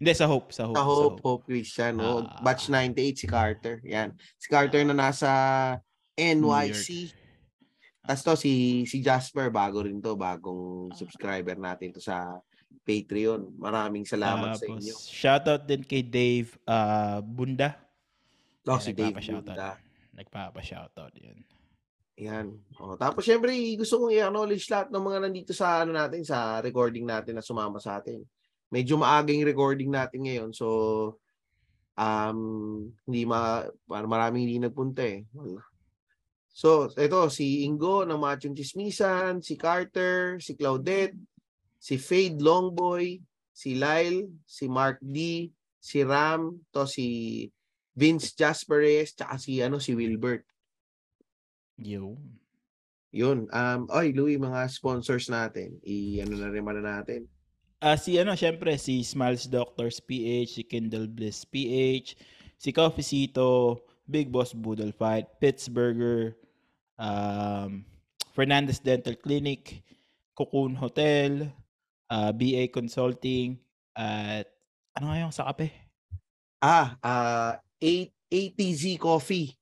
Hindi, 0.00 0.12
sa 0.16 0.26
Hope. 0.26 0.48
Sa 0.50 0.64
Hope. 0.66 0.76
Sa 0.80 0.82
Hope, 0.82 1.18
Hope 1.22 1.44
Christian. 1.46 1.94
Oh. 2.02 2.26
Ah. 2.26 2.42
Batch 2.42 2.66
98 2.66 3.20
si 3.22 3.26
Carter. 3.30 3.78
Yan. 3.86 4.16
Si 4.40 4.50
Carter 4.50 4.82
na 4.82 4.96
nasa 4.96 5.30
NYC. 6.18 7.14
Tapos 8.00 8.22
to 8.24 8.34
si 8.34 8.82
si 8.88 9.04
Jasper 9.04 9.52
bago 9.52 9.84
rin 9.84 10.00
to, 10.00 10.16
bagong 10.16 10.90
subscriber 10.96 11.54
natin 11.54 11.92
to 11.92 12.00
sa 12.00 12.40
Patreon. 12.82 13.54
Maraming 13.60 14.08
salamat 14.08 14.56
sa 14.56 14.64
Tapos, 14.66 14.82
inyo. 14.82 14.94
shoutout 14.96 15.62
din 15.68 15.84
kay 15.84 16.00
Dave 16.00 16.56
ah, 16.64 17.20
Bunda. 17.20 17.76
Oh, 18.68 18.80
si 18.80 18.92
Dave 18.92 19.16
nagpapa-shoutout. 19.16 19.56
Bunda. 19.56 19.70
Nagpapa-shoutout 20.16 21.14
yun. 21.16 21.38
Yan. 22.20 22.46
Oh, 22.76 23.00
tapos 23.00 23.24
syempre 23.24 23.56
gusto 23.80 23.96
kong 23.96 24.12
i-acknowledge 24.12 24.68
lahat 24.68 24.92
ng 24.92 25.04
mga 25.04 25.18
nandito 25.24 25.52
sa 25.56 25.86
ano 25.86 25.96
natin 25.96 26.20
sa 26.20 26.60
recording 26.60 27.08
natin 27.08 27.40
na 27.40 27.44
sumama 27.44 27.80
sa 27.80 27.96
atin. 27.96 28.20
Medyo 28.68 29.00
maaga 29.00 29.32
yung 29.32 29.48
recording 29.48 29.88
natin 29.88 30.28
ngayon. 30.28 30.50
So 30.52 30.66
um 31.96 32.38
hindi 33.08 33.24
ma 33.24 33.64
maraming 33.88 34.44
hindi 34.44 34.60
nagpunta 34.60 35.00
eh. 35.00 35.24
Wala. 35.32 35.64
So, 36.50 36.90
ito 36.92 37.30
si 37.30 37.64
Ingo 37.64 38.02
ng 38.04 38.18
Machong 38.18 38.58
Chismisan, 38.58 39.40
si 39.40 39.54
Carter, 39.54 40.42
si 40.42 40.58
Claudette, 40.58 41.16
si 41.78 41.96
Fade 41.96 42.42
Longboy, 42.42 43.22
si 43.54 43.78
Lyle, 43.78 44.28
si 44.44 44.66
Mark 44.66 44.98
D, 45.00 45.48
si 45.80 46.04
Ram, 46.04 46.58
to 46.74 46.84
si 46.84 47.46
Vince 48.00 48.32
Jasperes, 48.32 49.12
tsaka 49.12 49.36
si 49.36 49.60
ano 49.60 49.76
si 49.76 49.92
Wilbert. 49.92 50.48
Yo. 51.76 52.16
Yun. 53.12 53.44
Um, 53.52 53.84
oy, 53.92 54.16
Louie, 54.16 54.40
mga 54.40 54.64
sponsors 54.72 55.28
natin. 55.28 55.76
I-ano 55.84 56.40
na 56.40 56.48
rin 56.48 56.64
mana 56.64 56.80
natin. 56.80 57.28
Ah, 57.84 58.00
si 58.00 58.16
ano, 58.16 58.32
syempre, 58.32 58.76
si 58.80 59.04
Smiles 59.04 59.44
Doctors 59.48 60.00
PH, 60.00 60.48
si 60.56 60.62
Kindle 60.64 61.08
Bliss 61.12 61.44
PH, 61.44 62.16
si 62.56 62.72
Coffeecito, 62.72 63.80
Big 64.08 64.32
Boss 64.32 64.52
Boodle 64.56 64.92
Fight, 64.92 65.28
Pittsburgher, 65.40 66.36
um, 66.96 67.84
Fernandez 68.32 68.80
Dental 68.80 69.16
Clinic, 69.16 69.84
Cocoon 70.36 70.76
Hotel, 70.76 71.48
ah, 72.08 72.32
BA 72.32 72.68
Consulting, 72.68 73.60
at 73.96 74.46
ano 74.96 75.12
nga 75.12 75.20
yung 75.20 75.34
sa 75.34 75.48
kape? 75.50 75.72
Ah, 76.60 77.00
uh, 77.00 77.52
ATZ 77.80 79.00
Coffee. 79.00 79.56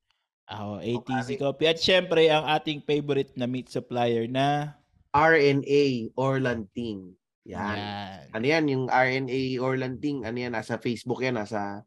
Ah, 0.51 0.83
ATZ 0.83 1.39
Coffee. 1.39 1.71
At 1.71 1.79
syempre, 1.79 2.27
ang 2.29 2.45
ating 2.45 2.83
favorite 2.83 3.33
na 3.39 3.47
meat 3.47 3.71
supplier 3.71 4.27
na 4.27 4.75
RNA 5.14 6.12
Orlanting. 6.19 7.14
Yan. 7.49 7.79
yan. 7.79 8.19
Ano 8.35 8.45
yan? 8.45 8.64
Yung 8.69 8.85
RNA 8.91 9.41
Orlanting. 9.62 10.27
Ano 10.27 10.37
yan? 10.37 10.53
Nasa 10.53 10.77
Facebook 10.77 11.25
yan. 11.25 11.41
Nasa 11.41 11.87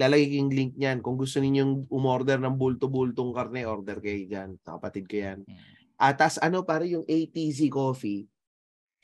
lalagay 0.00 0.32
ko 0.32 0.34
yung 0.40 0.52
link 0.52 0.72
niyan. 0.80 0.98
Kung 1.04 1.20
gusto 1.20 1.38
ninyong 1.38 1.92
umorder 1.92 2.40
ng 2.40 2.56
bulto-bultong 2.56 3.36
karne, 3.36 3.68
order 3.68 4.00
kayo 4.00 4.24
dyan. 4.24 4.56
Kapatid 4.64 5.04
ko 5.04 5.16
yan. 5.20 5.38
Mm. 5.44 5.60
Atas 6.00 6.40
ano 6.40 6.64
pare 6.64 6.88
yung 6.88 7.04
ATZ 7.04 7.68
Coffee, 7.68 8.24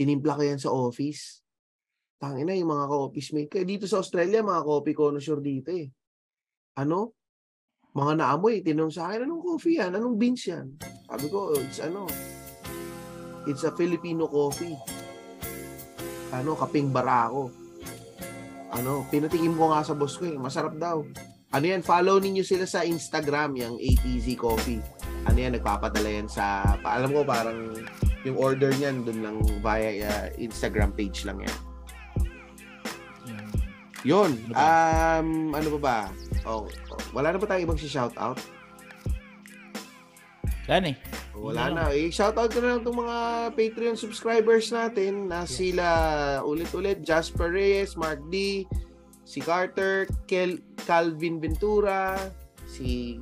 tinimpla 0.00 0.40
ko 0.40 0.42
yan 0.42 0.60
sa 0.60 0.72
office. 0.72 1.44
Tangina 2.16 2.56
yung 2.56 2.72
mga 2.72 2.88
ka-office 2.88 3.30
mate 3.36 3.50
ko. 3.52 3.56
Dito 3.60 3.84
sa 3.84 4.00
Australia, 4.00 4.40
mga 4.40 4.64
coffee 4.64 4.96
connoisseur 4.96 5.40
dito 5.44 5.68
eh. 5.68 5.92
Ano? 6.76 7.16
Mga 7.96 8.12
naamoy, 8.20 8.60
tinanong 8.60 8.92
sa 8.92 9.08
akin, 9.08 9.24
anong 9.24 9.40
coffee 9.40 9.80
yan? 9.80 9.96
Anong 9.96 10.20
beans 10.20 10.44
yan? 10.44 10.76
Sabi 11.08 11.26
ko, 11.32 11.56
"Oh, 11.56 11.58
it's 11.58 11.80
ano, 11.80 12.04
it's 13.48 13.64
a 13.64 13.72
Filipino 13.72 14.28
coffee. 14.28 14.76
Ano, 16.30 16.52
kaping 16.52 16.92
barako. 16.92 17.48
Ano, 18.76 19.08
pinatikim 19.08 19.56
ko 19.56 19.72
nga 19.72 19.80
sa 19.80 19.96
boss 19.96 20.20
ko 20.20 20.28
eh, 20.28 20.36
masarap 20.36 20.76
daw. 20.76 21.00
Ano 21.50 21.64
yan, 21.64 21.80
follow 21.80 22.20
ninyo 22.20 22.44
sila 22.44 22.68
sa 22.68 22.84
Instagram, 22.84 23.56
yung 23.56 23.80
ATZ 23.80 24.36
Coffee 24.36 24.82
ano 25.26 25.38
yan, 25.42 25.52
nagpapadala 25.58 26.06
yan 26.08 26.28
sa, 26.30 26.62
pa- 26.80 26.96
alam 26.96 27.10
ko 27.10 27.26
parang 27.26 27.74
yung 28.22 28.38
order 28.38 28.70
niyan 28.70 29.02
doon 29.02 29.18
lang 29.22 29.36
via 29.58 29.90
uh, 30.06 30.26
Instagram 30.38 30.94
page 30.94 31.26
lang 31.26 31.42
yan. 31.42 31.56
Yan. 33.26 33.46
Yun, 34.06 34.30
Ano 34.46 34.54
ba? 34.54 34.62
um, 35.18 35.28
ano 35.50 35.68
pa 35.76 35.80
ba? 35.82 35.98
Oh, 36.46 36.70
oh, 36.70 37.00
wala 37.10 37.34
na 37.34 37.42
ba 37.42 37.50
tayong 37.50 37.66
ibang 37.66 37.80
si 37.80 37.90
shout 37.90 38.14
out? 38.14 38.38
Yan 40.70 40.94
eh. 40.94 40.96
Wala 41.36 41.70
na. 41.70 41.82
Eh, 41.94 42.10
shout 42.10 42.34
out 42.38 42.50
ko 42.50 42.58
na 42.58 42.74
lang 42.74 42.82
itong 42.82 43.02
mga 43.02 43.18
Patreon 43.54 43.98
subscribers 43.98 44.70
natin 44.70 45.30
na 45.30 45.46
sila 45.46 45.86
ulit-ulit 46.42 47.02
Jasper 47.06 47.50
Reyes, 47.54 47.94
Mark 47.94 48.18
D, 48.32 48.66
si 49.22 49.38
Carter, 49.42 50.10
Kel, 50.26 50.58
Calvin 50.86 51.38
Ventura, 51.38 52.18
si 52.66 53.14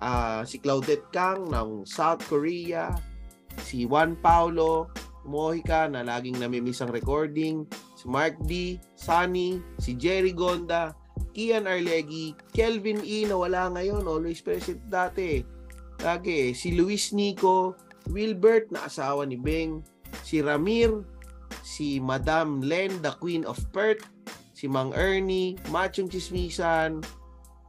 ah 0.00 0.44
si 0.44 0.60
Claudette 0.60 1.08
Kang 1.12 1.48
ng 1.48 1.84
South 1.88 2.24
Korea, 2.28 2.92
si 3.60 3.88
Juan 3.88 4.16
Paulo 4.16 4.92
Mojica 5.26 5.90
na 5.90 6.06
laging 6.06 6.38
namimiss 6.38 6.80
ang 6.80 6.94
recording, 6.94 7.66
si 7.98 8.06
Mark 8.06 8.38
D, 8.46 8.78
Sunny, 8.94 9.60
si 9.82 9.98
Jerry 9.98 10.32
Gonda, 10.32 10.94
Kian 11.36 11.68
Arlegi, 11.68 12.32
Kelvin 12.56 13.04
E 13.04 13.28
na 13.28 13.36
wala 13.36 13.68
ngayon, 13.68 14.08
always 14.08 14.40
present 14.40 14.80
dati. 14.88 15.44
Lagi, 16.00 16.56
si 16.56 16.72
Luis 16.72 17.12
Nico, 17.12 17.76
Wilbert 18.08 18.72
na 18.72 18.88
asawa 18.88 19.28
ni 19.28 19.36
Beng, 19.36 19.84
si 20.24 20.40
Ramir, 20.40 21.04
si 21.60 22.00
Madam 22.00 22.64
Len, 22.64 22.88
the 23.04 23.12
Queen 23.20 23.44
of 23.44 23.60
Perth, 23.68 24.08
si 24.56 24.64
Mang 24.64 24.96
Ernie, 24.96 25.60
Machong 25.68 26.08
Chismisan, 26.08 27.04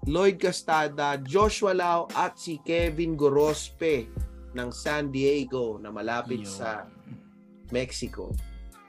Lloyd 0.08 0.40
Castada, 0.40 1.20
Joshua 1.28 1.76
Lau, 1.76 2.08
at 2.16 2.40
si 2.40 2.64
Kevin 2.64 3.20
Gorospe 3.20 4.08
ng 4.56 4.72
San 4.72 5.12
Diego 5.12 5.76
na 5.76 5.92
malapit 5.92 6.48
Yun. 6.48 6.56
sa 6.56 6.88
Mexico. 7.76 8.32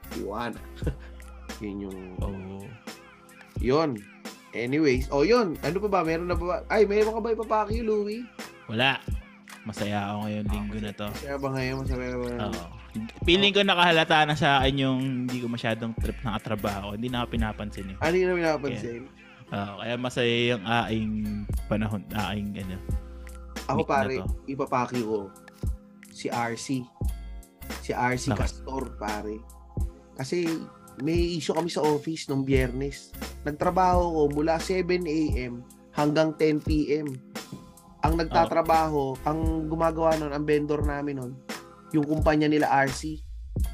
Tijuana. 0.07 0.63
yun 1.59 1.91
yung... 1.91 1.99
Oo. 2.23 2.63
Yun. 3.59 3.99
Anyways, 4.55 5.11
oh 5.13 5.21
yun. 5.21 5.59
Ano 5.61 5.77
pa 5.85 5.89
ba? 5.91 5.99
Meron 6.01 6.31
na 6.31 6.35
ba? 6.35 6.65
Ay, 6.71 6.89
meron 6.89 7.13
ka 7.13 7.21
ba 7.21 7.35
ipapakyo, 7.35 7.85
Louie? 7.85 8.25
Wala. 8.65 8.97
Masaya 9.67 10.09
ako 10.09 10.25
ngayon 10.25 10.45
linggo 10.49 10.77
na 10.81 10.91
to. 10.95 11.07
Kaya 11.21 11.35
ba 11.37 11.47
ngayon? 11.53 11.75
Masaya 11.83 12.15
ba? 12.17 12.29
Oo. 12.49 12.63
Feeling 13.21 13.53
ko 13.53 13.61
nakahalata 13.61 14.25
na 14.25 14.33
sa 14.33 14.57
akin 14.57 14.75
yung 14.81 14.99
hindi 15.29 15.45
ko 15.45 15.47
masyadong 15.51 15.93
trip 16.01 16.17
ng 16.25 16.33
trabaho. 16.41 16.97
Hindi 16.97 17.13
na 17.13 17.21
ako 17.21 17.37
pinapansin 17.37 17.93
eh. 17.93 17.97
Ano 18.01 18.15
yung 18.17 18.41
pinapansin? 18.41 19.01
Oo, 19.49 19.73
kaya 19.81 19.95
masaya 19.97 20.35
yung 20.57 20.63
aking 20.65 21.11
panahon, 21.69 22.01
aking 22.09 22.49
ano. 22.65 22.77
Ako 23.69 23.85
na 23.85 23.89
pare, 23.89 24.15
ipapaki 24.49 25.05
ko 25.05 25.29
si 26.09 26.33
RC. 26.33 26.81
Si 27.85 27.91
RC 27.93 28.33
Bakit? 28.33 28.41
Castor 28.41 28.97
pare. 28.97 29.37
Kasi 30.17 30.49
may 30.99 31.35
issue 31.35 31.51
kami 31.51 31.67
sa 31.67 31.81
office 31.81 32.27
nung 32.27 32.43
biyernes. 32.43 33.11
Nagtrabaho 33.43 34.01
ko 34.11 34.21
mula 34.33 34.57
7 34.57 34.85
a.m. 35.01 35.63
hanggang 35.91 36.31
10 36.35 36.61
p.m. 36.61 37.07
Ang 37.99 38.13
nagtatrabaho, 38.15 39.15
ang 39.23 39.67
gumagawa 39.67 40.15
nun, 40.15 40.31
ang 40.31 40.43
vendor 40.43 40.81
namin 40.81 41.19
nun, 41.19 41.31
yung 41.91 42.03
kumpanya 42.03 42.47
nila 42.47 42.69
RC. 42.69 43.19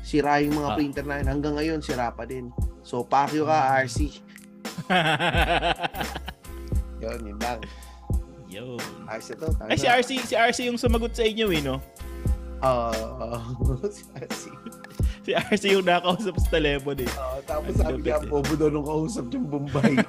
Sira 0.02 0.42
yung 0.42 0.58
mga 0.58 0.70
Ah. 0.72 0.76
printer 0.76 1.06
namin. 1.06 1.28
Hanggang 1.28 1.54
ngayon, 1.54 1.78
sira 1.78 2.10
pa 2.10 2.26
din. 2.26 2.50
So, 2.82 3.06
pakyo 3.06 3.46
ka, 3.46 3.86
RC. 3.86 4.18
Yun, 7.02 7.20
yun 7.22 7.38
lang. 7.38 7.60
Yun. 8.50 8.82
Ayos 9.06 9.30
ito. 9.30 9.46
Ay, 9.62 9.78
si 9.78 9.86
RC, 9.86 10.10
si 10.24 10.34
RC 10.34 10.58
yung 10.70 10.80
sumagot 10.80 11.12
sa 11.12 11.22
inyo 11.22 11.52
eh, 11.52 11.62
no? 11.62 11.78
Oo. 12.64 13.36
si 13.94 14.08
RC. 14.16 14.44
Si 15.26 15.34
RC 15.34 15.74
yung 15.74 15.90
nakausap 15.90 16.38
sa 16.38 16.54
telepono 16.54 17.02
eh. 17.02 17.10
Oo, 17.10 17.42
tapos 17.50 17.74
Ang 17.82 17.98
sabi 17.98 18.06
niya, 18.06 18.22
bobo 18.30 18.54
daw 18.54 18.70
nung 18.70 18.86
kausap 18.86 19.26
yung 19.34 19.50
Bombay. 19.50 19.98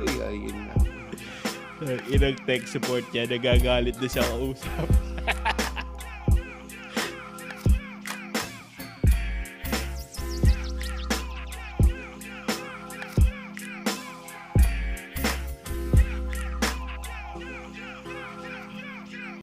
ay, 0.00 0.12
ayun 0.32 0.56
na. 0.56 0.72
Inag 2.08 2.40
tech 2.48 2.64
support 2.64 3.04
niya, 3.12 3.28
nagagalit 3.28 4.00
na 4.00 4.08
siya 4.08 4.24
kausap. 4.32 4.88